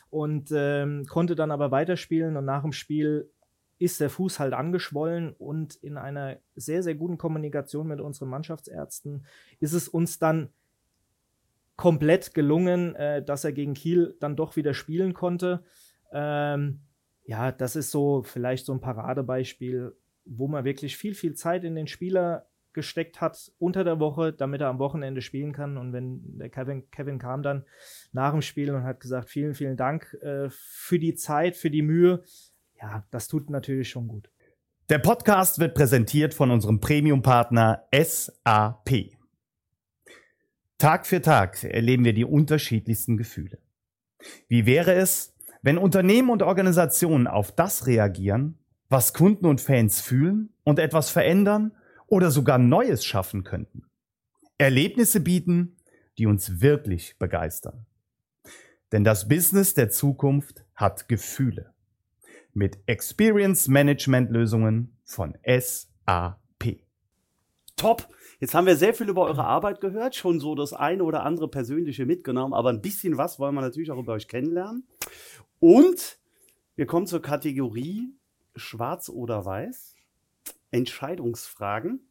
und 0.10 0.52
ähm, 0.54 1.06
konnte 1.08 1.36
dann 1.36 1.52
aber 1.52 1.72
weiterspielen 1.72 2.38
und 2.38 2.46
nach 2.46 2.64
dem 2.64 2.72
Spiel 2.72 3.30
ist 3.78 4.00
der 4.00 4.10
Fuß 4.10 4.40
halt 4.40 4.54
angeschwollen 4.54 5.34
und 5.34 5.76
in 5.76 5.98
einer 5.98 6.38
sehr, 6.56 6.82
sehr 6.82 6.96
guten 6.96 7.18
Kommunikation 7.18 7.88
mit 7.88 8.02
unseren 8.02 8.30
Mannschaftsärzten 8.30 9.26
ist 9.60 9.74
es 9.74 9.88
uns 9.88 10.18
dann 10.18 10.50
komplett 11.76 12.34
gelungen, 12.34 12.96
äh, 12.96 13.24
dass 13.24 13.44
er 13.44 13.52
gegen 13.52 13.74
Kiel 13.74 14.16
dann 14.20 14.36
doch 14.36 14.56
wieder 14.56 14.74
spielen 14.74 15.14
konnte. 15.14 15.64
Ähm, 16.12 16.80
ja, 17.26 17.52
das 17.52 17.76
ist 17.76 17.92
so 17.92 18.24
vielleicht 18.24 18.66
so 18.66 18.74
ein 18.74 18.82
Paradebeispiel 18.82 19.96
wo 20.26 20.48
man 20.48 20.66
wirklich 20.66 20.98
viel, 20.98 21.14
viel 21.14 21.36
Zeit 21.36 21.64
in 21.64 21.76
den 21.76 21.88
Spieler 21.88 22.48
gesteckt 22.74 23.22
hat 23.22 23.52
unter 23.58 23.84
der 23.84 24.00
Woche, 24.00 24.34
damit 24.34 24.62
er 24.62 24.68
am 24.68 24.80
Wochenende 24.80 25.22
spielen 25.22 25.54
kann. 25.54 25.78
Und 25.78 25.94
wenn 25.94 26.38
der 26.38 26.50
Kevin, 26.50 26.90
Kevin 26.92 27.18
kam 27.18 27.42
dann 27.42 27.66
nach 28.12 28.32
dem 28.32 28.42
Spiel 28.42 28.72
und 28.72 28.84
hat 28.84 29.00
gesagt, 29.00 29.30
vielen, 29.30 29.56
vielen 29.56 29.78
Dank 29.78 30.14
äh, 30.22 30.50
für 30.50 31.00
die 31.00 31.16
Zeit, 31.16 31.56
für 31.56 31.72
die 31.72 31.82
Mühe. 31.82 32.24
Ja, 32.80 33.06
das 33.10 33.28
tut 33.28 33.50
natürlich 33.50 33.90
schon 33.90 34.08
gut. 34.08 34.30
Der 34.90 35.00
Podcast 35.00 35.58
wird 35.58 35.74
präsentiert 35.74 36.36
von 36.36 36.52
unserem 36.52 36.80
Premium-Partner 36.80 37.88
SAP. 37.92 39.16
Tag 40.78 41.08
für 41.08 41.22
Tag 41.22 41.64
erleben 41.64 42.04
wir 42.04 42.14
die 42.14 42.26
unterschiedlichsten 42.26 43.18
Gefühle. 43.18 43.58
Wie 44.48 44.66
wäre 44.66 44.94
es, 44.94 45.34
wenn 45.62 45.78
Unternehmen 45.78 46.30
und 46.30 46.44
Organisationen 46.44 47.26
auf 47.26 47.52
das 47.52 47.88
reagieren, 47.88 48.60
was 48.90 49.14
Kunden 49.14 49.46
und 49.46 49.62
Fans 49.62 50.02
fühlen 50.02 50.54
und 50.64 50.80
etwas 50.80 51.10
verändern 51.10 51.72
oder 52.08 52.32
sogar 52.32 52.58
Neues 52.58 53.04
schaffen 53.04 53.44
könnten. 53.44 53.84
Erlebnisse 54.58 55.20
bieten, 55.20 55.78
die 56.18 56.28
uns 56.28 56.62
wirklich 56.62 57.18
begeistern. 57.18 57.86
Denn 58.92 59.04
das 59.04 59.28
Business 59.28 59.74
der 59.74 59.90
Zukunft 59.90 60.64
hat 60.76 61.10
Gefühle. 61.10 61.74
Mit 62.54 62.80
Experience 62.86 63.68
Management 63.68 64.32
Lösungen 64.32 64.98
von 65.04 65.38
SAP. 65.46 66.86
Top! 67.76 68.08
Jetzt 68.40 68.54
haben 68.54 68.68
wir 68.68 68.76
sehr 68.76 68.94
viel 68.94 69.10
über 69.10 69.24
eure 69.24 69.46
Arbeit 69.46 69.82
gehört, 69.82 70.16
schon 70.16 70.40
so 70.40 70.56
das 70.56 70.74
eine 70.74 71.04
oder 71.04 71.24
andere 71.24 71.50
persönliche 71.50 72.06
mitgenommen, 72.06 72.54
aber 72.54 72.70
ein 72.70 72.82
bisschen 72.82 73.18
was 73.18 73.40
wollen 73.40 73.56
wir 73.56 73.62
natürlich 73.62 73.92
auch 73.92 73.98
über 73.98 74.14
euch 74.14 74.28
kennenlernen. 74.28 74.88
Und 75.60 76.20
wir 76.76 76.86
kommen 76.86 77.08
zur 77.08 77.22
Kategorie 77.22 78.15
Schwarz 78.56 79.10
oder 79.10 79.46
Weiß. 79.46 79.96
Entscheidungsfragen. 80.72 82.08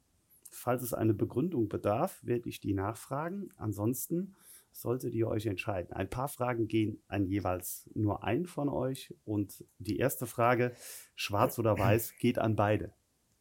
Falls 0.50 0.82
es 0.82 0.94
eine 0.94 1.14
Begründung 1.14 1.68
bedarf, 1.68 2.20
werde 2.22 2.48
ich 2.48 2.60
die 2.60 2.74
nachfragen. 2.74 3.50
Ansonsten 3.56 4.34
solltet 4.72 5.14
ihr 5.14 5.28
euch 5.28 5.46
entscheiden. 5.46 5.92
Ein 5.92 6.10
paar 6.10 6.28
Fragen 6.28 6.68
gehen 6.68 7.02
an 7.08 7.26
jeweils 7.26 7.88
nur 7.94 8.24
einen 8.24 8.46
von 8.46 8.68
euch. 8.68 9.14
Und 9.24 9.64
die 9.78 9.98
erste 9.98 10.26
Frage, 10.26 10.74
schwarz 11.14 11.58
oder 11.58 11.78
weiß, 11.78 12.14
geht 12.18 12.38
an 12.38 12.56
beide. 12.56 12.92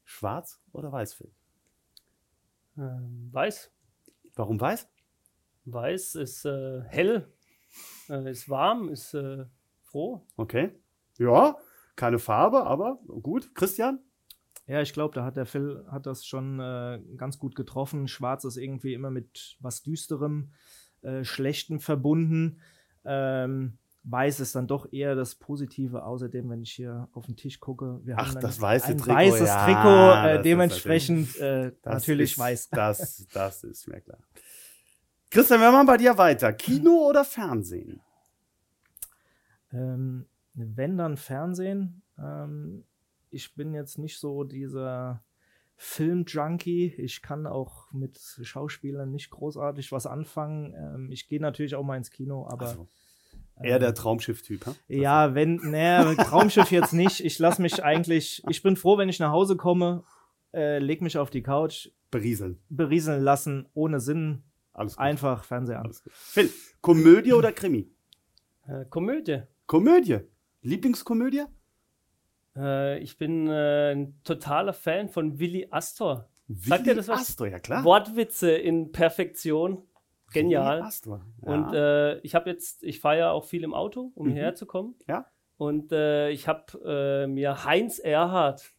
Schwarz 0.04 0.62
oder 0.72 0.92
weiß, 0.92 1.14
Phil? 1.14 1.32
Ähm, 2.78 3.30
weiß. 3.32 3.72
Warum 4.36 4.60
weiß? 4.60 4.90
Weiß 5.66 6.16
ist 6.16 6.46
äh, 6.46 6.82
hell, 6.82 7.32
äh, 8.10 8.30
ist 8.30 8.50
warm, 8.50 8.90
ist 8.90 9.14
äh, 9.14 9.46
froh. 9.82 10.26
Okay. 10.36 10.72
Ja, 11.18 11.58
keine 11.96 12.20
Farbe, 12.20 12.66
aber 12.66 13.00
gut. 13.22 13.54
Christian? 13.56 14.00
Ja, 14.66 14.82
ich 14.82 14.94
glaube, 14.94 15.14
da 15.14 15.26
hat 15.26 15.36
der 15.36 15.46
Phil 15.46 15.86
hat 15.90 16.06
das 16.06 16.26
schon 16.26 16.60
äh, 16.60 17.00
ganz 17.18 17.38
gut 17.38 17.56
getroffen. 17.56 18.08
Schwarz 18.08 18.46
ist 18.46 18.58
irgendwie 18.58 18.94
immer 18.94 19.12
mit 19.12 19.58
was 19.60 19.84
Düsterem, 19.84 20.54
äh, 21.02 21.24
Schlechtem 21.24 21.80
verbunden. 21.80 22.62
Ähm, 23.04 23.78
Weiß 24.06 24.42
ist 24.42 24.54
dann 24.56 24.68
doch 24.68 24.92
eher 24.92 25.16
das 25.16 25.36
Positive. 25.36 26.04
Außerdem, 26.04 26.50
wenn 26.50 26.62
ich 26.62 26.74
hier 26.74 27.08
auf 27.14 27.26
den 27.26 27.38
Tisch 27.38 27.62
gucke, 27.62 28.02
wir 28.04 28.18
Ach, 28.18 28.28
haben 28.28 28.42
das 28.42 28.60
weiße 28.60 28.88
ein 28.88 28.98
Trikot, 28.98 29.16
weißes 29.16 29.48
ja, 29.48 29.66
Trikot, 29.66 30.28
äh, 30.28 30.42
dementsprechend 30.42 31.38
äh, 31.38 31.72
das 31.82 31.94
natürlich 31.94 32.34
ist, 32.34 32.40
weiß. 32.40 32.70
Das, 32.72 33.26
das 33.32 33.64
ist 33.64 33.88
mir 33.88 34.02
klar. 34.02 34.20
Christian, 35.30 35.62
wir 35.62 35.72
machen 35.72 35.88
bei 35.88 35.96
dir 35.96 36.18
weiter. 36.18 36.52
Kino 36.52 37.08
oder 37.08 37.24
Fernsehen? 37.24 38.02
Ähm, 39.72 40.26
wenn 40.54 40.98
dann 40.98 41.18
Fernsehen. 41.18 42.02
Ähm, 42.18 42.86
ich 43.30 43.56
bin 43.56 43.74
jetzt 43.74 43.98
nicht 43.98 44.20
so 44.20 44.44
dieser 44.44 45.24
Film-Junkie. 45.76 46.94
Ich 46.98 47.22
kann 47.22 47.48
auch 47.48 47.92
mit 47.92 48.20
Schauspielern 48.42 49.12
nicht 49.12 49.32
großartig 49.32 49.92
was 49.92 50.06
anfangen. 50.06 50.74
Ähm, 50.76 51.12
ich 51.12 51.28
gehe 51.28 51.42
natürlich 51.42 51.76
auch 51.76 51.84
mal 51.84 51.98
ins 51.98 52.12
Kino, 52.12 52.48
aber. 52.48 52.68
Also, 52.68 52.88
eher 53.62 53.80
der 53.80 53.94
Traumschiff-Typ, 53.94 54.66
ha? 54.66 54.76
Ja, 54.88 55.36
wenn, 55.36 55.56
naja, 55.56 56.14
Traumschiff 56.16 56.72
jetzt 56.72 56.94
nicht. 56.94 57.24
Ich 57.24 57.40
lasse 57.40 57.62
mich 57.62 57.84
eigentlich, 57.84 58.44
ich 58.50 58.62
bin 58.64 58.76
froh, 58.76 58.98
wenn 58.98 59.10
ich 59.10 59.20
nach 59.20 59.32
Hause 59.32 59.58
komme, 59.58 60.04
äh, 60.54 60.80
leg 60.80 61.02
mich 61.02 61.18
auf 61.18 61.30
die 61.30 61.44
Couch. 61.44 61.90
Berieseln. 62.12 62.60
Berieseln 62.70 63.24
lassen, 63.24 63.68
ohne 63.74 64.00
Sinn. 64.00 64.44
Alles 64.74 64.96
gut. 64.96 65.04
Einfach 65.04 65.44
Fernseher 65.44 65.80
an. 65.80 65.94
Phil, 66.10 66.50
Komödie 66.82 67.34
oder 67.34 67.52
Krimi? 67.52 67.92
Äh, 68.68 68.86
Komödie. 68.86 69.42
Komödie. 69.66 70.20
Lieblingskomödie? 70.64 71.44
Äh, 72.56 73.00
ich 73.00 73.18
bin 73.18 73.48
äh, 73.48 73.92
ein 73.92 74.20
totaler 74.24 74.74
Fan 74.74 75.10
von 75.10 75.40
Willy 75.40 75.68
Astor. 75.70 76.30
Willy 76.48 76.70
Sagt 76.70 76.88
ihr 76.88 76.96
das 76.96 77.08
was? 77.08 77.22
Astor, 77.22 77.48
ja 77.48 77.60
klar. 77.60 77.84
Wortwitze 77.84 78.52
in 78.52 78.92
Perfektion. 78.92 79.84
Genial. 80.32 80.78
Willy 80.78 80.88
Astor. 80.88 81.26
Ja. 81.46 81.54
Und 81.54 81.74
äh, 81.74 82.20
ich 82.20 82.34
habe 82.34 82.50
jetzt, 82.50 82.84
ich 82.84 83.00
fahre 83.00 83.18
ja 83.20 83.32
auch 83.32 83.46
viel 83.46 83.64
im 83.64 83.74
Auto, 83.74 84.12
um 84.16 84.28
mhm. 84.28 84.32
hierher 84.32 84.56
zu 84.56 84.66
kommen. 84.66 84.96
Ja. 85.08 85.28
Und 85.58 85.92
äh, 85.92 86.30
ich 86.30 86.48
habe 86.48 87.26
äh, 87.26 87.28
mir 87.28 87.66
Heinz 87.66 88.00
Erhardt 88.00 88.74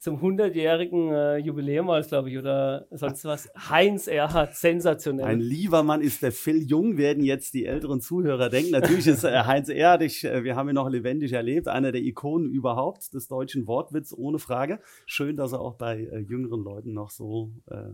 zum 0.00 0.16
100-jährigen 0.16 1.12
äh, 1.12 1.36
Jubiläum 1.36 1.88
war 1.88 1.98
es, 1.98 2.08
glaube 2.08 2.30
ich, 2.30 2.38
oder 2.38 2.86
sonst 2.90 3.24
was. 3.26 3.50
Heinz 3.54 4.06
Erhardt, 4.06 4.56
sensationell. 4.56 5.26
Ein 5.26 5.40
lieber 5.40 5.82
Mann 5.82 6.00
ist 6.00 6.22
der 6.22 6.32
Phil 6.32 6.62
Jung, 6.62 6.96
werden 6.96 7.22
jetzt 7.22 7.52
die 7.52 7.66
älteren 7.66 8.00
Zuhörer 8.00 8.48
denken. 8.48 8.70
Natürlich 8.72 9.06
ist 9.06 9.24
äh, 9.24 9.44
Heinz 9.44 9.68
Erhardt, 9.68 10.00
ich, 10.00 10.24
äh, 10.24 10.42
wir 10.42 10.56
haben 10.56 10.70
ihn 10.70 10.74
noch 10.74 10.88
lebendig 10.88 11.34
erlebt, 11.34 11.68
einer 11.68 11.92
der 11.92 12.00
Ikonen 12.00 12.50
überhaupt 12.50 13.12
des 13.12 13.28
deutschen 13.28 13.66
Wortwitz, 13.66 14.14
ohne 14.16 14.38
Frage. 14.38 14.80
Schön, 15.04 15.36
dass 15.36 15.52
er 15.52 15.60
auch 15.60 15.74
bei 15.74 16.04
äh, 16.04 16.20
jüngeren 16.20 16.64
Leuten 16.64 16.94
noch 16.94 17.10
so 17.10 17.52
äh, 17.70 17.90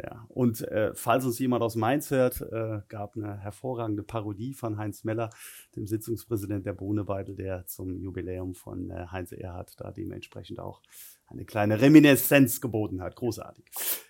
ja, 0.00 0.24
und 0.28 0.60
äh, 0.62 0.94
falls 0.94 1.24
uns 1.24 1.40
jemand 1.40 1.62
aus 1.62 1.74
Mainz 1.74 2.12
hört, 2.12 2.40
äh, 2.40 2.82
gab 2.88 3.16
eine 3.16 3.36
hervorragende 3.36 4.04
Parodie 4.04 4.54
von 4.54 4.78
Heinz 4.78 5.02
Meller, 5.02 5.30
dem 5.74 5.86
Sitzungspräsident 5.86 6.66
der 6.66 6.72
Bohnebeidel, 6.72 7.34
der 7.34 7.66
zum 7.66 7.98
Jubiläum 7.98 8.54
von 8.54 8.90
äh, 8.90 9.06
Heinz 9.10 9.32
Erhardt 9.32 9.74
da 9.80 9.90
dementsprechend 9.90 10.60
auch 10.60 10.82
eine 11.26 11.44
kleine 11.44 11.80
Reminiszenz 11.80 12.60
geboten 12.60 13.02
hat. 13.02 13.16
Großartig. 13.16 13.64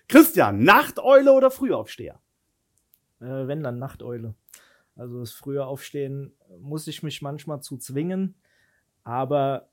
Christian, 0.07 0.63
Nachteule 0.63 1.33
oder 1.33 1.49
Frühaufsteher? 1.49 2.19
Äh, 3.19 3.47
wenn 3.47 3.63
dann 3.63 3.79
Nachteule. 3.79 4.35
Also 4.95 5.19
das 5.21 5.31
frühe 5.31 5.65
Aufstehen 5.65 6.33
muss 6.59 6.85
ich 6.85 7.01
mich 7.01 7.23
manchmal 7.23 7.61
zu 7.61 7.77
zwingen, 7.77 8.35
aber 9.03 9.69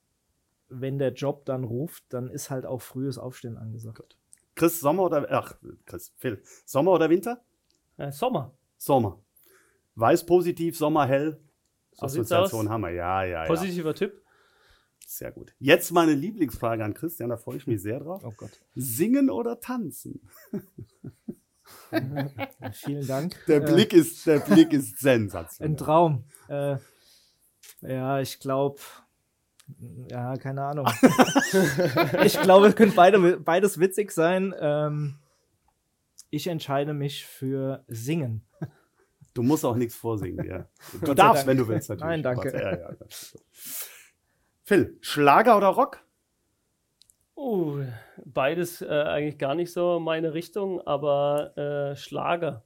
wenn 0.68 0.98
der 0.98 1.12
Job 1.12 1.44
dann 1.44 1.64
ruft, 1.64 2.04
dann 2.08 2.30
ist 2.30 2.48
halt 2.48 2.64
auch 2.64 2.80
frühes 2.80 3.18
Aufstehen 3.18 3.58
angesagt. 3.58 3.98
Gut. 3.98 4.16
Chris, 4.56 4.80
Sommer 4.80 5.04
oder, 5.04 5.26
ach, 5.30 5.54
Chris, 5.84 6.12
Phil, 6.16 6.42
Sommer 6.64 6.92
oder 6.92 7.08
Winter? 7.08 7.44
Äh, 7.98 8.10
Sommer. 8.10 8.52
Sommer. 8.76 9.22
Weiß 9.94 10.26
positiv, 10.26 10.76
Sommer 10.76 11.06
hell. 11.06 11.40
So 11.92 12.06
Assoziation 12.06 12.68
haben 12.68 12.82
wir, 12.82 12.90
ja, 12.90 13.24
ja, 13.24 13.42
ja. 13.42 13.46
Positiver 13.46 13.94
Tipp. 13.94 14.22
Sehr 15.06 15.30
gut. 15.30 15.54
Jetzt 15.58 15.92
meine 15.92 16.14
Lieblingsfrage 16.14 16.84
an 16.84 16.94
Christian, 16.94 17.30
da 17.30 17.36
freue 17.36 17.58
ich 17.58 17.66
mich 17.66 17.80
sehr 17.80 18.00
drauf. 18.00 18.22
Oh 18.24 18.32
Gott. 18.36 18.50
Singen 18.74 19.30
oder 19.30 19.60
tanzen? 19.60 20.20
Vielen 22.72 23.06
Dank. 23.06 23.36
Der 23.46 23.60
Blick 23.60 23.92
äh, 23.92 23.98
ist, 23.98 24.26
der 24.26 24.40
Blick 24.40 24.72
ist 24.72 24.98
sensationell. 25.00 25.74
Ein 25.74 25.76
Traum. 25.76 26.24
Äh, 26.48 26.76
ja, 27.82 28.20
ich 28.20 28.40
glaube, 28.40 28.80
ja, 30.10 30.36
keine 30.36 30.62
Ahnung. 30.62 30.86
ich 32.24 32.40
glaube, 32.40 32.68
es 32.68 32.76
könnte 32.76 32.94
beide, 32.94 33.38
beides 33.38 33.78
witzig 33.80 34.12
sein. 34.12 34.54
Ähm, 34.60 35.18
Ich 36.30 36.46
entscheide 36.46 36.92
mich 36.92 37.24
für 37.26 37.84
Singen. 37.88 38.42
Du 39.34 39.42
musst 39.42 39.64
auch 39.64 39.76
nichts 39.76 39.94
vorsingen, 39.94 40.46
ja. 40.46 40.66
Du 41.02 41.14
darfst, 41.14 41.46
wenn 41.46 41.58
du 41.58 41.68
willst, 41.68 41.90
natürlich. 41.90 42.08
Nein, 42.08 42.22
danke. 42.22 42.52
Ja, 42.52 42.78
ja, 42.78 42.96
Phil, 44.64 44.96
Schlager 45.00 45.56
oder 45.56 45.68
Rock? 45.68 46.02
Uh, 47.36 47.84
beides 48.24 48.80
äh, 48.80 48.88
eigentlich 48.88 49.38
gar 49.38 49.54
nicht 49.54 49.72
so 49.72 50.00
meine 50.00 50.32
Richtung, 50.32 50.80
aber 50.86 51.56
äh, 51.56 51.96
Schlager. 51.96 52.64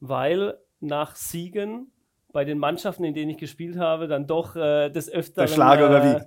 Weil 0.00 0.58
nach 0.80 1.16
Siegen 1.16 1.90
bei 2.34 2.44
den 2.44 2.58
Mannschaften, 2.58 3.04
in 3.04 3.14
denen 3.14 3.30
ich 3.30 3.38
gespielt 3.38 3.78
habe, 3.78 4.08
dann 4.08 4.26
doch 4.26 4.56
äh, 4.56 4.90
des 4.90 5.08
Öfteren. 5.08 5.46
Der 5.46 5.54
Schlager 5.54 5.84
äh, 5.84 5.86
überwiegt. 5.86 6.26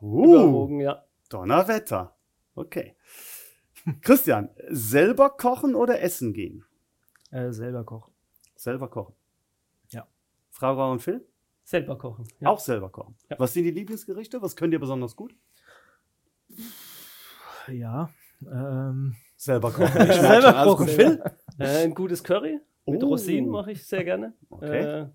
Uh, 0.00 0.24
überwogen, 0.24 0.80
ja. 0.80 1.04
Donnerwetter. 1.28 2.16
Okay. 2.54 2.96
Christian, 4.00 4.50
selber 4.68 5.30
kochen 5.30 5.74
oder 5.74 6.00
essen 6.00 6.32
gehen? 6.32 6.64
Äh, 7.30 7.50
selber 7.50 7.84
kochen. 7.84 8.14
Selber 8.54 8.88
kochen. 8.88 9.14
Ja. 9.90 10.06
Frau 10.50 10.74
Rau 10.74 10.92
und 10.92 11.02
Phil? 11.02 11.26
Selber 11.64 11.98
kochen. 11.98 12.28
Ja. 12.38 12.48
Auch 12.48 12.60
selber 12.60 12.88
kochen. 12.88 13.16
Ja. 13.28 13.36
Was 13.40 13.52
sind 13.52 13.64
die 13.64 13.72
Lieblingsgerichte? 13.72 14.40
Was 14.40 14.54
könnt 14.54 14.72
ihr 14.72 14.80
besonders 14.80 15.16
gut? 15.16 15.34
Ja. 17.66 18.10
Ähm, 18.42 19.16
Selber 19.36 19.70
kochen. 19.72 20.12
Selber 20.12 20.64
kochen. 20.64 20.86
Phil? 20.86 21.22
Äh, 21.58 21.84
ein 21.84 21.94
gutes 21.94 22.22
Curry 22.22 22.60
mit 22.86 23.02
Oh. 23.02 23.08
Rosinen 23.08 23.50
mache 23.50 23.72
ich 23.72 23.84
sehr 23.84 24.04
gerne. 24.04 24.34
Okay. 24.50 25.02
Äh, 25.02 25.08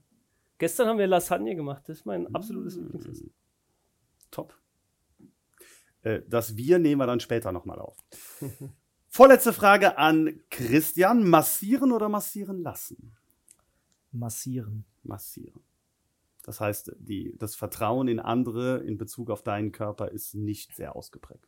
gestern 0.57 0.87
haben 0.87 0.97
wir 0.99 1.07
Lasagne 1.07 1.55
gemacht. 1.55 1.83
Das 1.87 1.99
ist 1.99 2.05
mein 2.05 2.33
absolutes 2.35 2.75
Lieblingsessen. 2.75 3.33
Top. 4.29 4.55
Äh, 6.03 6.21
Das 6.27 6.55
Wir 6.55 6.79
nehmen 6.79 6.99
wir 7.01 7.07
dann 7.07 7.19
später 7.19 7.51
nochmal 7.51 7.79
auf. 7.79 7.97
Vorletzte 9.07 9.51
Frage 9.53 9.97
an 9.97 10.39
Christian. 10.49 11.27
Massieren 11.29 11.91
oder 11.91 12.09
massieren 12.09 12.61
lassen? 12.61 13.15
massieren. 14.13 14.83
Massieren. 15.03 15.61
Das 16.43 16.59
heißt, 16.59 16.93
die, 16.99 17.33
das 17.37 17.55
Vertrauen 17.55 18.07
in 18.09 18.19
andere 18.19 18.79
in 18.79 18.97
Bezug 18.97 19.29
auf 19.29 19.41
deinen 19.41 19.71
Körper 19.71 20.09
ist 20.09 20.33
nicht 20.35 20.75
sehr 20.75 20.95
ausgeprägt. 20.95 21.47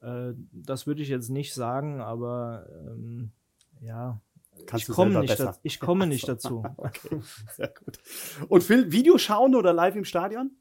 Äh, 0.00 0.32
das 0.50 0.86
würde 0.88 1.02
ich 1.02 1.08
jetzt 1.08 1.28
nicht 1.28 1.54
sagen, 1.54 2.00
aber 2.00 2.66
ähm, 2.70 3.30
ja. 3.80 4.20
Kannst 4.66 4.82
ich 4.84 4.86
du 4.86 4.92
komme 4.94 5.20
nicht, 5.20 5.28
besser. 5.30 5.44
da, 5.52 5.58
ich 5.62 5.80
komme 5.80 6.06
nicht 6.06 6.22
so. 6.26 6.32
dazu. 6.32 6.62
Okay, 6.78 7.20
sehr 7.52 7.68
gut. 7.68 7.98
Und 8.48 8.62
Phil, 8.62 8.90
Video 8.92 9.18
schauen 9.18 9.54
oder 9.54 9.72
live 9.72 9.96
im 9.96 10.04
Stadion? 10.04 10.52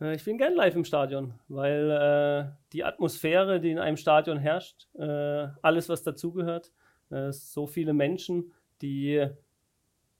Äh, 0.00 0.14
ich 0.16 0.24
bin 0.24 0.38
gern 0.38 0.54
live 0.54 0.74
im 0.76 0.84
Stadion, 0.84 1.34
weil 1.48 1.90
äh, 1.90 2.52
die 2.72 2.84
Atmosphäre, 2.84 3.60
die 3.60 3.70
in 3.70 3.78
einem 3.78 3.96
Stadion 3.96 4.38
herrscht, 4.38 4.88
äh, 4.94 5.48
alles, 5.62 5.88
was 5.88 6.02
dazugehört, 6.02 6.72
äh, 7.10 7.32
so 7.32 7.66
viele 7.66 7.92
Menschen, 7.92 8.52
die 8.82 9.26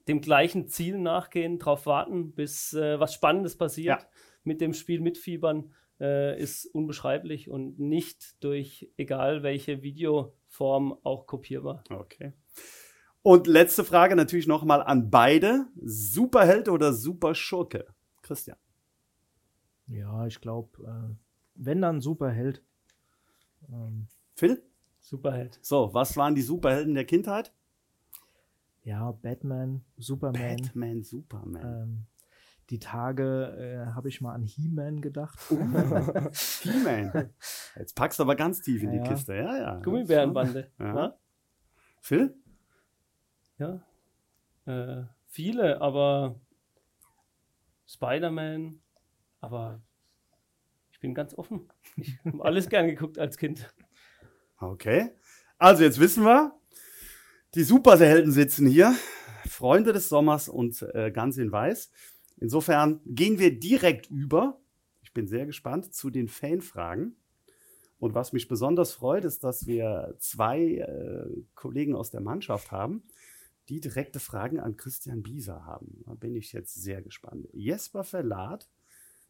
dem 0.09 0.21
gleichen 0.21 0.67
Ziel 0.69 0.99
nachgehen, 0.99 1.59
darauf 1.59 1.87
warten, 1.87 2.33
bis 2.35 2.73
äh, 2.75 2.99
was 2.99 3.15
Spannendes 3.15 3.57
passiert, 3.57 4.01
Ja. 4.03 4.09
mit 4.45 4.61
dem 4.61 4.73
Spiel 4.75 5.01
mitfiebern, 5.01 5.73
äh, 6.01 6.41
ist 6.41 6.65
unbeschreiblich 6.67 7.49
und 7.51 7.79
nicht 7.79 8.43
durch 8.43 8.91
egal 8.97 9.43
welche 9.43 9.83
Videoform 9.83 10.99
auch 11.05 11.27
kopierbar. 11.27 11.85
Okay. 11.91 12.33
Und 13.23 13.47
letzte 13.47 13.85
Frage 13.85 14.17
natürlich 14.17 14.47
nochmal 14.47 14.83
an 14.83 15.11
beide. 15.11 15.67
Superheld 15.83 16.69
oder 16.69 16.93
Superschurke? 16.93 17.87
Christian. 18.23 18.57
Ja, 19.87 20.27
ich 20.27 20.41
glaube, 20.41 20.71
äh, 20.85 21.15
wenn 21.55 21.83
dann 21.83 22.01
Superheld. 22.01 22.63
Ähm, 23.69 24.07
Phil? 24.37 24.63
Superheld. 25.01 25.59
So, 25.63 25.93
was 25.93 26.17
waren 26.17 26.35
die 26.35 26.43
Superhelden 26.43 26.95
der 26.95 27.05
Kindheit? 27.05 27.53
ja, 28.83 29.13
Batman, 29.13 29.85
Superman. 29.99 30.57
Batman, 30.57 31.03
Superman. 31.03 31.63
Ähm, 31.83 32.07
die 32.71 32.79
Tage 32.79 33.85
äh, 33.91 33.95
habe 33.95 34.09
ich 34.09 34.21
mal 34.21 34.33
an 34.33 34.43
He-Man 34.43 35.01
gedacht. 35.03 35.39
He-Man. 36.63 37.31
Jetzt 37.77 37.95
packst 37.95 38.19
du 38.19 38.23
aber 38.23 38.37
ganz 38.37 38.63
tief 38.63 38.83
in 38.83 38.91
die 38.93 38.97
Ja. 38.99 39.03
Kiste. 39.05 39.35
Ja, 39.35 39.59
ja. 39.59 39.81
Gummibärenbande. 39.81 40.71
Ja. 40.79 40.95
Ja. 40.95 41.19
Phil? 42.01 42.35
Ja. 43.61 43.83
Äh, 44.65 45.05
viele, 45.27 45.83
aber 45.83 46.41
Spider-Man, 47.87 48.81
aber 49.41 49.83
ich 50.91 50.99
bin 50.99 51.13
ganz 51.15 51.35
offen. 51.35 51.69
Ich 51.97 52.19
habe 52.25 52.43
alles 52.43 52.71
gern 52.71 52.87
geguckt 52.87 53.19
als 53.19 53.37
Kind. 53.37 53.73
Okay. 54.59 55.11
Also 55.59 55.83
jetzt 55.83 56.01
wissen 56.01 56.25
wir, 56.25 56.59
die 57.55 57.63
Superhelden 57.63 58.33
sitzen 58.33 58.67
hier, 58.67 58.95
Freunde 59.47 59.93
des 59.93 60.09
Sommers 60.09 60.49
und 60.49 60.81
äh, 60.95 61.11
ganz 61.11 61.37
in 61.37 61.53
Weiß. 61.53 61.91
Insofern 62.39 63.03
gehen 63.05 63.39
wir 63.39 63.61
direkt 63.61 64.09
über. 64.09 64.59
Ich 65.03 65.13
bin 65.13 65.27
sehr 65.27 65.45
gespannt 65.45 65.93
zu 65.93 66.09
den 66.09 66.29
Fanfragen. 66.29 67.15
Und 67.99 68.15
was 68.15 68.33
mich 68.33 68.49
besonders 68.49 68.95
freut, 68.95 69.27
ist, 69.27 69.45
dass 69.45 69.67
wir 69.67 70.15
zwei 70.19 70.77
äh, 70.77 71.43
Kollegen 71.55 71.95
aus 71.95 72.11
der 72.11 72.23
Mannschaft 72.23 72.73
haben, 72.73 73.03
die 73.71 73.81
direkte 73.81 74.21
Fragen 74.21 74.59
an 74.61 74.77
Christian 74.77 75.23
Bieser 75.23 75.65
haben. 75.65 76.03
Da 76.05 76.15
bin 76.15 76.35
ich 76.37 76.53
jetzt 76.53 76.75
sehr 76.75 77.01
gespannt. 77.03 77.49
Jesper 77.53 78.05
Verlat 78.05 78.69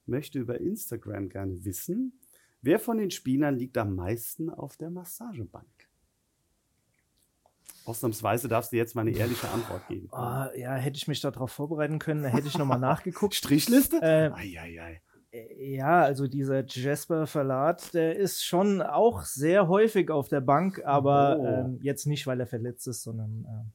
möchte 0.06 0.38
über 0.38 0.58
Instagram 0.60 1.28
gerne 1.28 1.64
wissen, 1.64 2.18
wer 2.62 2.78
von 2.80 2.98
den 2.98 3.10
Spielern 3.10 3.56
liegt 3.56 3.76
am 3.78 3.94
meisten 3.94 4.50
auf 4.50 4.76
der 4.76 4.90
Massagebank? 4.90 5.66
Ausnahmsweise 7.84 8.48
darfst 8.48 8.72
du 8.72 8.76
jetzt 8.76 8.94
mal 8.94 9.02
eine 9.02 9.12
ehrliche 9.12 9.48
Antwort 9.50 9.86
geben. 9.88 10.08
Ah, 10.12 10.50
ja, 10.56 10.74
hätte 10.74 10.96
ich 10.96 11.08
mich 11.08 11.20
darauf 11.20 11.50
vorbereiten 11.52 11.98
können, 11.98 12.24
hätte 12.24 12.48
ich 12.48 12.58
nochmal 12.58 12.78
nachgeguckt. 12.80 13.34
Strichliste? 13.34 13.96
Äh, 14.02 14.30
Eieiei. 14.32 15.00
Äh, 15.32 15.74
Ja, 15.76 16.02
also 16.02 16.26
dieser 16.26 16.64
Jasper 16.66 17.26
Verlat, 17.26 17.94
der 17.94 18.16
ist 18.16 18.44
schon 18.44 18.82
auch 18.82 19.22
sehr 19.22 19.68
häufig 19.68 20.10
auf 20.10 20.28
der 20.28 20.40
Bank, 20.40 20.82
aber 20.84 21.38
Oh. 21.38 21.46
ähm, 21.46 21.78
jetzt 21.82 22.06
nicht, 22.06 22.26
weil 22.26 22.40
er 22.40 22.46
verletzt 22.46 22.86
ist, 22.88 23.02
sondern 23.02 23.46
ähm, 23.48 23.72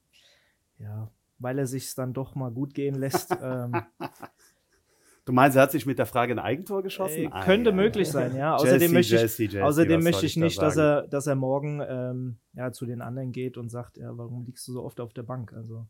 ja, 0.79 1.09
weil 1.39 1.59
er 1.59 1.67
sich 1.67 1.93
dann 1.95 2.13
doch 2.13 2.35
mal 2.35 2.51
gut 2.51 2.73
gehen 2.73 2.95
lässt. 2.95 3.31
ähm, 3.41 3.73
Du 5.25 5.33
meinst, 5.33 5.57
er 5.57 5.63
hat 5.63 5.71
sich 5.71 5.87
mit 5.87 5.97
der 5.97 6.05
Frage 6.05 6.33
ein 6.33 6.39
Eigentor 6.39 6.83
geschossen? 6.83 7.25
äh, 7.25 7.29
könnte 7.43 7.71
Eieiei. 7.71 7.83
möglich 7.83 8.09
sein, 8.09 8.35
ja. 8.35 8.53
Jesse, 8.57 8.75
Außerdem 8.75 8.91
möchte 8.93 9.15
ich, 9.15 9.21
Jesse, 9.21 9.43
Jesse, 9.43 9.65
außerdem 9.65 10.03
möchte 10.03 10.25
ich 10.27 10.35
da 10.35 10.39
nicht, 10.41 10.61
dass 10.61 10.75
sagen? 10.75 11.05
er, 11.05 11.07
dass 11.07 11.25
er 11.27 11.35
morgen 11.35 11.81
ähm, 11.87 12.37
ja, 12.53 12.71
zu 12.71 12.85
den 12.85 13.01
anderen 13.01 13.31
geht 13.31 13.57
und 13.57 13.69
sagt, 13.69 13.97
ja, 13.97 14.15
warum 14.15 14.45
liegst 14.45 14.67
du 14.67 14.73
so 14.73 14.83
oft 14.83 14.99
auf 14.99 15.13
der 15.13 15.23
Bank? 15.23 15.51
Also 15.53 15.87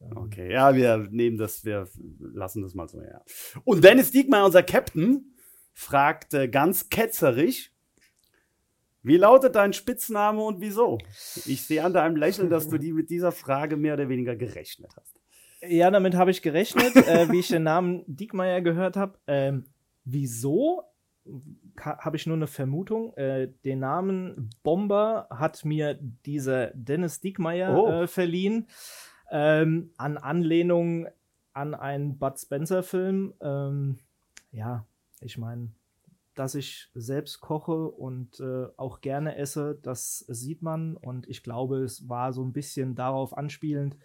ähm, 0.00 0.16
Okay, 0.16 0.52
ja, 0.52 0.74
wir 0.74 1.06
nehmen 1.10 1.38
das, 1.38 1.64
wir 1.64 1.86
lassen 2.18 2.62
das 2.62 2.74
mal 2.74 2.88
so, 2.88 3.00
ja. 3.00 3.22
Und 3.62 3.84
Dennis 3.84 4.10
Diekmeyer, 4.10 4.44
unser 4.44 4.64
Captain, 4.64 5.32
fragt 5.72 6.34
äh, 6.34 6.48
ganz 6.48 6.88
ketzerig, 6.88 7.72
wie 9.06 9.16
lautet 9.16 9.54
dein 9.54 9.72
Spitzname 9.72 10.42
und 10.42 10.60
wieso? 10.60 10.98
Ich 11.46 11.62
sehe 11.62 11.84
an 11.84 11.92
deinem 11.92 12.16
Lächeln, 12.16 12.50
dass 12.50 12.68
du 12.68 12.76
die 12.78 12.92
mit 12.92 13.08
dieser 13.08 13.30
Frage 13.32 13.76
mehr 13.76 13.94
oder 13.94 14.08
weniger 14.08 14.34
gerechnet 14.34 14.92
hast. 14.96 15.14
Ja, 15.62 15.90
damit 15.90 16.14
habe 16.16 16.30
ich 16.30 16.42
gerechnet, 16.42 16.96
äh, 16.96 17.30
wie 17.30 17.38
ich 17.38 17.48
den 17.48 17.62
Namen 17.62 18.02
Diekmeyer 18.06 18.60
gehört 18.60 18.96
habe. 18.96 19.18
Ähm, 19.26 19.64
wieso? 20.04 20.82
Habe 21.80 22.16
ich 22.16 22.26
nur 22.26 22.36
eine 22.36 22.46
Vermutung. 22.46 23.14
Äh, 23.16 23.48
den 23.64 23.80
Namen 23.80 24.50
Bomber 24.62 25.26
hat 25.30 25.64
mir 25.64 25.94
dieser 26.24 26.68
Dennis 26.74 27.20
Diekmeyer 27.20 27.76
Oh. 27.76 27.88
äh, 27.88 28.06
verliehen. 28.06 28.66
Ähm, 29.30 29.90
an 29.96 30.18
Anlehnung 30.18 31.08
an 31.52 31.74
einen 31.74 32.18
Bud 32.18 32.38
Spencer-Film. 32.38 33.34
Ähm, 33.40 33.98
ja, 34.52 34.84
ich 35.20 35.38
meine, 35.38 35.70
dass 36.36 36.54
ich 36.54 36.90
selbst 36.94 37.40
koche 37.40 37.88
und 37.88 38.38
äh, 38.40 38.66
auch 38.76 39.00
gerne 39.00 39.36
esse, 39.36 39.78
das 39.82 40.20
sieht 40.28 40.62
man. 40.62 40.96
Und 40.96 41.26
ich 41.28 41.42
glaube, 41.42 41.78
es 41.82 42.08
war 42.08 42.32
so 42.32 42.42
ein 42.44 42.52
bisschen 42.52 42.94
darauf 42.94 43.36
anspielend. 43.36 43.96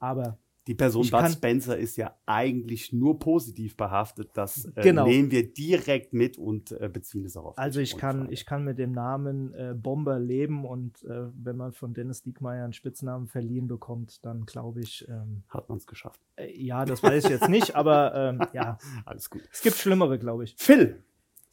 Aber 0.00 0.38
Die 0.66 0.74
Person 0.74 1.06
Bud 1.10 1.30
Spencer 1.30 1.76
ist 1.76 1.96
ja 1.96 2.16
eigentlich 2.24 2.92
nur 2.92 3.18
positiv 3.18 3.76
behaftet. 3.76 4.30
Das 4.32 4.64
äh, 4.76 4.80
Genau. 4.82 5.06
nehmen 5.06 5.30
wir 5.30 5.52
direkt 5.52 6.14
mit 6.14 6.38
und 6.38 6.72
äh, 6.72 6.88
beziehen 6.88 7.24
es 7.26 7.36
auch 7.36 7.44
auf. 7.44 7.58
Also 7.58 7.80
ich 7.80 7.98
kann, 7.98 8.32
ich 8.32 8.46
kann 8.46 8.64
mit 8.64 8.78
dem 8.78 8.92
Namen 8.92 9.52
äh, 9.52 9.74
Bomber 9.76 10.18
leben 10.18 10.64
und 10.64 11.02
äh, 11.04 11.28
wenn 11.34 11.56
man 11.58 11.72
von 11.72 11.92
Dennis 11.92 12.22
Diekmeyer 12.22 12.64
einen 12.64 12.72
Spitznamen 12.72 13.26
verliehen 13.28 13.68
bekommt, 13.68 14.24
dann 14.24 14.46
glaube 14.46 14.80
ich, 14.80 15.06
ähm. 15.08 15.42
Hat 15.50 15.68
man 15.68 15.76
es 15.78 15.86
geschafft. 15.86 16.20
äh, 16.36 16.50
ja, 16.58 16.86
das 16.86 17.02
weiß 17.02 17.24
ich 17.24 17.30
jetzt 17.30 17.50
nicht, 17.50 17.76
aber 17.76 18.14
ähm, 18.14 18.40
ja, 18.54 18.78
Alles 19.04 19.28
gut. 19.28 19.42
es 19.52 19.60
gibt 19.60 19.76
schlimmere, 19.76 20.18
glaube 20.18 20.44
ich. 20.44 20.54
Phil. 20.58 21.02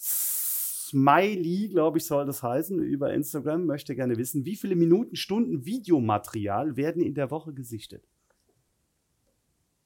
Smiley, 0.02 1.70
glaube 1.70 2.00
ich, 2.00 2.06
soll 2.06 2.26
das 2.26 2.42
heißen, 2.42 2.80
über 2.80 3.14
Instagram, 3.14 3.66
möchte 3.66 3.96
gerne 3.96 4.18
wissen, 4.18 4.46
wie 4.46 4.56
viele 4.56 4.76
Minuten, 4.76 5.16
Stunden 5.16 5.66
Videomaterial 5.66 6.76
werden 6.76 7.02
in 7.02 7.14
der 7.14 7.30
Woche 7.30 7.54
gesichtet? 7.54 8.04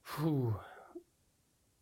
Puh. 0.02 0.54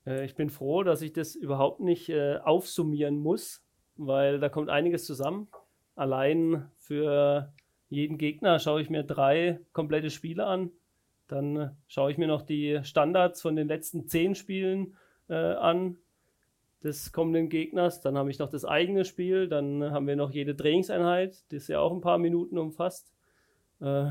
Äh, 0.04 0.24
ich 0.24 0.34
bin 0.34 0.50
froh, 0.50 0.82
dass 0.82 1.00
ich 1.00 1.12
das 1.12 1.36
überhaupt 1.36 1.80
nicht 1.80 2.08
äh, 2.08 2.38
aufsummieren 2.38 3.18
muss, 3.18 3.62
weil 3.96 4.40
da 4.40 4.48
kommt 4.48 4.68
einiges 4.68 5.06
zusammen. 5.06 5.48
Allein 5.94 6.70
für 6.76 7.52
jeden 7.88 8.18
Gegner 8.18 8.58
schaue 8.58 8.82
ich 8.82 8.90
mir 8.90 9.04
drei 9.04 9.60
komplette 9.72 10.10
Spiele 10.10 10.44
an. 10.44 10.72
Dann 11.28 11.76
schaue 11.86 12.10
ich 12.10 12.18
mir 12.18 12.26
noch 12.26 12.42
die 12.42 12.80
Standards 12.82 13.40
von 13.40 13.56
den 13.56 13.68
letzten 13.68 14.08
zehn 14.08 14.34
Spielen 14.34 14.96
äh, 15.28 15.34
an 15.34 15.96
des 16.84 17.12
kommenden 17.12 17.48
Gegners. 17.48 18.00
Dann 18.00 18.16
habe 18.16 18.30
ich 18.30 18.38
noch 18.38 18.50
das 18.50 18.64
eigene 18.64 19.04
Spiel. 19.04 19.48
Dann 19.48 19.82
haben 19.90 20.06
wir 20.06 20.16
noch 20.16 20.30
jede 20.30 20.54
Trainingseinheit, 20.54 21.50
das 21.50 21.68
ja 21.68 21.80
auch 21.80 21.92
ein 21.92 22.00
paar 22.00 22.18
Minuten 22.18 22.58
umfasst. 22.58 23.10
Äh, 23.80 24.10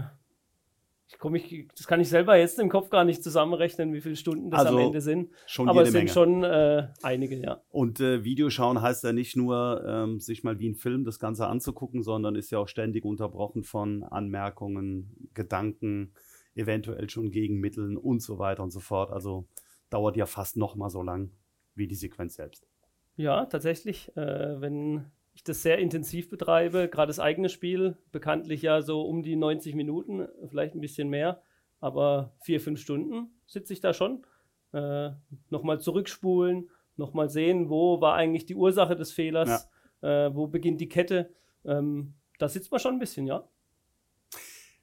ich 1.08 1.20
komme 1.20 1.38
ich, 1.38 1.68
das 1.76 1.86
kann 1.86 2.00
ich 2.00 2.10
selber 2.10 2.36
jetzt 2.38 2.58
im 2.58 2.70
Kopf 2.70 2.90
gar 2.90 3.04
nicht 3.06 3.24
zusammenrechnen, 3.24 3.94
wie 3.94 4.02
viele 4.02 4.16
Stunden 4.16 4.50
das 4.50 4.62
also 4.62 4.78
am 4.78 4.86
Ende 4.86 5.00
sind. 5.00 5.30
Schon 5.46 5.70
Aber 5.70 5.84
es 5.84 5.92
sind 5.92 6.00
Menge. 6.00 6.12
schon 6.12 6.44
äh, 6.44 6.88
einige, 7.04 7.36
ja. 7.36 7.62
Und 7.70 8.00
äh, 8.00 8.24
Videoschauen 8.24 8.82
heißt 8.82 9.04
ja 9.04 9.14
nicht 9.14 9.36
nur, 9.36 9.84
ähm, 9.86 10.20
sich 10.20 10.44
mal 10.44 10.58
wie 10.58 10.70
ein 10.70 10.76
Film 10.76 11.04
das 11.04 11.20
Ganze 11.20 11.48
anzugucken, 11.48 12.02
sondern 12.02 12.36
ist 12.36 12.52
ja 12.52 12.58
auch 12.58 12.68
ständig 12.68 13.06
unterbrochen 13.06 13.64
von 13.64 14.04
Anmerkungen, 14.04 15.30
Gedanken, 15.36 16.14
eventuell 16.56 17.10
schon 17.10 17.30
Gegenmitteln 17.30 17.96
und 17.98 18.22
so 18.22 18.40
weiter 18.40 18.64
und 18.64 18.72
so 18.72 18.80
fort. 18.80 19.12
Also 19.12 19.46
dauert 19.92 20.18
ja 20.18 20.26
fast 20.26 20.58
noch 20.58 20.76
mal 20.76 20.90
so 20.90 21.04
lang 21.04 21.30
wie 21.76 21.88
die 21.88 21.96
Sequenz 21.96 22.36
selbst. 22.36 22.68
Ja, 23.16 23.46
tatsächlich. 23.46 24.16
Äh, 24.16 24.62
wenn 24.62 25.06
ich 25.34 25.44
das 25.44 25.64
sehr 25.64 25.80
intensiv 25.80 26.30
betreibe, 26.30 26.90
gerade 26.90 27.10
das 27.10 27.20
eigene 27.20 27.50
Spiel, 27.50 27.98
bekanntlich 28.12 28.62
ja 28.62 28.82
so 28.82 29.02
um 29.02 29.24
die 29.24 29.36
90 29.36 29.76
Minuten, 29.76 30.28
vielleicht 30.48 30.76
ein 30.76 30.82
bisschen 30.82 31.10
mehr, 31.10 31.42
aber 31.80 32.34
vier, 32.42 32.62
fünf 32.62 32.80
Stunden 32.80 33.32
sitze 33.46 33.74
ich 33.74 33.82
da 33.82 33.94
schon. 33.94 34.26
Äh, 34.72 35.12
nochmal 35.50 35.80
zurückspulen, 35.80 36.70
nochmal 36.96 37.30
sehen, 37.30 37.70
wo 37.70 38.02
war 38.02 38.16
eigentlich 38.16 38.46
die 38.46 38.56
Ursache 38.56 38.96
des 38.96 39.12
Fehlers, 39.12 39.70
ja. 40.02 40.28
äh, 40.28 40.36
wo 40.36 40.48
beginnt 40.48 40.82
die 40.82 40.90
Kette. 40.90 41.32
Ähm, 41.66 42.14
da 42.40 42.48
sitzt 42.48 42.72
man 42.72 42.80
schon 42.80 42.96
ein 42.96 43.00
bisschen, 43.00 43.28
ja. 43.28 43.48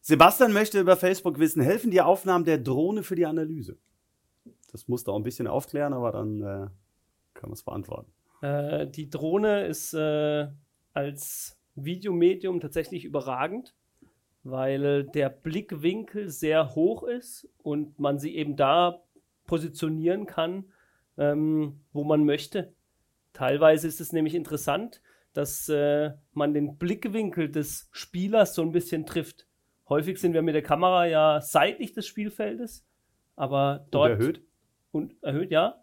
Sebastian 0.01 0.53
möchte 0.53 0.81
über 0.81 0.97
Facebook 0.97 1.39
wissen, 1.39 1.63
helfen 1.63 1.91
die 1.91 2.01
Aufnahmen 2.01 2.45
der 2.45 2.59
Drohne 2.59 3.03
für 3.03 3.17
die 3.17 3.27
Analyse? 3.27 3.79
Das 4.73 4.89
musst 4.89 5.07
du 5.07 5.13
auch 5.13 5.17
ein 5.17 5.23
bisschen 5.23 5.47
aufklären, 5.47 5.93
aber 5.93 6.13
dann 6.13 6.41
äh, 6.41 6.69
können 7.35 7.51
wir 7.51 7.55
es 7.55 7.63
beantworten. 7.63 8.13
Äh, 8.43 8.87
die 8.87 9.11
Drohne 9.11 9.67
ist 9.67 9.95
äh, 9.95 10.49
als 10.93 11.59
Videomedium 11.75 12.61
tatsächlich 12.61 13.05
überragend, 13.05 13.75
weil 14.43 15.05
der 15.05 15.29
Blickwinkel 15.29 16.29
sehr 16.31 16.75
hoch 16.75 17.03
ist 17.03 17.49
und 17.59 17.99
man 17.99 18.19
sie 18.19 18.35
eben 18.37 18.57
da 18.57 19.03
positionieren 19.47 20.27
kann, 20.27 20.65
ähm, 21.19 21.81
wo 21.93 22.05
man 22.05 22.25
möchte. 22.25 22.73
Teilweise 23.33 23.87
ist 23.87 24.01
es 24.01 24.13
nämlich 24.13 24.35
interessant, 24.35 25.03
dass 25.33 25.69
äh, 25.69 26.13
man 26.33 26.55
den 26.55 26.77
Blickwinkel 26.77 27.51
des 27.51 27.89
Spielers 27.93 28.55
so 28.55 28.63
ein 28.63 28.73
bisschen 28.73 29.07
trifft. 29.07 29.47
Häufig 29.89 30.19
sind 30.19 30.35
wir 30.35 30.43
mit 30.43 30.55
der 30.55 30.63
Kamera 30.63 31.07
ja 31.07 31.41
seitlich 31.41 31.93
des 31.93 32.07
Spielfeldes, 32.07 32.87
aber 33.37 33.87
dort. 33.91 34.13
Und 34.13 34.21
erhöht? 34.21 34.43
Und 34.93 35.23
erhöht, 35.23 35.51
ja. 35.51 35.81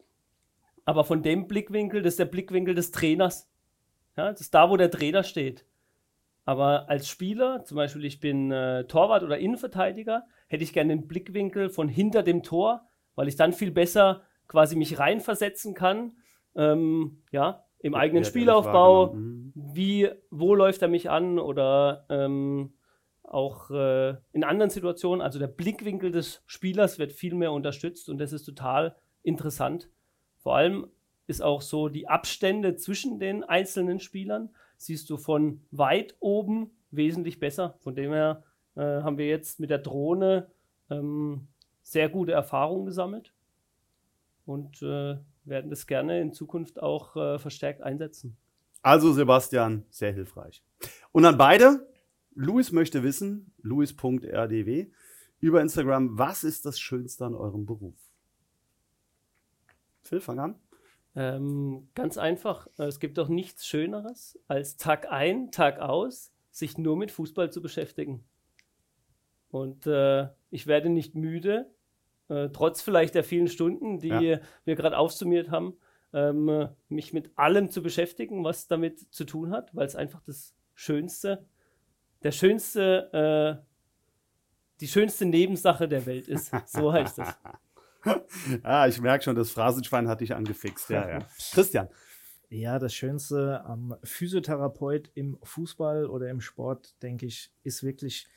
Aber 0.85 1.03
von 1.03 1.21
dem 1.21 1.47
Blickwinkel, 1.47 2.01
das 2.01 2.13
ist 2.13 2.19
der 2.19 2.25
Blickwinkel 2.25 2.75
des 2.75 2.91
Trainers. 2.91 3.49
Ja, 4.15 4.31
das 4.31 4.41
ist 4.41 4.53
da, 4.53 4.69
wo 4.69 4.77
der 4.77 4.89
Trainer 4.89 5.23
steht. 5.23 5.65
Aber 6.45 6.89
als 6.89 7.09
Spieler, 7.09 7.65
zum 7.65 7.75
Beispiel 7.75 8.05
ich 8.05 8.19
bin 8.19 8.51
äh, 8.51 8.85
Torwart 8.85 9.23
oder 9.23 9.37
Innenverteidiger, 9.37 10.25
hätte 10.47 10.63
ich 10.63 10.71
gerne 10.71 10.95
den 10.95 11.07
Blickwinkel 11.07 11.69
von 11.69 11.89
hinter 11.89 12.23
dem 12.23 12.41
Tor, 12.41 12.87
weil 13.15 13.27
ich 13.27 13.35
dann 13.35 13.51
viel 13.51 13.71
besser 13.71 14.23
quasi 14.47 14.77
mich 14.77 14.97
reinversetzen 14.97 15.73
kann. 15.73 16.13
Ähm, 16.55 17.21
ja, 17.31 17.65
im 17.79 17.95
eigenen 17.95 18.23
ja, 18.23 18.29
Spielaufbau. 18.29 19.13
Mhm. 19.13 19.51
Wie, 19.55 20.09
wo 20.31 20.55
läuft 20.55 20.81
er 20.81 20.87
mich 20.87 21.09
an 21.09 21.37
oder 21.37 22.05
ähm, 22.09 22.73
auch 23.27 23.69
äh, 23.71 24.15
in 24.31 24.43
anderen 24.43 24.69
Situationen. 24.69 25.21
Also 25.21 25.39
der 25.39 25.47
Blickwinkel 25.47 26.11
des 26.11 26.41
Spielers 26.45 26.99
wird 26.99 27.11
viel 27.11 27.35
mehr 27.35 27.51
unterstützt 27.51 28.09
und 28.09 28.17
das 28.17 28.33
ist 28.33 28.43
total 28.43 28.95
interessant. 29.23 29.89
Vor 30.37 30.55
allem 30.55 30.87
ist 31.27 31.41
auch 31.41 31.61
so 31.61 31.89
die 31.89 32.07
Abstände 32.07 32.75
zwischen 32.75 33.19
den 33.19 33.43
einzelnen 33.43 33.99
Spielern, 33.99 34.49
siehst 34.77 35.09
du 35.09 35.17
von 35.17 35.61
weit 35.71 36.15
oben 36.19 36.71
wesentlich 36.91 37.39
besser. 37.39 37.77
Von 37.81 37.95
dem 37.95 38.11
her 38.11 38.43
äh, 38.75 38.81
haben 38.81 39.17
wir 39.17 39.27
jetzt 39.27 39.59
mit 39.59 39.69
der 39.69 39.79
Drohne 39.79 40.49
ähm, 40.89 41.47
sehr 41.83 42.09
gute 42.09 42.31
Erfahrungen 42.31 42.85
gesammelt 42.85 43.33
und 44.45 44.81
äh, 44.81 45.17
werden 45.43 45.69
das 45.69 45.87
gerne 45.87 46.21
in 46.21 46.33
Zukunft 46.33 46.81
auch 46.81 47.15
äh, 47.15 47.39
verstärkt 47.39 47.81
einsetzen. 47.81 48.37
Also 48.81 49.11
Sebastian, 49.11 49.85
sehr 49.89 50.13
hilfreich. 50.13 50.63
Und 51.11 51.25
an 51.25 51.37
beide, 51.37 51.87
Luis 52.39 52.71
möchte 52.71 53.01
wissen, 53.01 53.51
luis.rdw, 53.63 54.91
über 55.39 55.59
Instagram, 55.59 56.19
was 56.19 56.43
ist 56.43 56.67
das 56.67 56.79
Schönste 56.79 57.25
an 57.25 57.33
eurem 57.33 57.65
Beruf? 57.65 57.95
Phil, 60.03 60.19
fang 60.19 60.39
an. 60.39 60.55
Ähm, 61.15 61.89
ganz 61.95 62.19
einfach. 62.19 62.67
Es 62.77 62.99
gibt 62.99 63.17
doch 63.17 63.27
nichts 63.27 63.65
Schöneres, 63.65 64.39
als 64.47 64.77
Tag 64.77 65.11
ein, 65.11 65.49
Tag 65.49 65.79
aus, 65.79 66.31
sich 66.51 66.77
nur 66.77 66.95
mit 66.95 67.09
Fußball 67.09 67.51
zu 67.51 67.59
beschäftigen. 67.59 68.23
Und 69.49 69.87
äh, 69.87 70.27
ich 70.51 70.67
werde 70.67 70.89
nicht 70.89 71.15
müde, 71.15 71.71
äh, 72.27 72.49
trotz 72.49 72.83
vielleicht 72.83 73.15
der 73.15 73.23
vielen 73.23 73.47
Stunden, 73.47 73.97
die 73.97 74.09
ja. 74.09 74.39
wir 74.63 74.75
gerade 74.75 74.99
aufsummiert 74.99 75.49
haben, 75.49 75.75
ähm, 76.13 76.69
mich 76.87 77.13
mit 77.13 77.31
allem 77.35 77.71
zu 77.71 77.81
beschäftigen, 77.81 78.43
was 78.43 78.67
damit 78.67 79.11
zu 79.11 79.25
tun 79.25 79.49
hat, 79.49 79.75
weil 79.75 79.87
es 79.87 79.95
einfach 79.95 80.21
das 80.21 80.53
Schönste, 80.75 81.47
der 82.23 82.31
schönste, 82.31 83.61
äh, 83.61 83.65
die 84.79 84.87
schönste 84.87 85.25
Nebensache 85.25 85.87
der 85.87 86.05
Welt 86.05 86.27
ist. 86.27 86.51
So 86.67 86.91
heißt 86.91 87.17
das. 87.19 87.37
ah, 88.63 88.87
ich 88.87 88.99
merke 89.01 89.23
schon, 89.23 89.35
das 89.35 89.51
Phrasenschwein 89.51 90.07
hat 90.07 90.21
dich 90.21 90.33
angefixt. 90.33 90.89
Ja, 90.89 91.09
ja. 91.09 91.19
Christian. 91.51 91.89
Ja, 92.49 92.79
das 92.79 92.93
Schönste 92.93 93.65
am 93.65 93.97
Physiotherapeut 94.03 95.11
im 95.15 95.37
Fußball 95.43 96.05
oder 96.05 96.29
im 96.29 96.39
Sport, 96.39 96.95
denke 97.03 97.25
ich, 97.25 97.51
ist 97.63 97.83
wirklich, 97.83 98.27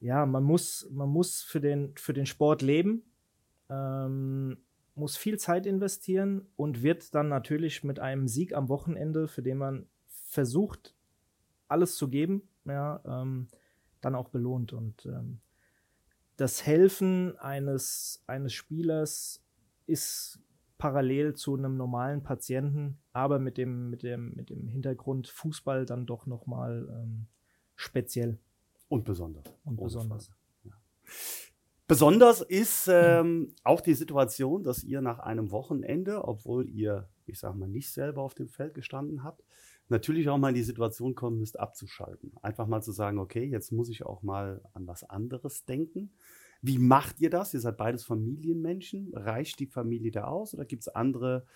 ja, 0.00 0.26
man 0.26 0.42
muss, 0.42 0.88
man 0.90 1.08
muss 1.08 1.42
für 1.42 1.60
den, 1.60 1.94
für 1.96 2.12
den 2.12 2.26
Sport 2.26 2.62
leben, 2.62 3.04
ähm, 3.70 4.58
muss 4.96 5.16
viel 5.16 5.38
Zeit 5.38 5.66
investieren 5.66 6.48
und 6.56 6.82
wird 6.82 7.14
dann 7.14 7.28
natürlich 7.28 7.84
mit 7.84 8.00
einem 8.00 8.26
Sieg 8.26 8.52
am 8.52 8.68
Wochenende, 8.68 9.28
für 9.28 9.42
den 9.42 9.58
man 9.58 9.86
versucht, 10.06 10.96
alles 11.68 11.96
zu 11.96 12.08
geben, 12.08 12.48
ja, 12.66 13.00
ähm, 13.04 13.48
dann 14.00 14.14
auch 14.14 14.28
belohnt. 14.28 14.72
Und 14.72 15.06
ähm, 15.06 15.40
das 16.36 16.66
Helfen 16.66 17.36
eines, 17.38 18.22
eines 18.26 18.52
Spielers 18.52 19.42
ist 19.86 20.40
parallel 20.78 21.34
zu 21.34 21.56
einem 21.56 21.76
normalen 21.76 22.22
Patienten, 22.22 22.98
aber 23.12 23.38
mit 23.38 23.56
dem, 23.56 23.88
mit 23.88 24.02
dem, 24.02 24.34
mit 24.34 24.50
dem 24.50 24.68
Hintergrund 24.68 25.28
Fußball 25.28 25.86
dann 25.86 26.06
doch 26.06 26.26
nochmal 26.26 26.86
ähm, 26.90 27.26
speziell. 27.74 28.38
Und 28.88 29.04
besonders. 29.04 29.44
Und 29.64 29.76
besonders. 29.76 30.30
Ja. 30.64 30.72
Besonders 31.88 32.42
ist 32.42 32.88
ähm, 32.92 33.54
auch 33.62 33.80
die 33.80 33.94
Situation, 33.94 34.62
dass 34.62 34.84
ihr 34.84 35.00
nach 35.00 35.20
einem 35.20 35.50
Wochenende, 35.50 36.24
obwohl 36.24 36.68
ihr, 36.68 37.08
ich 37.26 37.38
sag 37.38 37.54
mal, 37.54 37.68
nicht 37.68 37.90
selber 37.90 38.22
auf 38.22 38.34
dem 38.34 38.48
Feld 38.48 38.74
gestanden 38.74 39.22
habt, 39.22 39.42
natürlich 39.88 40.28
auch 40.28 40.38
mal 40.38 40.50
in 40.50 40.54
die 40.54 40.62
Situation 40.62 41.14
kommen 41.14 41.38
müsst, 41.38 41.58
abzuschalten. 41.58 42.32
Einfach 42.42 42.66
mal 42.66 42.82
zu 42.82 42.92
sagen, 42.92 43.18
okay, 43.18 43.44
jetzt 43.44 43.72
muss 43.72 43.88
ich 43.88 44.04
auch 44.04 44.22
mal 44.22 44.60
an 44.74 44.86
was 44.86 45.04
anderes 45.04 45.64
denken. 45.64 46.12
Wie 46.62 46.78
macht 46.78 47.20
ihr 47.20 47.30
das? 47.30 47.54
Ihr 47.54 47.60
seid 47.60 47.76
beides 47.76 48.04
Familienmenschen. 48.04 49.12
Reicht 49.14 49.60
die 49.60 49.66
Familie 49.66 50.10
da 50.10 50.24
aus 50.24 50.54
oder 50.54 50.64
gibt 50.64 50.82
es 50.82 50.88
andere 50.88 51.46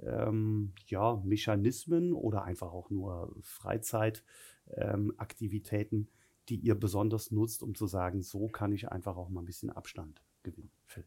ähm, 0.00 0.72
ja, 0.86 1.22
Mechanismen 1.24 2.12
oder 2.12 2.42
einfach 2.44 2.72
auch 2.72 2.90
nur 2.90 3.34
Freizeitaktivitäten, 3.42 5.98
ähm, 5.98 6.08
die 6.48 6.56
ihr 6.56 6.74
besonders 6.74 7.30
nutzt, 7.30 7.62
um 7.62 7.74
zu 7.74 7.86
sagen, 7.86 8.22
so 8.22 8.48
kann 8.48 8.72
ich 8.72 8.90
einfach 8.90 9.16
auch 9.16 9.28
mal 9.28 9.42
ein 9.42 9.46
bisschen 9.46 9.70
Abstand 9.70 10.22
gewinnen? 10.42 10.70
Phil. 10.86 11.04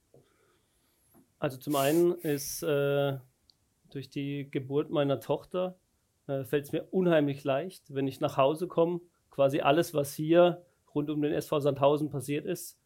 Also 1.40 1.58
zum 1.58 1.76
einen 1.76 2.14
ist 2.14 2.64
äh, 2.64 3.18
durch 3.90 4.10
die 4.10 4.50
Geburt 4.52 4.90
meiner 4.90 5.20
Tochter 5.20 5.78
äh, 6.30 6.44
fällt 6.44 6.66
es 6.66 6.72
mir 6.72 6.84
unheimlich 6.92 7.44
leicht, 7.44 7.94
wenn 7.94 8.08
ich 8.08 8.20
nach 8.20 8.38
Hause 8.38 8.68
komme, 8.68 9.02
quasi 9.32 9.62
alles, 9.62 9.94
was 9.94 10.14
hier 10.14 10.64
rund 10.94 11.10
um 11.10 11.22
den 11.22 11.34
SV 11.34 11.60
Sandhausen 11.60 12.10
passiert 12.10 12.46
ist, 12.46 12.80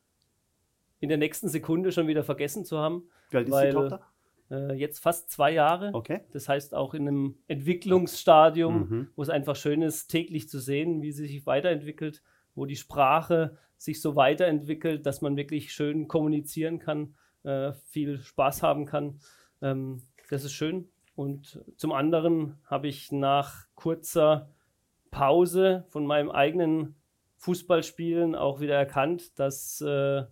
in 0.99 1.09
der 1.09 1.17
nächsten 1.17 1.49
Sekunde 1.49 1.91
schon 1.91 2.07
wieder 2.07 2.23
vergessen 2.23 2.63
zu 2.63 2.77
haben. 2.77 3.03
Wie 3.29 3.37
alt 3.37 3.49
ist 3.49 3.61
die 3.61 3.69
Tochter? 3.71 4.01
Äh, 4.49 4.73
jetzt 4.75 4.99
fast 4.99 5.29
zwei 5.29 5.51
Jahre. 5.51 5.91
Okay. 5.93 6.21
Das 6.31 6.47
heißt 6.47 6.73
auch 6.73 6.93
in 6.93 7.07
einem 7.07 7.35
Entwicklungsstadium, 7.47 8.89
mhm. 8.89 9.07
wo 9.15 9.21
es 9.21 9.29
einfach 9.29 9.55
schön 9.55 9.81
ist, 9.81 10.07
täglich 10.07 10.47
zu 10.47 10.59
sehen, 10.59 11.01
wie 11.01 11.11
sie 11.11 11.27
sich 11.27 11.45
weiterentwickelt, 11.45 12.23
wo 12.55 12.65
die 12.65 12.75
Sprache 12.75 13.57
sich 13.77 14.01
so 14.01 14.15
weiterentwickelt, 14.15 15.05
dass 15.05 15.21
man 15.21 15.35
wirklich 15.35 15.73
schön 15.73 16.07
kommunizieren 16.07 16.79
kann, 16.79 17.15
äh, 17.43 17.73
viel 17.89 18.19
Spaß 18.19 18.63
haben 18.63 18.85
kann. 18.85 19.19
Ähm, 19.61 20.01
das 20.29 20.45
ist 20.45 20.53
schön. 20.53 20.87
Und 21.15 21.63
zum 21.77 21.91
anderen 21.91 22.57
habe 22.65 22.87
ich 22.87 23.11
nach 23.11 23.67
kurzer 23.75 24.49
Pause 25.11 25.85
von 25.89 26.05
meinem 26.05 26.31
eigenen 26.31 26.95
Fußballspielen 27.37 28.35
auch 28.35 28.61
wieder 28.61 28.75
erkannt, 28.75 29.37
dass 29.37 29.79
äh, 29.81 30.23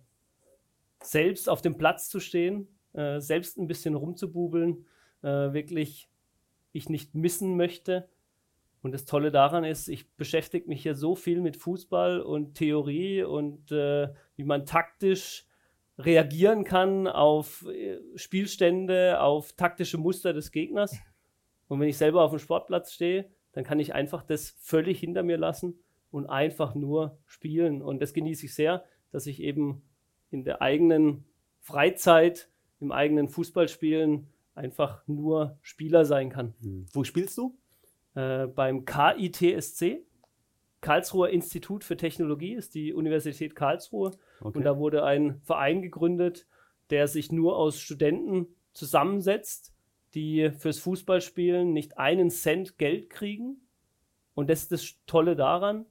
selbst 1.02 1.48
auf 1.48 1.62
dem 1.62 1.76
Platz 1.76 2.08
zu 2.08 2.20
stehen, 2.20 2.68
äh, 2.94 3.20
selbst 3.20 3.58
ein 3.58 3.68
bisschen 3.68 3.94
rumzububeln, 3.94 4.86
äh, 5.22 5.52
wirklich 5.52 6.08
ich 6.72 6.88
nicht 6.88 7.14
missen 7.14 7.56
möchte. 7.56 8.08
Und 8.82 8.92
das 8.92 9.04
Tolle 9.04 9.30
daran 9.30 9.64
ist, 9.64 9.88
ich 9.88 10.10
beschäftige 10.14 10.68
mich 10.68 10.82
hier 10.82 10.96
so 10.96 11.14
viel 11.14 11.40
mit 11.40 11.56
Fußball 11.56 12.20
und 12.20 12.54
Theorie 12.54 13.22
und 13.22 13.70
äh, 13.70 14.08
wie 14.36 14.44
man 14.44 14.66
taktisch 14.66 15.46
reagieren 15.98 16.64
kann 16.64 17.06
auf 17.06 17.66
äh, 17.66 17.98
Spielstände, 18.16 19.20
auf 19.20 19.52
taktische 19.52 19.98
Muster 19.98 20.32
des 20.32 20.50
Gegners. 20.52 20.96
Und 21.68 21.80
wenn 21.80 21.88
ich 21.88 21.98
selber 21.98 22.22
auf 22.22 22.30
dem 22.30 22.38
Sportplatz 22.38 22.92
stehe, 22.92 23.30
dann 23.52 23.64
kann 23.64 23.80
ich 23.80 23.94
einfach 23.94 24.22
das 24.22 24.50
völlig 24.60 25.00
hinter 25.00 25.22
mir 25.22 25.36
lassen 25.36 25.78
und 26.10 26.26
einfach 26.26 26.74
nur 26.74 27.18
spielen. 27.26 27.82
Und 27.82 28.00
das 28.00 28.12
genieße 28.12 28.46
ich 28.46 28.54
sehr, 28.54 28.84
dass 29.10 29.26
ich 29.26 29.40
eben 29.40 29.82
in 30.30 30.44
der 30.44 30.62
eigenen 30.62 31.24
Freizeit, 31.60 32.48
im 32.80 32.92
eigenen 32.92 33.28
Fußballspielen 33.28 34.26
einfach 34.54 35.06
nur 35.06 35.58
Spieler 35.62 36.04
sein 36.04 36.30
kann. 36.30 36.54
Hm. 36.60 36.86
Wo 36.92 37.04
spielst 37.04 37.38
du? 37.38 37.56
Äh, 38.14 38.46
beim 38.46 38.84
KITSC, 38.84 40.04
Karlsruher 40.82 41.30
Institut 41.30 41.84
für 41.84 41.96
Technologie, 41.96 42.52
ist 42.52 42.74
die 42.74 42.92
Universität 42.92 43.54
Karlsruhe. 43.54 44.10
Okay. 44.40 44.58
Und 44.58 44.64
da 44.64 44.76
wurde 44.76 45.04
ein 45.04 45.40
Verein 45.42 45.80
gegründet, 45.80 46.46
der 46.90 47.08
sich 47.08 47.32
nur 47.32 47.56
aus 47.56 47.80
Studenten 47.80 48.48
zusammensetzt, 48.74 49.72
die 50.14 50.50
fürs 50.50 50.78
Fußballspielen 50.80 51.72
nicht 51.72 51.96
einen 51.96 52.28
Cent 52.28 52.76
Geld 52.76 53.08
kriegen. 53.08 53.62
Und 54.34 54.50
das 54.50 54.62
ist 54.62 54.72
das 54.72 54.94
Tolle 55.06 55.36
daran, 55.36 55.86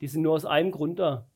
die 0.00 0.06
sind 0.06 0.22
nur 0.22 0.34
aus 0.34 0.46
einem 0.46 0.70
Grund 0.70 0.98
da. 0.98 1.28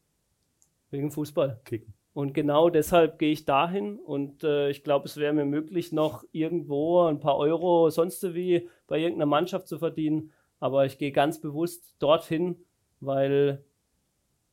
Wegen 0.90 1.10
Fußball. 1.10 1.60
Kicken. 1.64 1.92
Und 2.14 2.34
genau 2.34 2.68
deshalb 2.68 3.18
gehe 3.18 3.32
ich 3.32 3.46
dahin 3.46 3.98
und 3.98 4.44
äh, 4.44 4.68
ich 4.68 4.84
glaube, 4.84 5.06
es 5.06 5.16
wäre 5.16 5.32
mir 5.32 5.46
möglich, 5.46 5.92
noch 5.92 6.24
irgendwo 6.30 7.06
ein 7.06 7.20
paar 7.20 7.38
Euro 7.38 7.88
sonst 7.88 8.34
wie 8.34 8.68
bei 8.86 8.98
irgendeiner 8.98 9.26
Mannschaft 9.26 9.66
zu 9.66 9.78
verdienen. 9.78 10.30
Aber 10.60 10.84
ich 10.84 10.98
gehe 10.98 11.10
ganz 11.10 11.40
bewusst 11.40 11.96
dorthin, 11.98 12.56
weil 13.04 13.64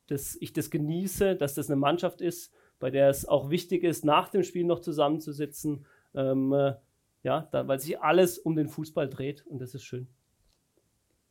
das, 0.07 0.37
ich 0.39 0.53
das 0.53 0.69
genieße, 0.69 1.35
dass 1.35 1.53
das 1.53 1.69
eine 1.69 1.79
Mannschaft 1.79 2.21
ist, 2.21 2.53
bei 2.79 2.89
der 2.89 3.09
es 3.09 3.27
auch 3.27 3.49
wichtig 3.49 3.83
ist, 3.83 4.05
nach 4.05 4.29
dem 4.29 4.43
Spiel 4.43 4.65
noch 4.65 4.79
zusammenzusitzen. 4.79 5.85
Ähm, 6.13 6.51
äh, 6.53 6.73
ja, 7.23 7.47
da, 7.51 7.67
weil 7.67 7.79
sich 7.79 7.99
alles 7.99 8.37
um 8.37 8.55
den 8.55 8.67
Fußball 8.67 9.09
dreht 9.09 9.45
und 9.45 9.59
das 9.59 9.75
ist 9.75 9.83
schön. 9.83 10.07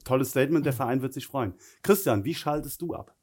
Tolles 0.04 0.30
Statement, 0.30 0.64
der 0.64 0.72
Verein 0.72 1.02
wird 1.02 1.12
sich 1.12 1.26
freuen. 1.26 1.54
Christian, 1.82 2.24
wie 2.24 2.34
schaltest 2.34 2.80
du 2.82 2.94
ab? 2.94 3.14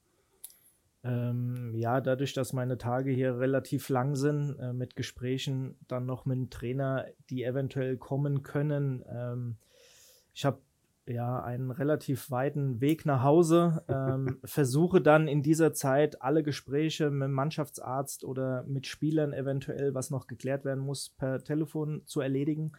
Ähm, 1.03 1.71
ja, 1.75 2.01
dadurch, 2.01 2.33
dass 2.33 2.51
meine 2.51 2.79
Tage 2.79 3.11
hier 3.11 3.37
relativ 3.37 3.89
lang 3.89 4.15
sind, 4.15 4.57
äh, 4.59 4.73
mit 4.73 4.95
Gesprächen 4.95 5.77
dann 5.87 6.07
noch 6.07 6.25
mit 6.25 6.37
dem 6.37 6.49
Trainer, 6.49 7.05
die 7.29 7.43
eventuell 7.43 7.97
kommen 7.97 8.41
können. 8.41 9.05
Ähm, 9.07 9.57
ich 10.33 10.45
habe 10.45 10.59
ja 11.07 11.43
einen 11.43 11.71
relativ 11.71 12.31
weiten 12.31 12.81
Weg 12.81 13.05
nach 13.05 13.21
Hause, 13.23 13.83
ähm, 13.87 14.39
versuche 14.43 15.01
dann 15.01 15.27
in 15.27 15.43
dieser 15.43 15.73
Zeit 15.73 16.21
alle 16.21 16.43
Gespräche 16.43 17.11
mit 17.11 17.27
dem 17.27 17.33
Mannschaftsarzt 17.33 18.23
oder 18.23 18.63
mit 18.63 18.87
Spielern 18.87 19.33
eventuell, 19.33 19.93
was 19.93 20.09
noch 20.09 20.27
geklärt 20.27 20.65
werden 20.65 20.83
muss, 20.83 21.09
per 21.09 21.43
Telefon 21.43 22.01
zu 22.05 22.21
erledigen. 22.21 22.71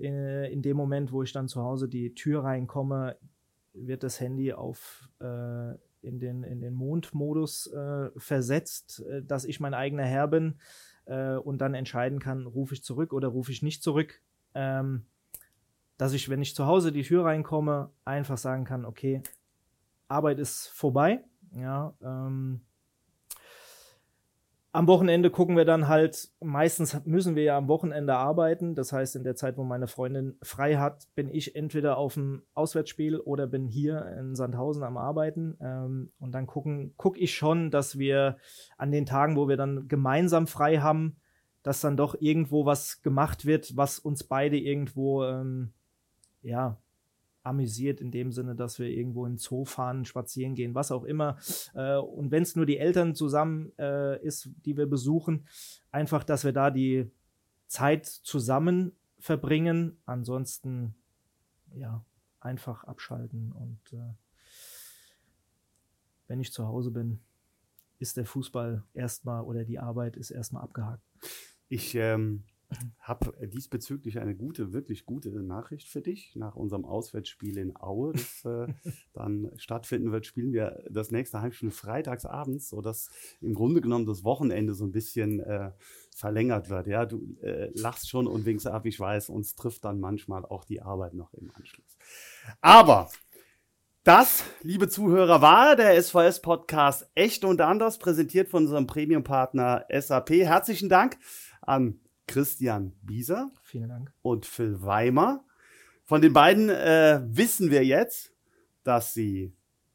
Äh, 0.00 0.52
in 0.52 0.62
dem 0.62 0.76
Moment, 0.76 1.12
wo 1.12 1.22
ich 1.22 1.32
dann 1.32 1.48
zu 1.48 1.62
Hause 1.62 1.88
die 1.88 2.14
Tür 2.14 2.44
reinkomme, 2.44 3.16
wird 3.74 4.02
das 4.02 4.20
Handy 4.20 4.52
auf 4.52 5.08
äh, 5.20 5.74
in 6.02 6.18
den, 6.18 6.44
in 6.44 6.60
den 6.60 6.72
Mondmodus 6.72 7.66
äh, 7.66 8.10
versetzt, 8.16 9.04
äh, 9.08 9.22
dass 9.22 9.44
ich 9.44 9.60
mein 9.60 9.74
eigener 9.74 10.04
Herr 10.04 10.28
bin 10.28 10.60
äh, 11.04 11.34
und 11.34 11.58
dann 11.58 11.74
entscheiden 11.74 12.20
kann, 12.20 12.46
rufe 12.46 12.74
ich 12.74 12.82
zurück 12.82 13.12
oder 13.12 13.28
rufe 13.28 13.52
ich 13.52 13.62
nicht 13.62 13.82
zurück. 13.82 14.22
Ähm, 14.54 15.06
dass 15.98 16.12
ich, 16.12 16.28
wenn 16.28 16.42
ich 16.42 16.54
zu 16.54 16.66
Hause 16.66 16.92
die 16.92 17.02
Tür 17.02 17.24
reinkomme, 17.24 17.90
einfach 18.04 18.38
sagen 18.38 18.64
kann, 18.64 18.84
okay, 18.84 19.22
Arbeit 20.08 20.38
ist 20.38 20.68
vorbei. 20.68 21.24
Ja, 21.52 21.94
ähm, 22.02 22.60
am 24.76 24.88
Wochenende 24.88 25.30
gucken 25.30 25.56
wir 25.56 25.64
dann 25.64 25.88
halt, 25.88 26.28
meistens 26.38 27.00
müssen 27.06 27.34
wir 27.34 27.44
ja 27.44 27.56
am 27.56 27.66
Wochenende 27.66 28.14
arbeiten. 28.14 28.74
Das 28.74 28.92
heißt, 28.92 29.16
in 29.16 29.24
der 29.24 29.34
Zeit, 29.34 29.56
wo 29.56 29.64
meine 29.64 29.86
Freundin 29.86 30.36
frei 30.42 30.76
hat, 30.76 31.06
bin 31.14 31.30
ich 31.32 31.56
entweder 31.56 31.96
auf 31.96 32.12
dem 32.12 32.42
Auswärtsspiel 32.52 33.18
oder 33.18 33.46
bin 33.46 33.68
hier 33.68 34.04
in 34.18 34.34
Sandhausen 34.34 34.82
am 34.82 34.98
Arbeiten. 34.98 35.56
Ähm, 35.62 36.12
und 36.18 36.32
dann 36.32 36.46
gucken, 36.46 36.92
gucke 36.98 37.18
ich 37.18 37.34
schon, 37.34 37.70
dass 37.70 37.98
wir 37.98 38.36
an 38.76 38.90
den 38.90 39.06
Tagen, 39.06 39.36
wo 39.36 39.48
wir 39.48 39.56
dann 39.56 39.88
gemeinsam 39.88 40.46
frei 40.46 40.76
haben, 40.76 41.16
dass 41.62 41.80
dann 41.80 41.96
doch 41.96 42.14
irgendwo 42.20 42.66
was 42.66 43.00
gemacht 43.00 43.46
wird, 43.46 43.78
was 43.78 43.98
uns 43.98 44.24
beide 44.24 44.58
irgendwo, 44.58 45.24
ähm, 45.24 45.72
ja, 46.42 46.78
amüsiert 47.42 48.00
in 48.00 48.10
dem 48.10 48.32
Sinne, 48.32 48.56
dass 48.56 48.78
wir 48.78 48.88
irgendwo 48.88 49.24
in 49.24 49.34
den 49.34 49.38
Zoo 49.38 49.64
fahren, 49.64 50.04
spazieren 50.04 50.54
gehen, 50.54 50.74
was 50.74 50.90
auch 50.90 51.04
immer. 51.04 51.38
Äh, 51.74 51.96
und 51.96 52.30
wenn 52.32 52.42
es 52.42 52.56
nur 52.56 52.66
die 52.66 52.78
Eltern 52.78 53.14
zusammen 53.14 53.72
äh, 53.78 54.20
ist, 54.24 54.50
die 54.64 54.76
wir 54.76 54.86
besuchen, 54.86 55.46
einfach, 55.92 56.24
dass 56.24 56.44
wir 56.44 56.52
da 56.52 56.70
die 56.70 57.10
Zeit 57.68 58.06
zusammen 58.06 58.92
verbringen. 59.18 59.98
Ansonsten, 60.06 60.94
ja, 61.74 62.04
einfach 62.40 62.84
abschalten 62.84 63.52
und 63.52 63.80
äh, 63.92 64.14
wenn 66.28 66.40
ich 66.40 66.52
zu 66.52 66.66
Hause 66.66 66.90
bin, 66.90 67.20
ist 67.98 68.16
der 68.16 68.26
Fußball 68.26 68.84
erstmal 68.94 69.42
oder 69.42 69.64
die 69.64 69.78
Arbeit 69.78 70.16
ist 70.16 70.30
erstmal 70.30 70.62
abgehakt. 70.62 71.02
Ich 71.68 71.94
ähm, 71.94 72.44
habe 73.00 73.32
diesbezüglich 73.46 74.18
eine 74.18 74.34
gute, 74.34 74.72
wirklich 74.72 75.06
gute 75.06 75.30
Nachricht 75.30 75.88
für 75.88 76.00
dich. 76.00 76.34
Nach 76.34 76.56
unserem 76.56 76.84
Auswärtsspiel 76.84 77.58
in 77.58 77.76
Aue, 77.76 78.12
das 78.12 78.44
äh, 78.44 78.72
dann 79.12 79.52
stattfinden 79.56 80.12
wird, 80.12 80.26
spielen 80.26 80.52
wir 80.52 80.82
das 80.90 81.10
nächste 81.10 81.40
Heimspiel 81.40 81.70
freitags 81.70 82.26
abends, 82.26 82.68
sodass 82.68 83.10
im 83.40 83.54
Grunde 83.54 83.80
genommen 83.80 84.06
das 84.06 84.24
Wochenende 84.24 84.74
so 84.74 84.84
ein 84.84 84.92
bisschen 84.92 85.40
äh, 85.40 85.70
verlängert 86.14 86.68
wird. 86.68 86.86
Ja, 86.88 87.06
du 87.06 87.36
äh, 87.42 87.70
lachst 87.74 88.08
schon 88.08 88.26
und 88.26 88.44
winkst 88.44 88.66
ab, 88.66 88.86
ich 88.86 88.98
weiß, 88.98 89.28
uns 89.28 89.54
trifft 89.54 89.84
dann 89.84 90.00
manchmal 90.00 90.44
auch 90.44 90.64
die 90.64 90.82
Arbeit 90.82 91.14
noch 91.14 91.32
im 91.34 91.50
Anschluss. 91.54 91.96
Aber 92.60 93.10
das, 94.02 94.44
liebe 94.62 94.88
Zuhörer, 94.88 95.42
war 95.42 95.74
der 95.74 96.00
SVS-Podcast 96.00 97.10
Echt 97.14 97.44
und 97.44 97.60
Anders, 97.60 97.98
präsentiert 97.98 98.48
von 98.48 98.64
unserem 98.64 98.86
Premium-Partner 98.86 99.86
SAP. 99.90 100.30
Herzlichen 100.30 100.88
Dank 100.88 101.18
an 101.60 102.00
Christian 102.26 102.92
Bieser. 103.02 103.50
Vielen 103.62 103.88
Dank. 103.88 104.12
Und 104.22 104.46
Phil 104.46 104.82
Weimer. 104.82 105.44
Von 106.04 106.22
den 106.22 106.32
beiden 106.32 106.68
äh, 106.68 107.20
wissen 107.26 107.70
wir 107.70 107.84
jetzt, 107.84 108.32
dass 108.84 109.12
sie 109.14 109.52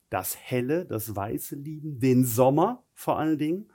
das 0.09 0.35
Helle, 0.37 0.85
das 0.85 1.15
Weiße 1.15 1.55
lieben, 1.55 1.99
den 1.99 2.25
Sommer 2.25 2.83
vor 2.93 3.17
allen 3.17 3.37
Dingen 3.37 3.71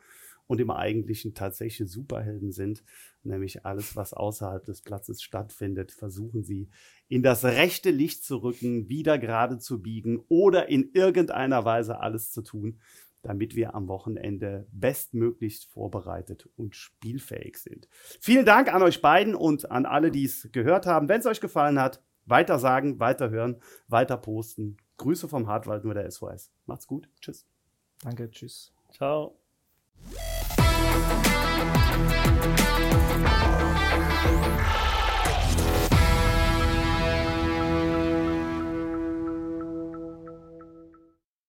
und 0.46 0.60
im 0.60 0.70
Eigentlichen 0.70 1.34
tatsächlich 1.34 1.90
Superhelden 1.90 2.52
sind. 2.52 2.84
Nämlich 3.22 3.64
alles, 3.64 3.96
was 3.96 4.12
außerhalb 4.12 4.64
des 4.64 4.82
Platzes 4.82 5.22
stattfindet, 5.22 5.90
versuchen 5.90 6.44
sie 6.44 6.68
in 7.08 7.22
das 7.22 7.44
rechte 7.44 7.90
Licht 7.90 8.22
zu 8.24 8.36
rücken, 8.36 8.88
wieder 8.88 9.18
gerade 9.18 9.58
zu 9.58 9.82
biegen 9.82 10.22
oder 10.28 10.68
in 10.68 10.90
irgendeiner 10.92 11.64
Weise 11.64 12.00
alles 12.00 12.30
zu 12.30 12.42
tun, 12.42 12.78
damit 13.26 13.56
wir 13.56 13.74
am 13.74 13.88
Wochenende 13.88 14.66
bestmöglichst 14.70 15.66
vorbereitet 15.66 16.48
und 16.56 16.76
spielfähig 16.76 17.58
sind. 17.58 17.88
Vielen 18.20 18.46
Dank 18.46 18.72
an 18.72 18.82
euch 18.82 19.02
beiden 19.02 19.34
und 19.34 19.70
an 19.70 19.84
alle, 19.84 20.10
die 20.10 20.24
es 20.24 20.48
gehört 20.52 20.86
haben. 20.86 21.08
Wenn 21.08 21.20
es 21.20 21.26
euch 21.26 21.40
gefallen 21.40 21.80
hat, 21.80 22.02
weiter 22.24 22.58
sagen, 22.58 23.00
weiter 23.00 23.30
hören, 23.30 23.60
weiter 23.88 24.16
posten. 24.16 24.76
Grüße 24.98 25.28
vom 25.28 25.46
Hartwald 25.46 25.84
nur 25.84 25.94
der 25.94 26.10
SOS. 26.10 26.52
Macht's 26.66 26.86
gut. 26.86 27.08
Tschüss. 27.20 27.46
Danke. 28.02 28.30
Tschüss. 28.30 28.72
Ciao. 28.92 29.38